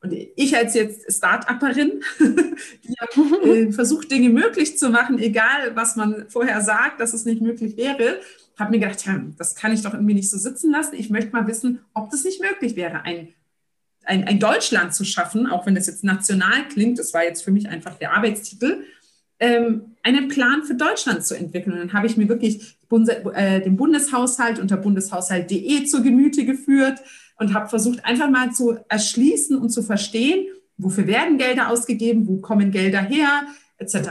Und 0.01 0.13
ich 0.13 0.57
als 0.57 0.75
jetzt 0.75 1.13
Start-Upperin, 1.13 2.01
die 2.21 3.49
äh, 3.49 3.73
versucht, 3.73 4.11
Dinge 4.11 4.31
möglich 4.31 4.79
zu 4.79 4.91
machen, 4.91 5.19
egal 5.19 5.75
was 5.75 5.97
man 5.97 6.27
vorher 6.29 6.61
sagt, 6.61 7.01
dass 7.01 7.13
es 7.13 7.25
nicht 7.25 7.43
möglich 7.43 7.77
wäre, 7.77 8.21
habe 8.57 8.71
mir 8.71 8.79
gedacht, 8.79 9.05
ja, 9.07 9.21
das 9.37 9.57
kann 9.57 9.73
ich 9.73 9.83
doch 9.83 9.95
irgendwie 9.95 10.15
nicht 10.15 10.31
so 10.31 10.39
sitzen 10.39 10.71
lassen. 10.71 10.95
Ich 10.95 11.11
möchte 11.11 11.33
mal 11.33 11.47
wissen, 11.47 11.81
ob 11.95 12.11
das 12.11 12.25
nicht 12.25 12.41
möglich 12.41 12.77
wäre, 12.77 13.03
ein, 13.03 13.35
ein, 14.05 14.25
ein 14.25 14.39
Deutschland 14.39 14.95
zu 14.95 15.05
schaffen, 15.05 15.49
auch 15.49 15.67
wenn 15.67 15.75
das 15.75 15.87
jetzt 15.89 16.05
national 16.05 16.67
klingt. 16.69 16.99
Das 16.99 17.13
war 17.13 17.25
jetzt 17.25 17.43
für 17.43 17.51
mich 17.51 17.69
einfach 17.69 17.97
der 17.99 18.13
Arbeitstitel. 18.13 18.85
Ähm, 19.41 19.97
einen 20.03 20.29
Plan 20.29 20.65
für 20.65 20.75
Deutschland 20.75 21.25
zu 21.25 21.37
entwickeln. 21.37 21.73
Und 21.73 21.79
dann 21.79 21.93
habe 21.93 22.07
ich 22.07 22.17
mir 22.17 22.29
wirklich 22.29 22.78
den 22.91 23.77
Bundeshaushalt 23.77 24.59
unter 24.59 24.77
bundeshaushalt.de 24.77 25.85
zu 25.85 26.03
Gemüte 26.03 26.45
geführt, 26.45 27.01
und 27.39 27.55
habe 27.55 27.69
versucht, 27.69 28.05
einfach 28.05 28.29
mal 28.29 28.53
zu 28.53 28.79
erschließen 28.89 29.57
und 29.57 29.71
zu 29.71 29.83
verstehen, 29.83 30.47
wofür 30.77 31.07
werden 31.07 31.39
Gelder 31.39 31.71
ausgegeben, 31.71 32.27
wo 32.27 32.39
kommen 32.39 32.71
Gelder 32.71 33.01
her, 33.01 33.43
etc. 33.79 34.11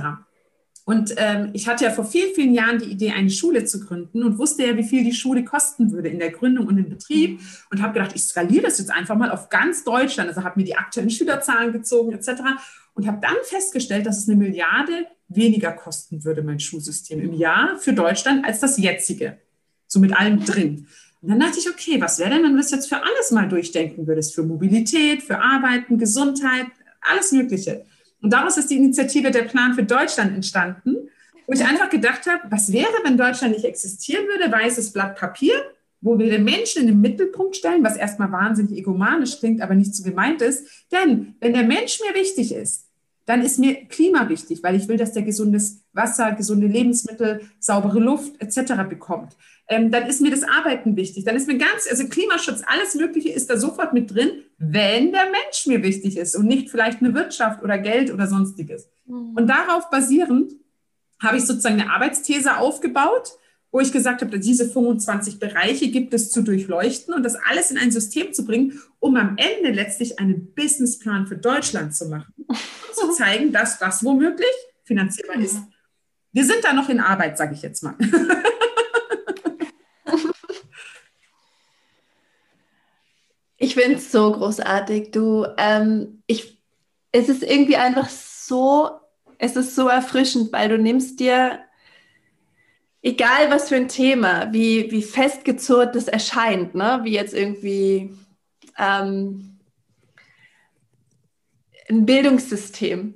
Und 0.85 1.13
ähm, 1.17 1.49
ich 1.51 1.67
hatte 1.67 1.83
ja 1.83 1.91
vor 1.91 2.05
vielen, 2.05 2.33
vielen 2.33 2.53
Jahren 2.53 2.79
die 2.79 2.89
Idee, 2.89 3.11
eine 3.11 3.29
Schule 3.29 3.65
zu 3.65 3.81
gründen 3.81 4.23
und 4.23 4.37
wusste 4.37 4.65
ja, 4.65 4.77
wie 4.77 4.85
viel 4.85 5.03
die 5.03 5.13
Schule 5.13 5.43
kosten 5.43 5.91
würde 5.91 6.07
in 6.07 6.19
der 6.19 6.31
Gründung 6.31 6.67
und 6.67 6.77
im 6.77 6.89
Betrieb 6.89 7.41
und 7.69 7.81
habe 7.81 7.93
gedacht, 7.93 8.13
ich 8.15 8.23
skaliere 8.23 8.63
das 8.63 8.79
jetzt 8.79 8.91
einfach 8.91 9.15
mal 9.17 9.29
auf 9.29 9.49
ganz 9.49 9.83
Deutschland. 9.83 10.29
Also 10.29 10.43
habe 10.45 10.59
mir 10.59 10.65
die 10.65 10.77
aktuellen 10.77 11.09
Schülerzahlen 11.09 11.73
gezogen 11.73 12.13
etc. 12.13 12.41
Und 12.93 13.05
habe 13.05 13.19
dann 13.21 13.35
festgestellt, 13.43 14.05
dass 14.05 14.17
es 14.17 14.29
eine 14.29 14.37
Milliarde 14.37 15.07
weniger 15.29 15.71
kosten 15.71 16.23
würde, 16.23 16.41
mein 16.41 16.59
Schulsystem 16.59 17.19
im 17.19 17.33
Jahr 17.33 17.77
für 17.77 17.93
Deutschland, 17.93 18.45
als 18.45 18.59
das 18.59 18.77
jetzige. 18.77 19.37
So 19.87 19.99
mit 19.99 20.13
allem 20.13 20.43
drin. 20.45 20.87
Und 21.21 21.29
dann 21.29 21.39
dachte 21.39 21.59
ich, 21.59 21.69
okay, 21.69 21.99
was 21.99 22.19
wäre 22.19 22.29
denn, 22.29 22.43
wenn 22.43 22.51
du 22.51 22.57
das 22.57 22.71
jetzt 22.71 22.87
für 22.87 22.97
alles 22.97 23.31
mal 23.31 23.47
durchdenken 23.47 24.07
würdest? 24.07 24.35
Für 24.35 24.43
Mobilität, 24.43 25.23
für 25.23 25.39
Arbeiten, 25.39 25.97
Gesundheit, 25.97 26.67
alles 27.01 27.31
Mögliche. 27.31 27.85
Und 28.21 28.31
daraus 28.31 28.57
ist 28.57 28.69
die 28.69 28.77
Initiative 28.77 29.31
Der 29.31 29.43
Plan 29.43 29.73
für 29.73 29.83
Deutschland 29.83 30.33
entstanden, 30.33 30.95
wo 31.45 31.53
ich 31.53 31.63
einfach 31.63 31.89
gedacht 31.89 32.25
habe, 32.27 32.43
was 32.49 32.71
wäre, 32.71 32.91
wenn 33.03 33.17
Deutschland 33.17 33.53
nicht 33.53 33.65
existieren 33.65 34.25
würde? 34.27 34.51
Weißes 34.51 34.91
Blatt 34.91 35.17
Papier, 35.17 35.55
wo 36.01 36.19
wir 36.19 36.29
den 36.29 36.43
Menschen 36.43 36.81
in 36.81 36.87
den 36.87 37.01
Mittelpunkt 37.01 37.55
stellen, 37.55 37.83
was 37.83 37.95
erstmal 37.95 38.31
wahnsinnig 38.31 38.77
egomanisch 38.77 39.39
klingt, 39.39 39.61
aber 39.61 39.73
nicht 39.73 39.95
so 39.95 40.03
gemeint 40.03 40.41
ist. 40.41 40.67
Denn 40.91 41.35
wenn 41.39 41.53
der 41.53 41.63
Mensch 41.63 41.99
mir 42.01 42.19
wichtig 42.19 42.53
ist, 42.53 42.86
dann 43.27 43.41
ist 43.41 43.59
mir 43.59 43.85
Klima 43.85 44.29
wichtig, 44.29 44.63
weil 44.63 44.75
ich 44.75 44.87
will, 44.87 44.95
dass 44.95 45.11
der 45.11 45.21
gesundes 45.21 45.83
Wasser, 45.91 46.31
gesunde 46.31 46.65
Lebensmittel, 46.65 47.41
saubere 47.59 47.99
Luft 47.99 48.41
etc. 48.41 48.73
bekommt. 48.87 49.33
Ähm, 49.67 49.91
dann 49.91 50.07
ist 50.07 50.21
mir 50.21 50.31
das 50.31 50.43
Arbeiten 50.43 50.95
wichtig. 50.95 51.25
Dann 51.25 51.35
ist 51.35 51.45
mir 51.45 51.57
ganz, 51.57 51.87
also 51.89 52.07
Klimaschutz, 52.07 52.61
alles 52.65 52.95
Mögliche 52.95 53.29
ist 53.29 53.49
da 53.49 53.57
sofort 53.57 53.91
mit 53.93 54.15
drin, 54.15 54.43
wenn 54.57 55.11
der 55.11 55.25
Mensch 55.25 55.67
mir 55.67 55.83
wichtig 55.83 56.15
ist 56.15 56.37
und 56.37 56.45
nicht 56.45 56.69
vielleicht 56.69 57.01
eine 57.01 57.13
Wirtschaft 57.13 57.61
oder 57.63 57.77
Geld 57.77 58.13
oder 58.13 58.27
sonstiges. 58.27 58.89
Mhm. 59.05 59.35
Und 59.35 59.47
darauf 59.47 59.89
basierend 59.89 60.53
habe 61.21 61.35
ich 61.35 61.45
sozusagen 61.45 61.81
eine 61.81 61.91
Arbeitsthese 61.91 62.57
aufgebaut, 62.57 63.33
wo 63.77 63.81
ich 63.81 63.91
gesagt 63.91 64.23
habe, 64.23 64.39
diese 64.39 64.67
25 64.67 65.39
Bereiche 65.39 65.91
gibt 65.91 66.11
es 66.11 66.31
zu 66.31 66.41
durchleuchten 66.41 67.13
und 67.13 67.21
das 67.21 67.35
alles 67.35 67.69
in 67.69 67.77
ein 67.77 67.91
System 67.91 68.33
zu 68.33 68.43
bringen, 68.43 68.81
um 68.97 69.15
am 69.17 69.37
Ende 69.37 69.69
letztlich 69.69 70.17
einen 70.17 70.51
Businessplan 70.55 71.27
für 71.27 71.37
Deutschland 71.37 71.95
zu 71.95 72.09
machen 72.09 72.33
zu 72.95 73.11
zeigen, 73.15 73.51
dass 73.51 73.77
das 73.77 74.03
womöglich 74.03 74.49
finanzierbar 74.83 75.35
ist. 75.35 75.59
Wir 76.31 76.43
sind 76.43 76.63
da 76.63 76.73
noch 76.73 76.89
in 76.89 76.99
Arbeit, 76.99 77.37
sage 77.37 77.53
ich 77.53 77.61
jetzt 77.61 77.83
mal. 77.83 77.93
Ich 83.59 83.73
finde 83.73 83.97
es 83.97 84.11
so 84.11 84.31
großartig. 84.31 85.11
Du, 85.11 85.45
ähm, 85.57 86.21
ich, 86.27 86.61
es 87.11 87.27
ist 87.27 87.41
irgendwie 87.41 87.75
einfach 87.75 88.07
so, 88.07 88.91
es 89.39 89.55
ist 89.55 89.75
so 89.75 89.87
erfrischend, 89.87 90.53
weil 90.53 90.69
du 90.69 90.77
nimmst 90.77 91.19
dir, 91.19 91.59
egal 93.01 93.51
was 93.51 93.69
für 93.69 93.75
ein 93.75 93.87
Thema, 93.87 94.51
wie, 94.51 94.91
wie 94.91 95.03
festgezurrt 95.03 95.95
das 95.95 96.07
erscheint, 96.07 96.75
ne? 96.75 96.99
wie 97.03 97.13
jetzt 97.13 97.33
irgendwie 97.33 98.15
ähm, 98.77 99.59
ein 101.89 102.05
Bildungssystem, 102.05 103.13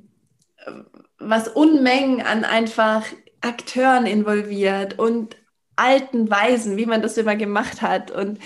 was 1.18 1.48
Unmengen 1.48 2.22
an 2.22 2.46
einfach 2.46 3.06
Akteuren 3.42 4.06
involviert 4.06 4.98
und 5.00 5.36
alten 5.76 6.30
Weisen, 6.30 6.78
wie 6.78 6.86
man 6.86 7.02
das 7.02 7.18
immer 7.18 7.36
gemacht 7.36 7.82
hat 7.82 8.12
und 8.12 8.40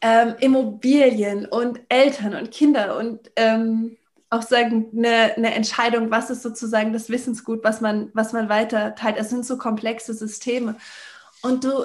ähm, 0.00 0.34
Immobilien 0.40 1.46
und 1.46 1.80
Eltern 1.88 2.34
und 2.34 2.50
Kinder 2.50 2.96
und 2.98 3.30
ähm, 3.36 3.96
auch 4.32 4.42
sagen 4.42 4.88
eine, 4.96 5.36
eine, 5.36 5.54
Entscheidung, 5.54 6.10
was 6.10 6.30
ist 6.30 6.42
sozusagen 6.42 6.92
das 6.92 7.10
Wissensgut, 7.10 7.62
was 7.64 7.80
man, 7.80 8.10
was 8.14 8.32
man 8.32 8.48
weiter 8.48 8.94
teilt. 8.94 9.16
Es 9.18 9.30
sind 9.30 9.44
so 9.44 9.58
komplexe 9.58 10.14
Systeme. 10.14 10.76
Und 11.42 11.64
du 11.64 11.84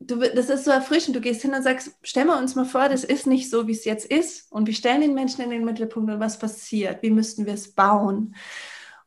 du, 0.00 0.16
das 0.16 0.48
ist 0.48 0.64
so 0.64 0.70
erfrischend. 0.70 1.16
Du 1.16 1.20
gehst 1.20 1.42
hin 1.42 1.54
und 1.54 1.62
sagst, 1.62 1.92
stellen 2.02 2.28
wir 2.28 2.38
uns 2.38 2.54
mal 2.54 2.64
vor, 2.64 2.88
das 2.88 3.04
ist 3.04 3.26
nicht 3.26 3.50
so, 3.50 3.66
wie 3.66 3.72
es 3.72 3.84
jetzt 3.84 4.06
ist. 4.06 4.50
Und 4.52 4.66
wir 4.66 4.74
stellen 4.74 5.00
den 5.00 5.14
Menschen 5.14 5.42
in 5.42 5.50
den 5.50 5.64
Mittelpunkt 5.64 6.10
und 6.10 6.20
was 6.20 6.38
passiert? 6.38 7.02
Wie 7.02 7.10
müssten 7.10 7.46
wir 7.46 7.54
es 7.54 7.72
bauen? 7.72 8.34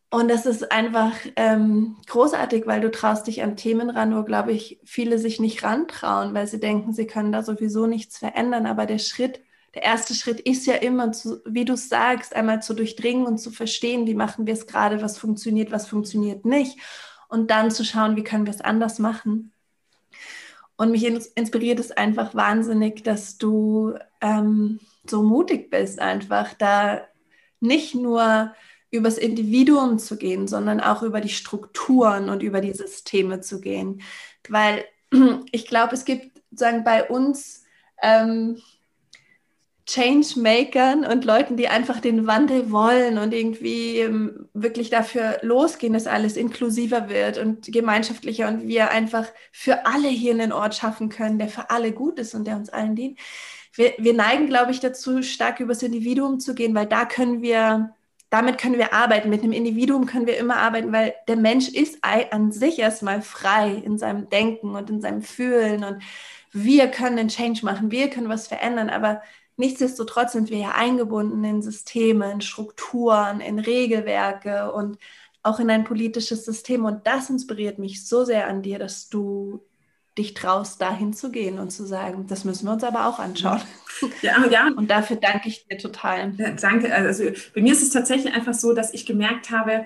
Und 0.10 0.28
das 0.28 0.46
ist 0.46 0.74
einfach 0.74 1.14
ähm, 1.38 1.96
großartig, 2.08 2.68
weil 2.68 2.82
du 2.82 2.92
traust 2.92 3.28
dich 3.28 3.44
an 3.44 3.56
Themen 3.56 3.90
ran, 3.90 4.14
wo, 4.14 4.24
glaube 4.24 4.52
ich, 4.52 4.82
viele 4.84 5.18
sich 5.18 5.40
nicht 5.40 5.64
rantrauen, 5.64 6.34
weil 6.34 6.48
sie 6.48 6.60
denken, 6.60 6.92
sie 6.92 7.08
können 7.08 7.32
da 7.32 7.44
sowieso 7.44 7.88
nichts 7.88 8.18
verändern. 8.18 8.66
Aber 8.66 8.86
der 8.86 9.00
Schritt, 9.00 9.40
der 9.74 9.84
erste 9.84 10.14
Schritt 10.14 10.40
ist 10.42 10.66
ja 10.66 10.76
immer, 10.76 11.12
zu, 11.12 11.42
wie 11.46 11.66
du 11.66 11.78
sagst, 11.78 12.36
einmal 12.36 12.62
zu 12.62 12.74
durchdringen 12.74 13.26
und 13.26 13.38
zu 13.38 13.52
verstehen, 13.52 14.06
wie 14.06 14.16
machen 14.16 14.46
wir 14.46 14.54
es 14.54 14.68
gerade, 14.68 15.02
was 15.02 15.18
funktioniert, 15.18 15.72
was 15.72 15.88
funktioniert 15.88 16.46
nicht. 16.46 16.78
Und 17.30 17.50
dann 17.50 17.72
zu 17.72 17.86
schauen, 17.86 18.18
wie 18.18 18.24
können 18.24 18.46
wir 18.46 18.54
es 18.54 18.60
anders 18.60 19.00
machen. 19.00 19.54
Und 20.76 20.92
mich 20.92 21.06
inspiriert 21.06 21.80
es 21.80 21.92
einfach 21.92 22.36
wahnsinnig, 22.36 23.04
dass 23.04 23.38
du 23.38 23.94
ähm, 24.20 24.80
so 25.08 25.24
mutig 25.24 25.70
bist, 25.70 26.00
einfach 26.00 26.54
da 26.56 27.02
nicht 27.62 27.96
nur 27.96 28.54
übers 28.90 29.18
Individuum 29.18 30.00
zu 30.00 30.18
gehen, 30.18 30.48
sondern 30.48 30.82
auch 30.82 31.02
über 31.02 31.22
die 31.22 31.30
Strukturen 31.30 32.30
und 32.30 32.44
über 32.44 32.60
die 32.60 32.74
Systeme 32.74 33.40
zu 33.40 33.62
gehen. 33.62 34.02
Weil 34.50 34.84
ich 35.52 35.66
glaube, 35.66 35.94
es 35.94 36.04
gibt 36.04 36.42
sagen 36.52 36.84
bei 36.84 37.08
uns 37.08 37.64
ähm, 38.02 38.62
Changemakern 39.92 41.06
und 41.06 41.26
Leuten, 41.26 41.58
die 41.58 41.68
einfach 41.68 42.00
den 42.00 42.26
Wandel 42.26 42.72
wollen 42.72 43.18
und 43.18 43.34
irgendwie 43.34 44.00
ähm, 44.00 44.48
wirklich 44.54 44.90
dafür 44.90 45.40
losgehen, 45.42 45.94
dass 45.94 46.08
alles 46.08 46.38
inklusiver 46.38 47.10
wird 47.10 47.38
und 47.38 47.66
gemeinschaftlicher 47.72 48.48
und 48.48 48.68
wir 48.68 48.92
einfach 48.92 49.28
für 49.52 49.86
alle 49.86 50.08
hier 50.08 50.34
einen 50.34 50.54
Ort 50.54 50.76
schaffen 50.76 51.10
können, 51.10 51.40
der 51.40 51.50
für 51.50 51.70
alle 51.70 51.92
gut 51.92 52.20
ist 52.20 52.34
und 52.34 52.46
der 52.46 52.56
uns 52.56 52.70
allen 52.70 52.96
dient. 52.96 53.20
Wir, 53.74 53.94
wir 53.98 54.14
neigen, 54.14 54.48
glaube 54.48 54.72
ich, 54.72 54.80
dazu, 54.80 55.22
stark 55.24 55.60
übers 55.60 55.84
Individuum 55.84 56.40
zu 56.40 56.56
gehen, 56.56 56.74
weil 56.74 56.88
da 56.88 57.06
können 57.06 57.42
wir, 57.42 57.94
damit 58.30 58.58
können 58.58 58.78
wir 58.78 58.94
arbeiten. 58.94 59.30
Mit 59.30 59.44
einem 59.44 59.52
Individuum 59.52 60.06
können 60.06 60.28
wir 60.28 60.38
immer 60.38 60.58
arbeiten, 60.58 60.94
weil 60.94 61.16
der 61.28 61.38
Mensch 61.38 61.68
ist 61.68 62.00
an 62.04 62.52
sich 62.54 62.80
erstmal 62.80 63.22
frei 63.22 63.74
in 63.74 63.98
seinem 63.98 64.30
Denken 64.30 64.76
und 64.76 64.90
in 64.90 65.02
seinem 65.02 65.22
Fühlen 65.22 65.84
und 65.84 66.02
wir 66.54 66.88
können 66.90 67.18
einen 67.18 67.30
Change 67.30 67.64
machen, 67.66 67.92
wir 67.92 68.10
können 68.10 68.28
was 68.28 68.48
verändern, 68.48 68.90
aber 68.90 69.22
Nichtsdestotrotz 69.62 70.32
sind 70.32 70.50
wir 70.50 70.58
ja 70.58 70.72
eingebunden 70.72 71.44
in 71.44 71.62
Systeme, 71.62 72.32
in 72.32 72.42
Strukturen, 72.42 73.42
in 73.42 73.60
Regelwerke 73.60 74.72
und 74.74 74.98
auch 75.44 75.60
in 75.60 75.70
ein 75.70 75.84
politisches 75.84 76.46
System. 76.46 76.84
Und 76.84 77.06
das 77.06 77.30
inspiriert 77.30 77.78
mich 77.78 78.08
so 78.08 78.26
sehr 78.26 78.48
an 78.48 78.64
dir, 78.64 78.80
dass 78.80 79.10
du 79.10 79.64
dich 80.18 80.34
traust, 80.34 80.82
dahin 80.82 81.14
zu 81.14 81.30
gehen 81.30 81.60
und 81.60 81.70
zu 81.70 81.86
sagen, 81.86 82.26
das 82.26 82.44
müssen 82.44 82.66
wir 82.66 82.74
uns 82.74 82.84
aber 82.84 83.06
auch 83.06 83.20
anschauen. 83.20 83.62
Ja, 84.24 84.48
ja. 84.48 84.68
Und 84.76 84.90
dafür 84.90 85.18
danke 85.18 85.48
ich 85.48 85.68
dir 85.68 85.78
total. 85.78 86.34
Ja, 86.38 86.50
danke. 86.54 86.92
Also 86.92 87.26
bei 87.54 87.62
mir 87.62 87.72
ist 87.72 87.84
es 87.84 87.92
tatsächlich 87.92 88.34
einfach 88.34 88.56
so, 88.56 88.74
dass 88.74 88.96
ich 88.96 89.06
gemerkt 89.06 89.52
habe, 89.52 89.86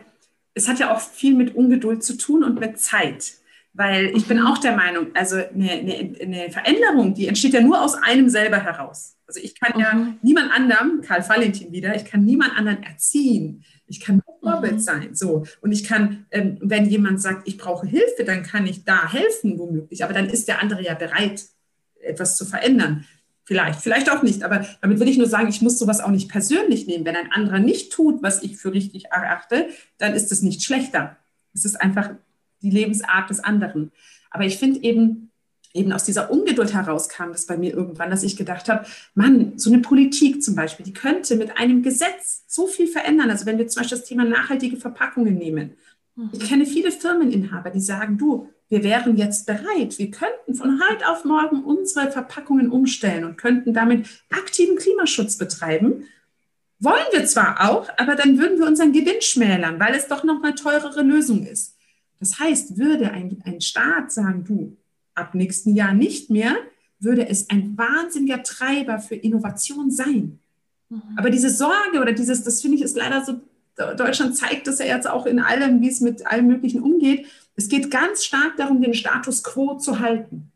es 0.53 0.69
hat 0.69 0.79
ja 0.79 0.95
auch 0.95 1.01
viel 1.01 1.35
mit 1.35 1.53
Ungeduld 1.53 2.01
zu 2.01 2.17
tun 2.17 2.45
und 2.45 2.61
mit 2.61 2.79
Zeit. 2.79 3.33
Weil 3.77 4.15
ich 4.15 4.25
bin 4.25 4.39
mhm. 4.39 4.47
auch 4.47 4.57
der 4.57 4.75
Meinung, 4.75 5.07
also 5.13 5.35
eine, 5.35 5.71
eine, 5.71 6.15
eine, 6.21 6.49
Veränderung, 6.49 7.13
die 7.13 7.27
entsteht 7.27 7.53
ja 7.53 7.59
nur 7.59 7.81
aus 7.81 7.95
einem 7.95 8.29
selber 8.29 8.63
heraus. 8.63 9.17
Also 9.27 9.41
ich 9.43 9.59
kann 9.59 9.77
ja 9.77 9.93
mhm. 9.93 10.17
niemand 10.21 10.51
anderem, 10.51 11.01
Karl 11.01 11.27
Valentin 11.27 11.73
wieder, 11.73 11.93
ich 11.93 12.05
kann 12.05 12.23
niemand 12.23 12.57
anderen 12.57 12.83
erziehen. 12.83 13.65
Ich 13.87 13.99
kann 13.99 14.21
Vorbild 14.45 14.75
mhm. 14.75 14.79
sein. 14.79 15.15
So. 15.15 15.45
Und 15.61 15.71
ich 15.71 15.83
kann, 15.83 16.25
ähm, 16.31 16.57
wenn 16.61 16.85
jemand 16.85 17.21
sagt, 17.21 17.47
ich 17.47 17.57
brauche 17.57 17.85
Hilfe, 17.85 18.23
dann 18.25 18.43
kann 18.43 18.65
ich 18.65 18.85
da 18.85 19.11
helfen, 19.11 19.59
womöglich. 19.59 20.03
Aber 20.03 20.13
dann 20.13 20.29
ist 20.29 20.47
der 20.47 20.61
andere 20.61 20.81
ja 20.83 20.93
bereit, 20.93 21.43
etwas 21.99 22.37
zu 22.37 22.45
verändern. 22.45 23.05
Vielleicht, 23.43 23.81
vielleicht 23.81 24.09
auch 24.09 24.23
nicht. 24.23 24.43
Aber 24.43 24.65
damit 24.81 24.99
will 24.99 25.07
ich 25.07 25.17
nur 25.17 25.27
sagen, 25.27 25.49
ich 25.49 25.61
muss 25.61 25.77
sowas 25.77 25.99
auch 25.99 26.09
nicht 26.09 26.29
persönlich 26.29 26.87
nehmen. 26.87 27.05
Wenn 27.05 27.15
ein 27.15 27.31
anderer 27.31 27.59
nicht 27.59 27.91
tut, 27.91 28.23
was 28.23 28.41
ich 28.41 28.57
für 28.57 28.71
richtig 28.71 29.05
erachte, 29.11 29.67
dann 29.97 30.13
ist 30.13 30.31
es 30.31 30.41
nicht 30.41 30.63
schlechter. 30.63 31.17
Es 31.53 31.65
ist 31.65 31.79
einfach 31.79 32.11
die 32.61 32.69
Lebensart 32.69 33.29
des 33.29 33.43
anderen. 33.43 33.91
Aber 34.31 34.45
ich 34.45 34.57
finde 34.57 34.81
eben, 34.83 35.31
eben 35.73 35.91
aus 35.91 36.03
dieser 36.05 36.31
Ungeduld 36.31 36.73
heraus 36.73 37.09
kam 37.09 37.31
das 37.31 37.45
bei 37.45 37.57
mir 37.57 37.73
irgendwann, 37.73 38.09
dass 38.09 38.23
ich 38.23 38.37
gedacht 38.37 38.69
habe, 38.69 38.85
Mann, 39.13 39.57
so 39.57 39.71
eine 39.71 39.81
Politik 39.81 40.41
zum 40.41 40.55
Beispiel, 40.55 40.85
die 40.85 40.93
könnte 40.93 41.35
mit 41.35 41.57
einem 41.57 41.83
Gesetz 41.83 42.43
so 42.47 42.67
viel 42.67 42.87
verändern. 42.87 43.29
Also 43.29 43.45
wenn 43.45 43.57
wir 43.57 43.67
zum 43.67 43.81
Beispiel 43.81 43.97
das 43.97 44.07
Thema 44.07 44.23
nachhaltige 44.23 44.77
Verpackungen 44.77 45.35
nehmen. 45.35 45.71
Ich 46.31 46.39
mhm. 46.39 46.45
kenne 46.45 46.65
viele 46.65 46.91
Firmeninhaber, 46.91 47.71
die 47.71 47.81
sagen, 47.81 48.17
du, 48.17 48.49
wir 48.69 48.83
wären 48.83 49.17
jetzt 49.17 49.45
bereit, 49.45 49.99
wir 49.99 50.09
könnten 50.09 50.55
von 50.55 50.81
heute 50.89 51.07
auf 51.09 51.25
morgen 51.25 51.63
unsere 51.63 52.11
Verpackungen 52.11 52.71
umstellen 52.71 53.25
und 53.25 53.37
könnten 53.37 53.73
damit 53.73 54.07
aktiven 54.31 54.75
Klimaschutz 54.77 55.37
betreiben. 55.37 56.05
Wollen 56.79 57.05
wir 57.11 57.25
zwar 57.25 57.69
auch, 57.69 57.89
aber 57.97 58.15
dann 58.15 58.39
würden 58.39 58.57
wir 58.57 58.65
unseren 58.65 58.91
Gewinn 58.91 59.21
schmälern, 59.21 59.79
weil 59.79 59.93
es 59.93 60.07
doch 60.07 60.23
noch 60.23 60.41
eine 60.43 60.55
teurere 60.55 61.03
Lösung 61.03 61.45
ist. 61.45 61.74
Das 62.25 62.39
heißt, 62.39 62.79
würde 62.79 63.11
ein, 63.11 63.37
ein 63.45 63.61
Staat 63.61 64.11
sagen, 64.11 64.43
du, 64.43 64.75
ab 65.13 65.35
nächsten 65.35 65.75
Jahr 65.75 65.93
nicht 65.93 66.31
mehr, 66.31 66.55
würde 66.99 67.29
es 67.29 67.51
ein 67.51 67.77
wahnsinniger 67.77 68.41
Treiber 68.41 68.97
für 68.97 69.13
Innovation 69.13 69.91
sein. 69.91 70.39
Mhm. 70.89 71.01
Aber 71.17 71.29
diese 71.29 71.51
Sorge 71.51 72.01
oder 72.01 72.13
dieses, 72.13 72.43
das 72.43 72.63
finde 72.63 72.77
ich 72.77 72.83
ist 72.83 72.97
leider 72.97 73.23
so, 73.23 73.41
Deutschland 73.95 74.35
zeigt 74.35 74.65
das 74.65 74.79
ja 74.79 74.85
jetzt 74.85 75.07
auch 75.07 75.27
in 75.27 75.39
allem, 75.39 75.81
wie 75.81 75.89
es 75.89 76.01
mit 76.01 76.25
allem 76.25 76.47
Möglichen 76.47 76.81
umgeht. 76.81 77.27
Es 77.55 77.69
geht 77.69 77.91
ganz 77.91 78.25
stark 78.25 78.57
darum, 78.57 78.81
den 78.81 78.95
Status 78.95 79.43
quo 79.43 79.75
zu 79.75 79.99
halten. 79.99 80.51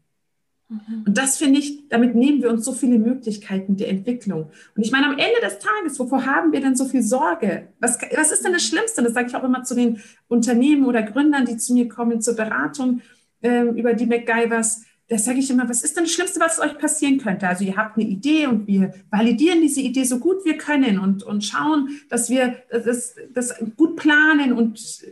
Mhm. 0.70 1.04
Und 1.08 1.18
das 1.18 1.38
finde 1.38 1.60
ich, 1.60 1.90
damit 1.90 2.16
nehmen 2.16 2.42
wir 2.42 2.50
uns 2.50 2.64
so 2.64 2.72
viele 2.74 3.00
Möglichkeiten 3.00 3.76
der 3.76 3.90
Entwicklung. 3.90 4.52
Und 4.76 4.86
ich 4.86 4.92
meine, 4.92 5.08
am 5.08 5.18
Ende 5.18 5.42
des 5.42 5.60
Tages, 5.60 6.00
wovor 6.00 6.26
haben 6.26 6.52
wir 6.52 6.62
denn 6.62 6.76
so 6.76 6.86
viel 6.86 7.02
Sorge? 7.02 7.70
Was, 7.80 7.98
was 8.16 8.32
ist 8.32 8.46
denn 8.46 8.54
das 8.54 8.64
Schlimmste? 8.64 9.02
Das 9.02 9.14
sage 9.14 9.28
ich 9.28 9.36
auch 9.36 9.44
immer 9.44 9.64
zu 9.64 9.76
den 9.76 10.00
Unternehmen 10.28 10.86
oder 10.86 11.02
Gründern, 11.04 11.46
die 11.46 11.58
zu 11.58 11.74
mir 11.74 11.90
kommen 11.90 12.22
zur 12.22 12.36
Beratung 12.36 13.02
ähm, 13.42 13.76
über 13.76 13.94
die 13.94 14.06
MacGyvers, 14.06 14.84
da 15.10 15.18
sage 15.18 15.40
ich 15.40 15.50
immer, 15.50 15.68
was 15.68 15.82
ist 15.82 15.98
denn 15.98 16.04
das 16.04 16.14
Schlimmste, 16.14 16.40
was 16.40 16.60
euch 16.60 16.78
passieren 16.78 17.18
könnte? 17.18 17.48
Also 17.48 17.64
ihr 17.64 17.76
habt 17.76 17.98
eine 17.98 18.08
Idee 18.08 18.46
und 18.46 18.68
wir 18.68 18.94
validieren 19.10 19.60
diese 19.60 19.82
Idee 19.82 20.04
so 20.04 20.20
gut 20.20 20.46
wir 20.46 20.56
können 20.56 21.00
und, 21.00 21.24
und 21.24 21.44
schauen, 21.44 22.00
dass 22.10 22.30
wir 22.30 22.58
das, 22.70 23.16
das 23.34 23.56
gut 23.76 23.96
planen 23.96 24.54
und 24.54 25.04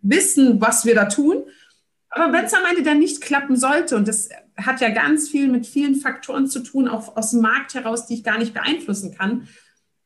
wissen, 0.00 0.62
was 0.62 0.86
wir 0.86 0.94
da 0.94 1.04
tun. 1.04 1.42
Aber 2.08 2.32
wenn 2.32 2.46
es 2.46 2.54
am 2.54 2.64
Ende 2.70 2.82
dann 2.82 3.00
nicht 3.00 3.20
klappen 3.20 3.56
sollte, 3.56 3.96
und 3.96 4.08
das 4.08 4.30
hat 4.58 4.80
ja 4.80 4.90
ganz 4.90 5.28
viel 5.28 5.48
mit 5.48 5.66
vielen 5.66 5.94
Faktoren 5.94 6.46
zu 6.46 6.60
tun, 6.60 6.88
auch 6.88 7.16
aus 7.16 7.30
dem 7.30 7.40
Markt 7.40 7.74
heraus, 7.74 8.06
die 8.06 8.14
ich 8.14 8.24
gar 8.24 8.38
nicht 8.38 8.54
beeinflussen 8.54 9.14
kann, 9.16 9.48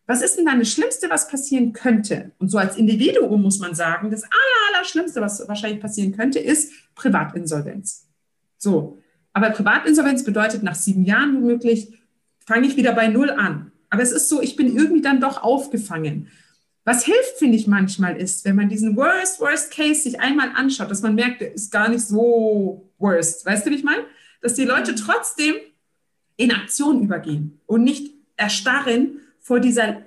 was 0.06 0.20
ist 0.20 0.36
denn 0.36 0.44
dann 0.44 0.58
das 0.58 0.70
Schlimmste, 0.70 1.08
was 1.10 1.28
passieren 1.28 1.72
könnte? 1.72 2.32
Und 2.38 2.50
so 2.50 2.58
als 2.58 2.76
Individuum 2.76 3.40
muss 3.40 3.60
man 3.60 3.74
sagen, 3.74 4.10
das 4.10 4.24
aller, 4.24 4.76
aller 4.76 4.84
Schlimmste, 4.84 5.20
was 5.20 5.46
wahrscheinlich 5.48 5.80
passieren 5.80 6.12
könnte, 6.12 6.38
ist 6.38 6.72
Privatinsolvenz. 6.94 8.08
So. 8.58 8.98
Aber 9.32 9.50
Privatinsolvenz 9.50 10.24
bedeutet, 10.24 10.62
nach 10.62 10.74
sieben 10.74 11.04
Jahren 11.04 11.36
womöglich 11.36 11.98
fange 12.44 12.66
ich 12.66 12.76
wieder 12.76 12.92
bei 12.92 13.08
Null 13.08 13.30
an. 13.30 13.72
Aber 13.88 14.02
es 14.02 14.12
ist 14.12 14.28
so, 14.28 14.42
ich 14.42 14.56
bin 14.56 14.76
irgendwie 14.76 15.02
dann 15.02 15.20
doch 15.20 15.42
aufgefangen. 15.42 16.28
Was 16.84 17.04
hilft, 17.04 17.38
finde 17.38 17.56
ich 17.56 17.68
manchmal, 17.68 18.16
ist, 18.16 18.44
wenn 18.44 18.56
man 18.56 18.68
diesen 18.68 18.96
Worst, 18.96 19.40
Worst 19.40 19.70
Case 19.72 20.02
sich 20.02 20.20
einmal 20.20 20.50
anschaut, 20.54 20.90
dass 20.90 21.02
man 21.02 21.14
merkt, 21.14 21.40
der 21.40 21.54
ist 21.54 21.70
gar 21.70 21.88
nicht 21.88 22.04
so 22.04 22.90
worst. 22.98 23.46
Weißt 23.46 23.64
du, 23.64 23.70
wie 23.70 23.76
ich 23.76 23.84
meine? 23.84 24.02
Dass 24.42 24.54
die 24.54 24.64
Leute 24.64 24.94
trotzdem 24.94 25.54
in 26.36 26.52
Aktion 26.52 27.02
übergehen 27.02 27.60
und 27.66 27.84
nicht 27.84 28.12
erstarren 28.36 29.20
vor 29.40 29.60
dieser 29.60 30.02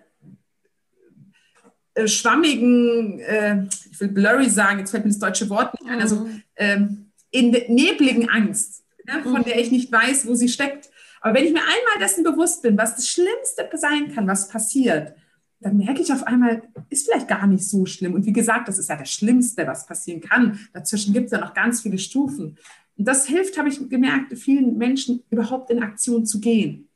äh, 1.96 2.08
schwammigen, 2.08 3.20
äh, 3.20 3.64
ich 3.92 4.00
will 4.00 4.10
blurry 4.10 4.50
sagen, 4.50 4.80
jetzt 4.80 4.92
fällt 4.92 5.06
mir 5.06 5.12
das 5.12 5.20
deutsche 5.20 5.50
Wort 5.50 5.74
nicht 5.80 5.90
ein, 5.90 6.02
also 6.02 6.26
mhm. 6.26 6.44
ähm, 6.58 7.06
in 7.32 7.52
nebligen 7.52 8.30
Angst, 8.30 8.84
ne, 9.06 9.24
von 9.24 9.44
der 9.44 9.60
ich 9.60 9.72
nicht 9.72 9.92
weiß, 9.92 10.28
wo 10.28 10.36
sie 10.36 10.50
steckt. 10.50 10.90
Aber 11.22 11.34
wenn 11.34 11.46
ich 11.46 11.54
mir 11.54 11.62
einmal 11.62 12.00
dessen 12.00 12.24
bewusst 12.24 12.62
bin, 12.62 12.78
was 12.78 12.96
das 12.96 13.08
Schlimmste 13.08 13.68
sein 13.74 14.14
kann, 14.14 14.28
was 14.28 14.48
passiert, 14.48 15.16
dann 15.60 15.78
merke 15.78 16.02
ich 16.02 16.12
auf 16.12 16.24
einmal, 16.28 16.62
ist 16.90 17.06
vielleicht 17.06 17.28
gar 17.28 17.48
nicht 17.48 17.68
so 17.68 17.86
schlimm. 17.86 18.14
Und 18.14 18.26
wie 18.26 18.34
gesagt, 18.34 18.68
das 18.68 18.78
ist 18.78 18.90
ja 18.90 18.96
das 18.96 19.12
Schlimmste, 19.12 19.66
was 19.66 19.88
passieren 19.88 20.22
kann. 20.22 20.60
Dazwischen 20.74 21.14
gibt 21.14 21.28
es 21.28 21.32
ja 21.32 21.40
noch 21.40 21.54
ganz 21.54 21.82
viele 21.82 21.98
Stufen. 21.98 22.58
Und 22.98 23.08
das 23.08 23.26
hilft, 23.26 23.58
habe 23.58 23.70
ich 23.70 23.90
gemerkt, 23.90 24.38
vielen 24.38 24.78
Menschen 24.78 25.24
überhaupt 25.30 25.70
in 25.70 25.84
Aktion 25.84 26.26
zu 26.26 26.40
gehen. 26.40 26.88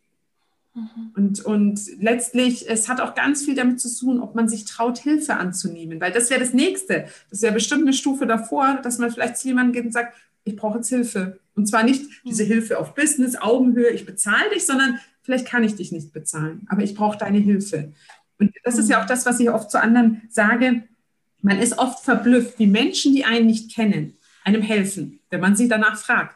Mhm. 0.73 1.11
Und, 1.15 1.45
und 1.45 1.79
letztlich, 1.99 2.69
es 2.69 2.87
hat 2.87 3.01
auch 3.01 3.15
ganz 3.15 3.43
viel 3.43 3.55
damit 3.55 3.79
zu 3.79 3.93
tun, 3.93 4.19
ob 4.19 4.35
man 4.35 4.47
sich 4.47 4.65
traut, 4.65 4.97
Hilfe 4.97 5.35
anzunehmen, 5.35 5.99
weil 5.99 6.11
das 6.11 6.29
wäre 6.29 6.39
das 6.39 6.53
Nächste. 6.53 7.05
Das 7.29 7.41
wäre 7.41 7.53
bestimmt 7.53 7.83
eine 7.83 7.93
Stufe 7.93 8.25
davor, 8.25 8.79
dass 8.81 8.97
man 8.97 9.11
vielleicht 9.11 9.37
zu 9.37 9.47
jemandem 9.47 9.73
geht 9.73 9.85
und 9.85 9.91
sagt, 9.91 10.15
ich 10.45 10.55
brauche 10.55 10.77
jetzt 10.77 10.89
Hilfe. 10.89 11.39
Und 11.55 11.67
zwar 11.67 11.83
nicht 11.83 12.05
diese 12.23 12.43
mhm. 12.43 12.47
Hilfe 12.47 12.79
auf 12.79 12.95
Business, 12.95 13.35
Augenhöhe, 13.35 13.89
ich 13.89 14.05
bezahle 14.05 14.49
dich, 14.53 14.65
sondern 14.65 14.99
vielleicht 15.21 15.45
kann 15.45 15.63
ich 15.63 15.75
dich 15.75 15.91
nicht 15.91 16.13
bezahlen, 16.13 16.65
aber 16.69 16.83
ich 16.83 16.95
brauche 16.95 17.17
deine 17.17 17.39
Hilfe. 17.39 17.91
Und 18.39 18.53
das 18.63 18.77
ist 18.77 18.89
ja 18.89 19.01
auch 19.01 19.05
das, 19.05 19.25
was 19.25 19.39
ich 19.39 19.49
oft 19.49 19.69
zu 19.69 19.81
anderen 19.81 20.21
sage. 20.29 20.83
Man 21.41 21.59
ist 21.59 21.77
oft 21.77 22.03
verblüfft, 22.03 22.57
wie 22.57 22.67
Menschen, 22.67 23.13
die 23.13 23.25
einen 23.25 23.47
nicht 23.47 23.73
kennen, 23.73 24.17
einem 24.49 24.61
helfen, 24.61 25.19
wenn 25.29 25.41
man 25.41 25.55
sie 25.55 25.67
danach 25.67 25.97
fragt. 25.97 26.35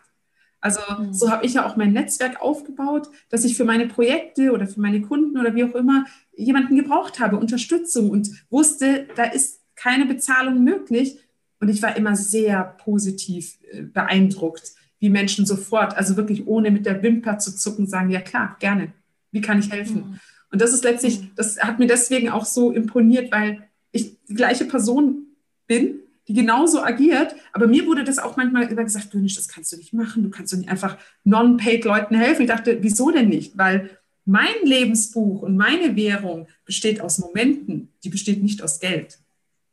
Also 0.61 0.80
mhm. 0.97 1.14
so 1.14 1.30
habe 1.30 1.45
ich 1.45 1.55
ja 1.55 1.66
auch 1.66 1.76
mein 1.76 1.91
Netzwerk 1.91 2.41
aufgebaut, 2.41 3.09
dass 3.30 3.43
ich 3.43 3.57
für 3.57 3.66
meine 3.66 3.88
Projekte 3.88 4.53
oder 4.53 4.66
für 4.66 4.80
meine 4.80 5.01
Kunden 5.01 5.38
oder 5.38 5.55
wie 5.55 5.66
auch 5.66 5.76
immer 5.76 6.05
jemanden 6.36 6.78
gebraucht 6.78 7.20
habe, 7.20 7.38
Unterstützung 7.38 8.09
und 8.09 8.30
wusste, 8.49 9.07
da 9.16 9.26
ist 9.26 9.59
keine 9.76 10.05
Bezahlung 10.05 10.64
möglich. 10.64 11.18
Und 11.59 11.70
ich 11.70 11.82
war 11.82 11.97
immer 11.97 12.16
sehr 12.16 12.76
positiv 12.84 13.57
äh, 13.72 13.82
beeindruckt, 13.82 14.72
wie 14.99 15.09
Menschen 15.09 15.45
sofort, 15.45 15.97
also 15.97 16.16
wirklich 16.16 16.47
ohne 16.47 16.72
mit 16.72 16.86
der 16.86 17.03
Wimper 17.03 17.39
zu 17.39 17.53
zucken, 17.53 17.86
sagen, 17.88 18.09
ja 18.09 18.22
klar, 18.22 18.55
gerne, 18.59 18.93
wie 19.32 19.41
kann 19.41 19.59
ich 19.59 19.70
helfen? 19.70 19.95
Mhm. 19.95 20.20
Und 20.49 20.61
das 20.61 20.72
ist 20.72 20.84
letztlich, 20.84 21.20
das 21.36 21.59
hat 21.59 21.80
mir 21.80 21.88
deswegen 21.88 22.30
auch 22.30 22.45
so 22.45 22.72
imponiert, 22.72 23.34
weil 23.34 23.64
ich 23.91 24.18
die 24.30 24.36
gleiche 24.36 24.64
Person 24.64 25.26
bin 25.68 26.02
die 26.28 26.34
genauso 26.34 26.84
agiert. 26.84 27.36
Aber 27.51 27.67
mir 27.67 27.86
wurde 27.86 28.03
das 28.03 28.19
auch 28.19 28.38
manchmal 28.38 28.63
immer 28.63 28.84
gesagt, 28.84 29.13
Dönisch, 29.13 29.36
das 29.36 29.47
kannst 29.47 29.71
du 29.71 29.78
nicht 29.78 29.93
machen. 29.93 30.24
Du 30.24 30.30
kannst 30.30 30.53
doch 30.53 30.57
nicht 30.57 30.69
einfach 30.69 30.97
non-paid 31.24 31.86
Leuten 31.86 32.15
helfen. 32.15 32.43
Ich 32.43 32.47
dachte, 32.47 32.78
wieso 32.82 33.11
denn 33.11 33.30
nicht? 33.30 33.57
Weil 33.57 33.89
mein 34.26 34.55
Lebensbuch 34.63 35.41
und 35.41 35.57
meine 35.57 35.95
Währung 35.95 36.47
besteht 36.65 37.01
aus 37.01 37.19
Momenten, 37.19 37.91
die 38.03 38.09
besteht 38.09 38.41
nicht 38.41 38.61
aus 38.61 38.80
Geld. 38.80 39.19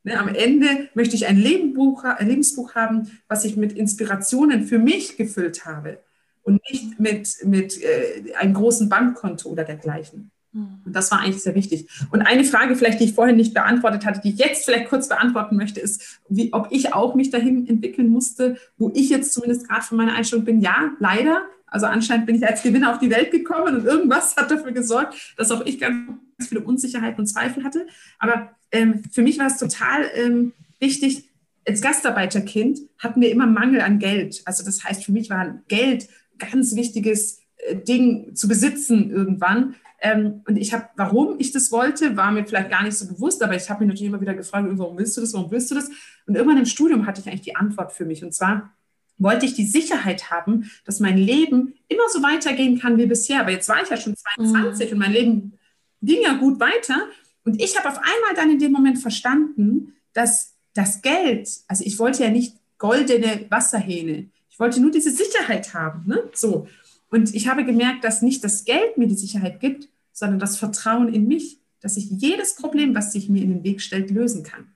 Ne, 0.03 0.19
am 0.19 0.29
Ende 0.29 0.89
möchte 0.95 1.15
ich 1.15 1.27
ein 1.27 1.37
Lebensbuch, 1.37 2.05
ein 2.05 2.27
Lebensbuch 2.27 2.75
haben, 2.75 3.11
was 3.29 3.45
ich 3.45 3.57
mit 3.57 3.73
Inspirationen 3.73 4.65
für 4.67 4.79
mich 4.79 5.17
gefüllt 5.17 5.67
habe 5.67 5.99
und 6.43 6.61
nicht 6.71 6.99
mit, 6.99 7.37
mit 7.45 7.83
äh, 7.83 8.35
einem 8.35 8.55
großen 8.55 8.89
Bankkonto 8.89 9.49
oder 9.49 9.65
dergleichen. 9.65 10.31
Mhm. 10.53 10.81
Und 10.85 10.93
das 10.95 11.11
war 11.11 11.21
eigentlich 11.21 11.43
sehr 11.43 11.55
wichtig. 11.55 11.89
Und 12.11 12.23
eine 12.23 12.45
Frage 12.45 12.77
vielleicht, 12.77 13.01
die 13.01 13.05
ich 13.05 13.15
vorhin 13.15 13.37
nicht 13.37 13.55
beantwortet 13.55 14.05
hatte, 14.05 14.21
die 14.21 14.31
ich 14.31 14.39
jetzt 14.39 14.65
vielleicht 14.65 14.89
kurz 14.89 15.09
beantworten 15.09 15.57
möchte, 15.57 15.81
ist, 15.81 16.21
wie, 16.29 16.53
ob 16.53 16.69
ich 16.71 16.93
auch 16.95 17.15
mich 17.15 17.31
dahin 17.31 17.67
entwickeln 17.69 18.09
musste, 18.09 18.57
wo 18.79 18.91
ich 18.95 19.11
jetzt 19.11 19.33
zumindest 19.33 19.69
gerade 19.69 19.83
von 19.83 19.97
meiner 19.97 20.15
Einstellung 20.15 20.45
bin. 20.45 20.61
Ja, 20.61 20.93
leider. 20.99 21.43
Also 21.67 21.87
anscheinend 21.87 22.27
bin 22.27 22.35
ich 22.35 22.47
als 22.47 22.63
Gewinner 22.63 22.93
auf 22.93 22.99
die 22.99 23.11
Welt 23.11 23.31
gekommen 23.31 23.77
und 23.77 23.85
irgendwas 23.85 24.37
hat 24.37 24.51
dafür 24.51 24.73
gesorgt, 24.73 25.35
dass 25.37 25.53
auch 25.53 25.65
ich 25.65 25.79
ganz 25.79 26.19
viele 26.41 26.63
Unsicherheiten 26.63 27.21
und 27.21 27.27
Zweifel 27.27 27.63
hatte. 27.63 27.87
Aber 28.19 28.51
ähm, 28.73 29.03
für 29.11 29.23
mich 29.23 29.39
war 29.39 29.47
es 29.47 29.59
total 29.59 30.05
ähm, 30.17 30.53
wichtig, 30.81 31.31
als 31.67 31.81
Gastarbeiterkind 31.81 32.81
hatten 32.99 33.21
wir 33.21 33.31
immer 33.31 33.47
Mangel 33.47 33.83
an 33.83 33.99
Geld. 33.99 34.43
Also 34.47 34.65
das 34.65 34.83
heißt, 34.83 35.05
für 35.05 35.13
mich 35.13 35.31
war 35.31 35.63
Geld 35.69 36.09
ganz 36.39 36.75
wichtiges 36.75 37.41
äh, 37.59 37.77
Ding 37.77 38.35
zu 38.35 38.49
besitzen 38.49 39.11
irgendwann. 39.11 39.77
Ähm, 40.01 40.43
und 40.47 40.57
ich 40.57 40.73
habe, 40.73 40.89
warum 40.97 41.37
ich 41.39 41.53
das 41.53 41.71
wollte, 41.71 42.17
war 42.17 42.33
mir 42.33 42.47
vielleicht 42.47 42.71
gar 42.71 42.83
nicht 42.83 42.97
so 42.97 43.07
bewusst, 43.07 43.43
aber 43.43 43.55
ich 43.55 43.69
habe 43.69 43.81
mich 43.81 43.89
natürlich 43.89 44.09
immer 44.09 44.21
wieder 44.21 44.35
gefragt, 44.35 44.67
warum 44.73 44.97
willst 44.97 45.17
du 45.17 45.21
das, 45.21 45.35
warum 45.35 45.51
willst 45.51 45.71
du 45.71 45.75
das? 45.75 45.91
Und 46.27 46.35
irgendwann 46.37 46.59
im 46.59 46.67
Studium 46.67 47.07
hatte 47.07 47.21
ich 47.21 47.27
eigentlich 47.27 47.43
die 47.43 47.57
Antwort 47.57 47.93
für 47.93 48.07
mich. 48.07 48.25
Und 48.25 48.33
zwar 48.33 48.73
wollte 49.19 49.45
ich 49.45 49.55
die 49.55 49.67
Sicherheit 49.67 50.31
haben, 50.31 50.71
dass 50.85 51.01
mein 51.01 51.19
Leben 51.19 51.75
immer 51.89 52.09
so 52.11 52.23
weitergehen 52.23 52.79
kann 52.81 52.97
wie 52.97 53.07
bisher. 53.07 53.41
Aber 53.41 53.51
jetzt 53.51 53.69
war 53.69 53.83
ich 53.83 53.91
ja 53.91 53.97
schon 53.97 54.17
22 54.17 54.87
mhm. 54.87 54.93
und 54.95 54.99
mein 54.99 55.13
Leben 55.13 55.59
ging 56.03 56.23
ja 56.23 56.33
gut 56.35 56.59
weiter. 56.59 57.07
Und 57.45 57.61
ich 57.61 57.79
habe 57.79 57.89
auf 57.89 57.99
einmal 57.99 58.35
dann 58.35 58.51
in 58.51 58.59
dem 58.59 58.73
Moment 58.73 58.99
verstanden, 58.99 59.95
dass 60.15 60.55
das 60.73 61.03
Geld, 61.03 61.49
also 61.69 61.85
ich 61.85 61.99
wollte 61.99 62.25
ja 62.25 62.31
nicht 62.31 62.57
goldene 62.79 63.47
Wasserhähne, 63.51 64.31
ich 64.49 64.59
wollte 64.59 64.81
nur 64.81 64.91
diese 64.91 65.11
Sicherheit 65.11 65.75
haben. 65.75 66.05
Ne? 66.07 66.23
So. 66.33 66.67
Und 67.11 67.35
ich 67.35 67.49
habe 67.49 67.65
gemerkt, 67.65 68.05
dass 68.05 68.23
nicht 68.23 68.43
das 68.43 68.65
Geld 68.65 68.97
mir 68.97 69.09
die 69.09 69.17
Sicherheit 69.17 69.61
gibt, 69.61 69.89
sondern 70.21 70.39
das 70.39 70.57
Vertrauen 70.57 71.13
in 71.13 71.27
mich. 71.27 71.59
dass 71.83 71.97
ich 71.97 72.11
jedes 72.11 72.57
Problem, 72.57 72.95
was 72.95 73.11
sich 73.11 73.31
mir 73.31 73.43
in 73.43 73.49
den 73.49 73.65
Weg 73.65 73.81
stellt, 73.81 74.11
lösen 74.11 74.43
kann. 74.43 74.75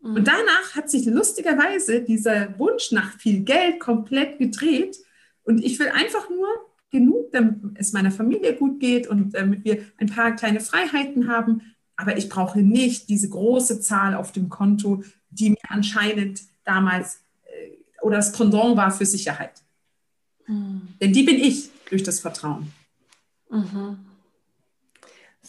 Mhm. 0.00 0.14
Und 0.16 0.26
danach 0.26 0.74
hat 0.74 0.88
sich 0.88 1.04
lustigerweise 1.04 2.00
dieser 2.00 2.58
Wunsch 2.58 2.92
nach 2.92 3.18
viel 3.18 3.40
Geld 3.40 3.78
komplett 3.78 4.38
gedreht. 4.38 4.96
Und 5.42 5.62
ich 5.62 5.78
will 5.78 5.88
einfach 5.88 6.30
nur 6.30 6.48
genug, 6.90 7.30
damit 7.32 7.56
es 7.74 7.92
meiner 7.92 8.10
Familie 8.10 8.54
gut 8.54 8.80
geht 8.80 9.06
und 9.06 9.34
damit 9.34 9.66
wir 9.66 9.84
ein 9.98 10.06
paar 10.06 10.34
kleine 10.34 10.60
Freiheiten 10.60 11.28
haben. 11.28 11.60
Aber 11.96 12.16
ich 12.16 12.30
brauche 12.30 12.60
nicht 12.60 13.10
diese 13.10 13.28
große 13.28 13.82
Zahl 13.82 14.14
auf 14.14 14.32
dem 14.32 14.48
Konto, 14.48 15.04
die 15.28 15.50
mir 15.50 15.68
anscheinend 15.68 16.40
damals 16.64 17.20
äh, 17.44 18.00
oder 18.00 18.16
das 18.16 18.32
Pendant 18.32 18.78
war 18.78 18.90
für 18.90 19.04
Sicherheit. 19.04 19.62
Mhm. 20.46 20.88
Denn 21.02 21.12
die 21.12 21.22
bin 21.22 21.36
ich 21.36 21.68
durch 21.90 22.02
das 22.02 22.20
Vertrauen. 22.20 22.72
Mhm. 23.50 23.98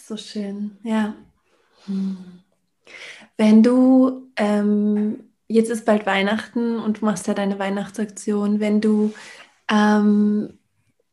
So 0.07 0.17
schön, 0.17 0.77
ja. 0.83 1.15
Mhm. 1.87 2.17
Wenn 3.37 3.63
du, 3.63 4.29
ähm, 4.35 5.31
jetzt 5.47 5.71
ist 5.71 5.83
bald 5.83 6.05
Weihnachten 6.05 6.77
und 6.77 7.01
du 7.01 7.05
machst 7.05 7.25
ja 7.25 7.33
deine 7.33 7.57
Weihnachtsaktion, 7.57 8.59
wenn 8.59 8.81
du 8.81 9.15
ähm, 9.67 10.59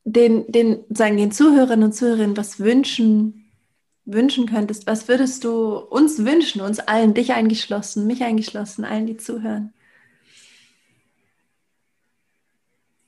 den, 0.05 0.45
den, 0.53 0.84
sagen 0.90 1.16
den 1.16 1.32
Zuhörern 1.32 1.82
und 1.82 1.95
Zuhörerinnen 1.95 2.36
was 2.36 2.61
wünschen, 2.61 3.51
wünschen 4.05 4.45
könntest, 4.47 4.86
was 4.86 5.09
würdest 5.09 5.45
du 5.45 5.78
uns 5.78 6.18
wünschen, 6.18 6.61
uns 6.61 6.78
allen, 6.78 7.14
dich 7.14 7.32
eingeschlossen, 7.32 8.07
mich 8.07 8.22
eingeschlossen, 8.22 8.84
allen, 8.84 9.07
die 9.07 9.16
zuhören? 9.16 9.72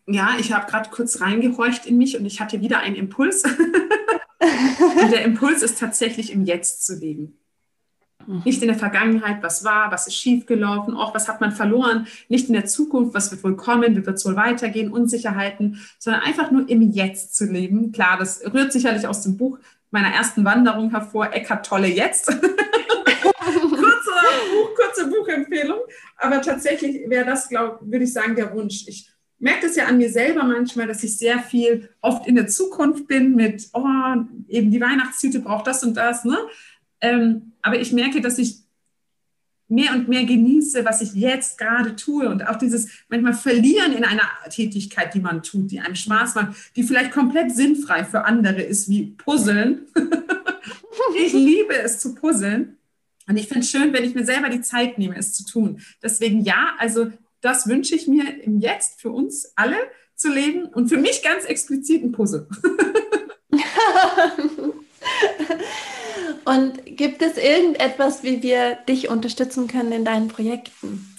Ja, 0.07 0.37
ich 0.41 0.51
habe 0.51 0.71
gerade 0.71 0.89
kurz 0.89 1.21
reingehorcht 1.21 1.85
in 1.85 1.99
mich 1.99 2.17
und 2.17 2.25
ich 2.25 2.41
hatte 2.41 2.63
wieder 2.63 2.79
einen 2.79 2.97
Impuls. 2.97 3.43
und 5.03 5.13
der 5.13 5.25
Impuls 5.25 5.63
ist 5.63 5.79
tatsächlich 5.79 6.33
im 6.33 6.45
Jetzt 6.45 6.85
zu 6.85 6.95
leben. 6.95 7.39
Nicht 8.27 8.63
in 8.63 8.69
der 8.69 8.79
Vergangenheit, 8.79 9.43
was 9.43 9.65
war, 9.65 9.91
was 9.91 10.07
ist 10.07 10.17
schiefgelaufen, 10.17 10.95
auch 10.97 11.15
was 11.15 11.29
hat 11.29 11.41
man 11.41 11.53
verloren. 11.53 12.07
Nicht 12.29 12.49
in 12.49 12.55
der 12.55 12.65
Zukunft, 12.65 13.15
was 13.15 13.31
wird 13.31 13.45
wohl 13.45 13.57
kommen, 13.57 13.97
wie 13.97 14.07
wird 14.07 14.17
es 14.17 14.25
wohl 14.25 14.37
weitergehen, 14.37 14.91
Unsicherheiten, 14.91 15.81
sondern 15.99 16.23
einfach 16.23 16.51
nur 16.51 16.69
im 16.69 16.91
Jetzt 16.93 17.37
zu 17.37 17.45
leben. 17.45 17.93
Klar, 17.93 18.17
das 18.19 18.43
rührt 18.53 18.73
sicherlich 18.73 19.07
aus 19.07 19.23
dem 19.23 19.37
Buch 19.37 19.59
meiner 19.91 20.09
ersten 20.09 20.45
Wanderung 20.45 20.91
hervor, 20.91 21.33
Eckart 21.33 21.67
Tolle 21.67 21.89
Jetzt. 21.89 22.27
kurze, 23.47 24.11
Buch, 24.53 24.75
kurze 24.75 25.07
Buchempfehlung. 25.09 25.81
Aber 26.17 26.41
tatsächlich 26.41 27.09
wäre 27.09 27.27
das, 27.27 27.49
glaube 27.49 27.79
würde 27.83 28.05
ich 28.05 28.13
sagen, 28.13 28.35
der 28.37 28.53
Wunsch. 28.55 28.85
Ich 28.87 29.11
merke 29.45 29.67
das 29.67 29.77
ja 29.77 29.85
an 29.85 29.99
mir 29.99 30.11
selber 30.11 30.43
manchmal, 30.43 30.87
dass 30.87 31.05
ich 31.05 31.19
sehr 31.19 31.39
viel 31.39 31.91
oft 32.01 32.27
in 32.27 32.35
der 32.35 32.49
Zukunft 32.49 33.07
bin 33.07 33.35
mit, 33.35 33.69
oh, 33.75 33.85
eben 34.49 34.71
die 34.71 34.81
Weihnachtstüte 34.81 35.41
braucht 35.41 35.67
das 35.67 35.85
und 35.85 35.95
das. 35.99 36.25
Ne? 36.25 36.37
Ähm, 37.03 37.53
aber 37.61 37.79
ich 37.79 37.93
merke, 37.93 38.23
dass 38.23 38.39
ich 38.39 38.57
mehr 39.69 39.93
und 39.93 40.09
mehr 40.09 40.25
genieße, 40.25 40.85
was 40.87 41.03
ich 41.03 41.13
jetzt 41.15 41.59
gerade 41.59 41.95
tue 41.95 42.29
und 42.29 42.49
auch 42.49 42.57
dieses 42.57 42.89
manchmal 43.09 43.35
Verlieren 43.35 43.93
in 43.93 44.05
einer 44.05 44.29
Tätigkeit, 44.49 45.13
die 45.13 45.21
man 45.21 45.43
tut, 45.43 45.71
die 45.71 45.81
einem 45.81 45.95
Spaß 45.95 46.35
macht, 46.37 46.55
die 46.77 46.83
vielleicht 46.83 47.13
komplett 47.13 47.55
sinnfrei 47.55 48.05
für 48.05 48.25
andere 48.25 48.63
ist, 48.63 48.89
wie 48.89 49.09
Puzzeln. 49.09 49.83
ich 51.19 51.35
liebe 51.35 51.77
es 51.77 51.99
zu 51.99 52.15
puzzeln 52.15 52.79
und 53.29 53.37
ich 53.37 53.49
finde 53.49 53.61
es 53.61 53.71
schön, 53.71 53.93
wenn 53.93 54.05
ich 54.05 54.15
mir 54.15 54.25
selber 54.25 54.49
die 54.49 54.63
Zeit 54.63 54.97
nehme, 54.97 55.17
es 55.19 55.35
zu 55.35 55.45
tun. 55.45 55.81
Deswegen 56.03 56.41
ja, 56.41 56.75
also 56.79 57.11
das 57.45 57.69
wünsche 57.69 57.95
ich 57.95 58.09
mir 58.09 58.43
im 58.43 58.59
Jetzt 58.59 59.01
für 59.01 59.11
uns 59.11 59.53
alle 59.55 59.77
zu 60.17 60.31
leben 60.33 60.65
und 60.65 60.89
für 60.89 60.97
mich 60.97 61.23
ganz 61.23 61.45
explizit 61.45 62.03
ein 62.03 62.13
Puzzle. 62.13 62.49
Und 66.45 66.85
gibt 66.85 67.23
es 67.23 67.39
irgendetwas, 67.39 68.23
wie 68.23 68.43
wir 68.43 68.77
dich 68.89 69.09
unterstützen 69.09 69.67
können 69.67 69.93
in 69.93 70.05
deinen 70.05 70.29
Projekten? 70.29 71.14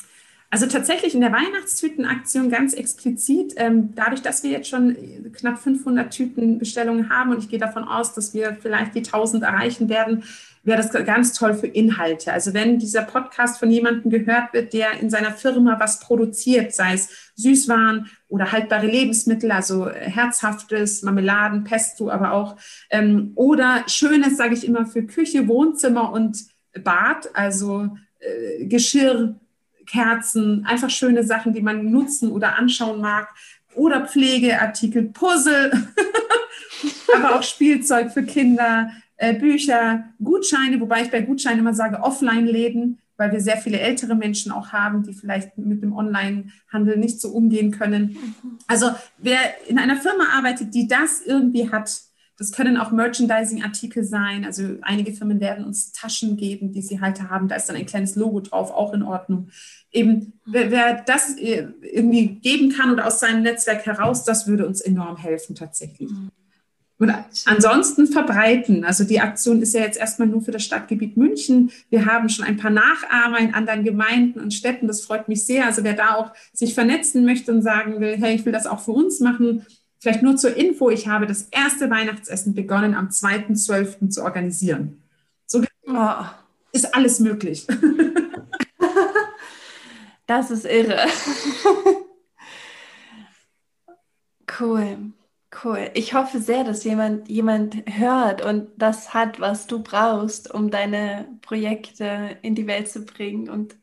Also 0.55 0.67
tatsächlich 0.67 1.13
in 1.13 1.19
der 1.19 1.33
Weihnachtstütenaktion 1.33 2.49
ganz 2.49 2.73
explizit, 2.73 3.55
ähm, 3.57 3.89
dadurch, 3.93 4.21
dass 4.21 4.41
wir 4.41 4.51
jetzt 4.51 4.69
schon 4.69 4.95
knapp 5.33 5.59
500 5.59 6.09
Tütenbestellungen 6.09 7.09
haben 7.09 7.31
und 7.31 7.39
ich 7.39 7.49
gehe 7.49 7.59
davon 7.59 7.83
aus, 7.83 8.13
dass 8.13 8.33
wir 8.33 8.55
vielleicht 8.61 8.95
die 8.95 9.03
1000 9.03 9.43
erreichen 9.43 9.89
werden, 9.89 10.23
wäre 10.63 10.81
das 10.81 10.93
ganz 11.05 11.33
toll 11.33 11.55
für 11.55 11.67
Inhalte. 11.67 12.31
Also 12.31 12.53
wenn 12.53 12.79
dieser 12.79 13.01
Podcast 13.01 13.59
von 13.59 13.69
jemandem 13.69 14.09
gehört 14.09 14.53
wird, 14.53 14.71
der 14.71 14.97
in 15.01 15.09
seiner 15.09 15.33
Firma 15.33 15.77
was 15.77 15.99
produziert, 15.99 16.73
sei 16.73 16.93
es 16.93 17.09
Süßwaren 17.35 18.09
oder 18.29 18.53
haltbare 18.53 18.87
Lebensmittel, 18.87 19.51
also 19.51 19.89
herzhaftes, 19.89 21.01
Marmeladen, 21.01 21.65
Pesto, 21.65 22.09
aber 22.09 22.31
auch 22.31 22.55
ähm, 22.91 23.33
oder 23.35 23.83
schönes, 23.87 24.37
sage 24.37 24.53
ich 24.53 24.65
immer, 24.65 24.85
für 24.85 25.03
Küche, 25.03 25.49
Wohnzimmer 25.49 26.13
und 26.13 26.45
Bad, 26.81 27.29
also 27.33 27.89
äh, 28.19 28.67
Geschirr, 28.67 29.35
Kerzen, 29.85 30.65
einfach 30.65 30.89
schöne 30.89 31.23
Sachen, 31.23 31.53
die 31.53 31.61
man 31.61 31.91
nutzen 31.91 32.31
oder 32.31 32.57
anschauen 32.57 33.01
mag. 33.01 33.29
Oder 33.75 34.05
Pflegeartikel, 34.05 35.03
Puzzle, 35.03 35.71
aber 37.15 37.35
auch 37.35 37.43
Spielzeug 37.43 38.11
für 38.11 38.23
Kinder, 38.23 38.89
äh, 39.17 39.33
Bücher, 39.33 40.05
Gutscheine, 40.23 40.79
wobei 40.79 41.01
ich 41.01 41.11
bei 41.11 41.21
Gutscheinen 41.21 41.59
immer 41.59 41.73
sage 41.73 42.01
Offline-Läden, 42.01 42.99
weil 43.17 43.31
wir 43.31 43.41
sehr 43.41 43.57
viele 43.57 43.79
ältere 43.79 44.15
Menschen 44.15 44.51
auch 44.51 44.73
haben, 44.73 45.03
die 45.03 45.13
vielleicht 45.13 45.57
mit 45.57 45.81
dem 45.81 45.93
Online-Handel 45.93 46.97
nicht 46.97 47.21
so 47.21 47.29
umgehen 47.29 47.71
können. 47.71 48.17
Also 48.67 48.91
wer 49.17 49.39
in 49.67 49.79
einer 49.79 49.97
Firma 49.97 50.25
arbeitet, 50.37 50.73
die 50.73 50.87
das 50.87 51.21
irgendwie 51.21 51.71
hat, 51.71 52.01
das 52.37 52.51
können 52.51 52.77
auch 52.77 52.91
Merchandising-Artikel 52.91 54.03
sein. 54.03 54.43
Also 54.43 54.77
einige 54.81 55.13
Firmen 55.13 55.39
werden 55.39 55.63
uns 55.63 55.93
Taschen 55.93 56.35
geben, 56.35 56.73
die 56.73 56.81
sie 56.81 56.99
halt 56.99 57.21
haben. 57.21 57.47
Da 57.47 57.55
ist 57.55 57.67
dann 57.67 57.77
ein 57.77 57.85
kleines 57.85 58.15
Logo 58.15 58.41
drauf, 58.41 58.71
auch 58.71 58.93
in 58.93 59.03
Ordnung. 59.03 59.49
Eben, 59.91 60.33
wer, 60.45 60.69
wer 60.69 61.01
das 61.05 61.37
äh, 61.37 61.67
irgendwie 61.81 62.27
geben 62.27 62.71
kann 62.71 62.91
oder 62.91 63.07
aus 63.07 63.19
seinem 63.19 63.43
Netzwerk 63.43 63.85
heraus, 63.85 64.25
das 64.25 64.47
würde 64.47 64.67
uns 64.67 64.81
enorm 64.81 65.15
helfen 65.17 65.55
tatsächlich. 65.55 66.11
Mhm. 66.11 66.29
Und 66.97 67.13
ansonsten 67.45 68.07
verbreiten. 68.07 68.85
Also 68.85 69.03
die 69.03 69.19
Aktion 69.19 69.61
ist 69.61 69.73
ja 69.73 69.81
jetzt 69.81 69.97
erstmal 69.97 70.29
nur 70.29 70.41
für 70.41 70.51
das 70.51 70.63
Stadtgebiet 70.63 71.17
München. 71.17 71.71
Wir 71.89 72.05
haben 72.05 72.29
schon 72.29 72.45
ein 72.45 72.55
paar 72.55 72.71
Nachahmer 72.71 73.39
in 73.39 73.53
anderen 73.53 73.83
Gemeinden 73.83 74.39
und 74.39 74.53
Städten. 74.53 74.87
Das 74.87 75.01
freut 75.01 75.27
mich 75.27 75.45
sehr. 75.45 75.65
Also 75.65 75.83
wer 75.83 75.93
da 75.93 76.15
auch 76.15 76.31
sich 76.53 76.73
vernetzen 76.73 77.25
möchte 77.25 77.51
und 77.51 77.61
sagen 77.61 77.99
will, 77.99 78.15
hey, 78.17 78.35
ich 78.35 78.45
will 78.45 78.53
das 78.53 78.65
auch 78.65 78.79
für 78.79 78.91
uns 78.91 79.19
machen. 79.19 79.65
Vielleicht 79.99 80.21
nur 80.21 80.37
zur 80.37 80.55
Info, 80.55 80.89
ich 80.89 81.07
habe 81.07 81.25
das 81.25 81.43
erste 81.51 81.89
Weihnachtsessen 81.89 82.53
begonnen 82.53 82.93
am 82.93 83.09
2.12. 83.09 84.09
zu 84.09 84.23
organisieren. 84.23 85.01
So 85.45 85.63
oh. 85.87 86.25
ist 86.71 86.93
alles 86.93 87.19
möglich. 87.19 87.65
das 90.27 90.51
ist 90.51 90.65
irre. 90.65 91.05
cool. 94.59 95.13
Cool. 95.63 95.89
Ich 95.93 96.13
hoffe 96.13 96.39
sehr, 96.39 96.63
dass 96.63 96.83
jemand, 96.83 97.29
jemand 97.29 97.83
hört 97.89 98.43
und 98.43 98.69
das 98.77 99.13
hat, 99.13 99.39
was 99.39 99.67
du 99.67 99.81
brauchst, 99.81 100.53
um 100.53 100.69
deine 100.69 101.27
Projekte 101.41 102.37
in 102.41 102.55
die 102.55 102.67
Welt 102.67 102.89
zu 102.89 103.05
bringen. 103.05 103.49
Und 103.49 103.75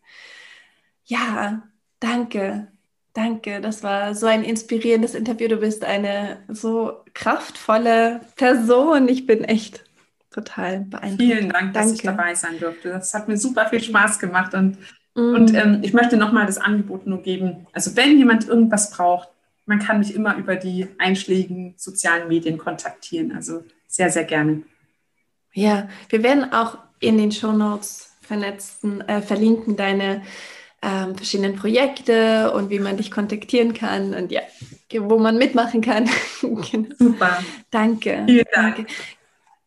ja, 1.04 1.62
danke. 2.00 2.71
Danke. 3.14 3.60
Das 3.60 3.82
war 3.82 4.14
so 4.14 4.26
ein 4.26 4.42
inspirierendes 4.42 5.14
Interview. 5.14 5.48
Du 5.48 5.58
bist 5.58 5.84
eine 5.84 6.38
so 6.48 7.04
kraftvolle 7.14 8.22
Person. 8.36 9.08
Ich 9.08 9.26
bin 9.26 9.44
echt 9.44 9.84
total 10.30 10.80
beeindruckt. 10.80 11.22
Vielen 11.22 11.50
Dank, 11.50 11.74
dass 11.74 11.92
ich 11.92 12.02
dabei 12.02 12.34
sein 12.34 12.58
durfte. 12.58 12.88
Das 12.88 13.12
hat 13.12 13.28
mir 13.28 13.36
super 13.36 13.66
viel 13.68 13.82
Spaß 13.82 14.18
gemacht. 14.18 14.54
Und, 14.54 14.78
mm. 15.14 15.34
und 15.34 15.54
ähm, 15.54 15.80
ich 15.82 15.92
möchte 15.92 16.16
nochmal 16.16 16.46
das 16.46 16.58
Angebot 16.58 17.06
nur 17.06 17.22
geben. 17.22 17.66
Also 17.72 17.96
wenn 17.96 18.16
jemand 18.16 18.48
irgendwas 18.48 18.90
braucht, 18.90 19.28
man 19.66 19.78
kann 19.78 19.98
mich 19.98 20.14
immer 20.14 20.36
über 20.36 20.56
die 20.56 20.88
einschlägigen 20.98 21.74
sozialen 21.76 22.28
Medien 22.28 22.58
kontaktieren. 22.58 23.32
Also 23.32 23.62
sehr, 23.86 24.10
sehr 24.10 24.24
gerne. 24.24 24.62
Ja, 25.52 25.88
wir 26.08 26.22
werden 26.22 26.52
auch 26.52 26.78
in 26.98 27.18
den 27.18 27.30
Show 27.30 27.52
Notes 27.52 28.12
vernetzen, 28.22 29.02
äh, 29.02 29.20
verlinken 29.20 29.76
deine 29.76 30.22
ähm, 30.82 31.16
verschiedenen 31.16 31.56
Projekte 31.56 32.52
und 32.52 32.70
wie 32.70 32.80
man 32.80 32.96
dich 32.96 33.10
kontaktieren 33.10 33.72
kann 33.72 34.14
und 34.14 34.32
ja, 34.32 34.40
wo 34.98 35.18
man 35.18 35.38
mitmachen 35.38 35.80
kann. 35.80 36.10
genau. 36.42 36.94
Super. 36.98 37.38
Danke. 37.70 38.24
Vielen 38.26 38.44
Dank. 38.52 38.76
Danke. 38.76 38.92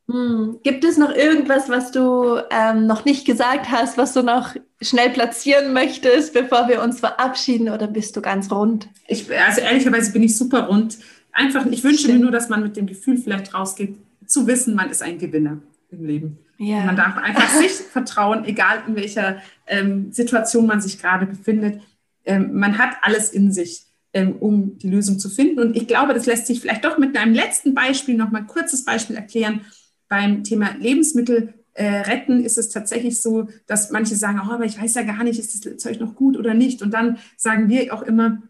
Hm. 0.08 0.60
Gibt 0.62 0.84
es 0.84 0.98
noch 0.98 1.16
irgendwas, 1.16 1.68
was 1.68 1.92
du 1.92 2.38
ähm, 2.52 2.86
noch 2.86 3.06
nicht 3.06 3.26
gesagt 3.26 3.72
hast, 3.72 3.98
was 3.98 4.14
du 4.14 4.22
noch 4.22 4.56
schnell 4.80 5.10
platzieren 5.10 5.74
möchtest, 5.74 6.34
bevor 6.34 6.68
wir 6.68 6.84
uns 6.84 7.00
verabschieden 7.00 7.70
oder 7.70 7.88
bist 7.88 8.16
du 8.16 8.22
ganz 8.22 8.52
rund? 8.52 8.88
Ich, 9.08 9.26
also 9.36 9.62
ehrlicherweise 9.62 10.12
bin 10.12 10.22
ich 10.22 10.38
super 10.38 10.68
rund. 10.68 11.00
Einfach, 11.32 11.66
ich 11.66 11.84
wünsche 11.84 12.04
Stimmt. 12.04 12.20
mir 12.20 12.24
nur, 12.24 12.32
dass 12.32 12.50
man 12.50 12.62
mit 12.62 12.78
dem 12.78 12.86
Gefühl 12.86 13.18
vielleicht 13.18 13.54
rausgeht, 13.54 13.96
zu 14.28 14.46
wissen, 14.46 14.76
man 14.76 14.92
ist 14.92 15.02
ein 15.02 15.18
Gewinner 15.18 15.58
im 15.90 16.06
Leben. 16.06 16.45
Ja. 16.58 16.84
Man 16.84 16.96
darf 16.96 17.18
einfach 17.18 17.50
sich 17.60 17.72
vertrauen, 17.72 18.46
egal 18.46 18.84
in 18.88 18.96
welcher 18.96 19.42
ähm, 19.68 20.12
Situation 20.12 20.66
man 20.66 20.82
sich 20.82 21.00
gerade 21.00 21.26
befindet. 21.26 21.82
Ähm, 22.26 22.58
man 22.58 22.78
hat 22.78 22.98
alles 23.02 23.32
in 23.32 23.52
sich, 23.52 23.86
ähm, 24.14 24.36
um 24.40 24.78
die 24.78 24.90
Lösung 24.90 25.20
zu 25.20 25.30
finden. 25.30 25.60
Und 25.60 25.76
ich 25.76 25.88
glaube, 25.88 26.14
das 26.14 26.26
lässt 26.26 26.48
sich 26.48 26.62
vielleicht 26.62 26.86
doch 26.86 26.98
mit 26.98 27.18
einem 27.18 27.34
letzten 27.34 27.74
Beispiel 27.74 28.16
noch 28.16 28.32
mal 28.32 28.40
ein 28.40 28.48
kurzes 28.48 28.86
Beispiel 28.86 29.16
erklären 29.16 29.62
beim 30.08 30.44
Thema 30.44 30.76
Lebensmittel 30.80 31.54
äh, 31.74 32.02
retten, 32.02 32.44
ist 32.44 32.58
es 32.58 32.70
tatsächlich 32.70 33.22
so, 33.22 33.50
dass 33.68 33.92
manche 33.92 34.16
sagen, 34.16 34.42
oh, 34.42 34.52
aber 34.52 34.66
ich 34.66 34.82
weiß 34.82 34.96
ja 34.96 35.04
gar 35.04 35.24
nicht, 35.24 35.40
ist 35.40 35.66
das 35.66 35.78
Zeug 35.78 36.00
noch 36.00 36.16
gut 36.16 36.38
oder 36.38 36.54
nicht. 36.54 36.82
Und 36.82 36.94
dann 36.94 37.18
sagen 37.36 37.70
wir 37.70 37.94
auch 37.94 38.02
immer, 38.02 38.42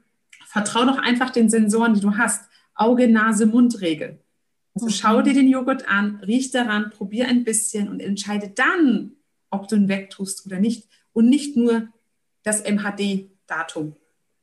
vertrau 0.46 0.86
doch 0.86 1.00
einfach 1.00 1.32
den 1.32 1.50
Sensoren, 1.50 1.96
die 1.96 2.02
du 2.02 2.18
hast. 2.18 2.48
Auge, 2.76 3.08
Nase, 3.08 3.46
Mund-Regel. 3.46 4.20
Also 4.76 4.90
schau 4.90 5.22
dir 5.22 5.34
den 5.34 5.48
Joghurt 5.48 5.88
an, 5.88 6.18
riech 6.18 6.52
daran, 6.52 6.90
probier 6.90 7.28
ein 7.28 7.46
bisschen 7.46 7.88
und 7.88 8.02
entscheide 8.02 8.50
dann, 8.50 9.14
ob 9.50 9.70
du 9.70 9.78
ihn 9.78 9.88
wegtust 9.88 10.46
oder 10.46 10.60
nicht. 10.60 10.88
Und 11.14 11.30
nicht 11.30 11.56
nur 11.56 11.88
das 12.44 12.62
MHD-Datum, 12.64 13.96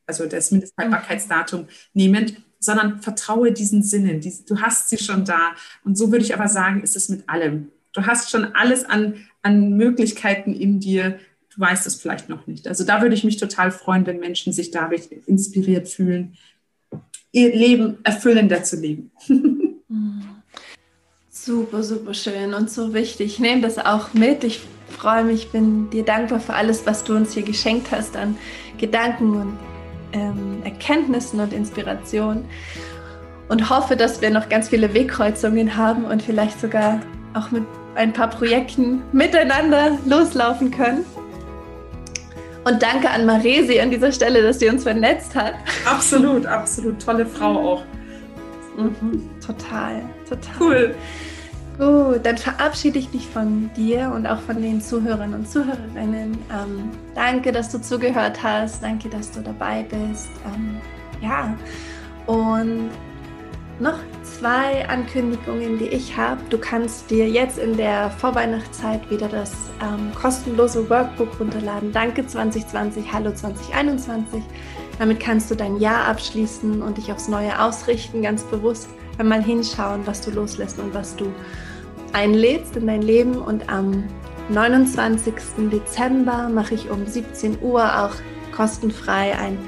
also 0.07 0.26
das 0.26 0.51
Mindesthaltbarkeitsdatum 0.51 1.68
nehmend, 1.93 2.41
sondern 2.59 3.01
vertraue 3.01 3.53
diesen 3.53 3.83
Sinnen. 3.83 4.20
du 4.20 4.61
hast 4.61 4.89
sie 4.89 4.99
schon 4.99 5.24
da. 5.24 5.53
Und 5.85 5.99
so 5.99 6.11
würde 6.11 6.24
ich 6.24 6.35
aber 6.35 6.49
sagen, 6.49 6.83
ist 6.83 6.97
es 6.97 7.11
mit 7.11 7.28
allem. 7.28 7.70
Du 7.93 8.07
hast 8.07 8.30
schon 8.30 8.55
alles 8.55 8.85
an, 8.85 9.16
an 9.43 9.76
Möglichkeiten 9.76 10.55
in 10.55 10.80
dir. 10.80 11.18
Du 11.55 11.61
weißt 11.61 11.87
es 11.87 11.97
vielleicht 11.97 12.30
noch 12.30 12.47
nicht. 12.47 12.66
Also 12.68 12.85
da 12.85 13.03
würde 13.03 13.14
ich 13.14 13.24
mich 13.24 13.37
total 13.37 13.70
freuen, 13.70 14.07
wenn 14.07 14.18
Menschen 14.18 14.53
sich 14.55 14.70
dadurch 14.70 15.11
inspiriert 15.26 15.89
fühlen, 15.89 16.39
ihr 17.33 17.55
Leben 17.55 17.99
erfüllender 18.05 18.62
zu 18.62 18.76
leben. 18.76 19.11
Super, 21.45 21.82
super 21.82 22.14
schön 22.14 22.55
und 22.55 22.70
so 22.70 22.95
wichtig. 22.95 23.32
Ich 23.32 23.38
nehme 23.40 23.62
das 23.62 23.76
auch 23.76 24.14
mit. 24.14 24.45
Ich 24.45 24.61
freue 24.88 25.24
mich, 25.24 25.51
bin 25.51 25.90
dir 25.90 26.05
dankbar 26.05 26.38
für 26.38 26.55
alles, 26.55 26.86
was 26.86 27.03
du 27.03 27.16
uns 27.16 27.34
hier 27.34 27.43
geschenkt 27.43 27.88
hast 27.90 28.16
an 28.16 28.36
Gedanken 28.78 29.34
und 29.34 29.59
ähm, 30.12 30.62
Erkenntnissen 30.62 31.40
und 31.40 31.53
Inspiration. 31.53 32.45
Und 33.49 33.70
hoffe, 33.70 33.97
dass 33.97 34.20
wir 34.20 34.30
noch 34.30 34.49
ganz 34.49 34.68
viele 34.68 34.95
Wegkreuzungen 34.95 35.76
haben 35.76 36.05
und 36.05 36.22
vielleicht 36.22 36.61
sogar 36.61 37.01
auch 37.34 37.51
mit 37.51 37.64
ein 37.97 38.12
paar 38.12 38.30
Projekten 38.30 39.03
miteinander 39.11 39.99
loslaufen 40.07 40.70
können. 40.70 41.05
Und 42.62 42.80
danke 42.84 43.11
an 43.11 43.26
Maresi 43.26 43.80
an 43.80 43.90
dieser 43.90 44.12
Stelle, 44.12 44.45
dass 44.45 44.61
sie 44.61 44.68
uns 44.68 44.84
vernetzt 44.84 45.34
hat. 45.34 45.55
Absolut, 45.86 46.47
absolut. 46.47 47.05
Tolle 47.05 47.26
Frau 47.26 47.72
auch. 47.72 47.82
Mhm, 48.76 49.28
total, 49.45 50.03
total. 50.28 50.55
Cool. 50.61 50.95
Gut, 51.79 52.25
dann 52.25 52.37
verabschiede 52.37 52.99
ich 52.99 53.12
mich 53.12 53.27
von 53.27 53.70
dir 53.75 54.12
und 54.14 54.27
auch 54.27 54.41
von 54.41 54.61
den 54.61 54.81
Zuhörern 54.81 55.33
und 55.33 55.49
Zuhörerinnen. 55.49 56.33
Ähm, 56.53 56.91
danke, 57.14 57.51
dass 57.51 57.70
du 57.70 57.81
zugehört 57.81 58.43
hast. 58.43 58.83
Danke, 58.83 59.09
dass 59.09 59.31
du 59.31 59.41
dabei 59.41 59.85
bist. 59.85 60.29
Ähm, 60.55 60.77
ja, 61.23 61.57
und 62.27 62.91
noch 63.81 63.99
zwei 64.23 64.87
Ankündigungen, 64.89 65.79
die 65.79 65.89
ich 65.89 66.14
habe. 66.16 66.41
Du 66.51 66.59
kannst 66.59 67.11
dir 67.11 67.29
jetzt 67.29 67.59
in 67.59 67.77
der 67.77 68.11
Vorweihnachtszeit 68.11 69.11
wieder 69.11 69.29
das 69.29 69.53
ähm, 69.83 70.12
kostenlose 70.14 70.89
Workbook 70.91 71.41
runterladen. 71.41 71.91
Danke 71.91 72.27
2020, 72.27 73.11
hallo 73.11 73.33
2021. 73.33 74.43
Damit 74.99 75.20
kannst 75.20 75.51
du 75.51 75.55
dein 75.55 75.79
Jahr 75.79 76.05
abschließen 76.05 76.83
und 76.83 76.99
dich 76.99 77.11
aufs 77.11 77.29
Neue 77.29 77.59
ausrichten, 77.59 78.23
ganz 78.23 78.43
bewusst 78.43 78.89
mal 79.23 79.43
hinschauen, 79.43 80.07
was 80.07 80.20
du 80.20 80.31
loslässt 80.31 80.79
und 80.79 80.95
was 80.95 81.16
du 81.16 81.33
einlädst 82.13 82.77
in 82.77 82.87
dein 82.87 83.03
Leben. 83.03 83.37
Und 83.37 83.69
am 83.69 84.05
29. 84.49 85.35
Dezember 85.71 86.49
mache 86.49 86.75
ich 86.75 86.91
um 86.91 87.07
17 87.07 87.59
Uhr 87.63 88.05
auch 88.05 88.15
kostenfrei 88.53 89.37
ein 89.39 89.59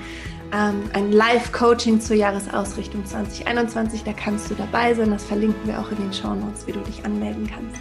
ähm, 0.55 0.89
ein 0.93 1.11
Live-Coaching 1.11 2.01
zur 2.01 2.17
Jahresausrichtung 2.17 3.05
2021. 3.05 4.05
Da 4.05 4.13
kannst 4.13 4.51
du 4.51 4.55
dabei 4.55 4.95
sein. 4.95 5.11
Das 5.11 5.25
verlinken 5.25 5.67
wir 5.67 5.81
auch 5.81 5.91
in 5.91 5.99
den 5.99 6.13
Show 6.13 6.35
Notes, 6.35 6.67
wie 6.67 6.73
du 6.73 6.81
dich 6.81 7.05
anmelden 7.05 7.51
kannst. 7.53 7.81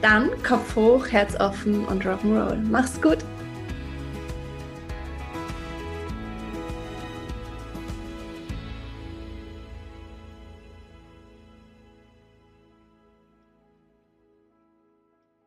Dann 0.00 0.30
Kopf 0.44 0.76
hoch, 0.76 1.08
Herz 1.08 1.34
offen 1.40 1.84
und 1.86 2.04
Rock'n'Roll. 2.04 2.60
Mach's 2.70 3.00
gut! 3.00 3.18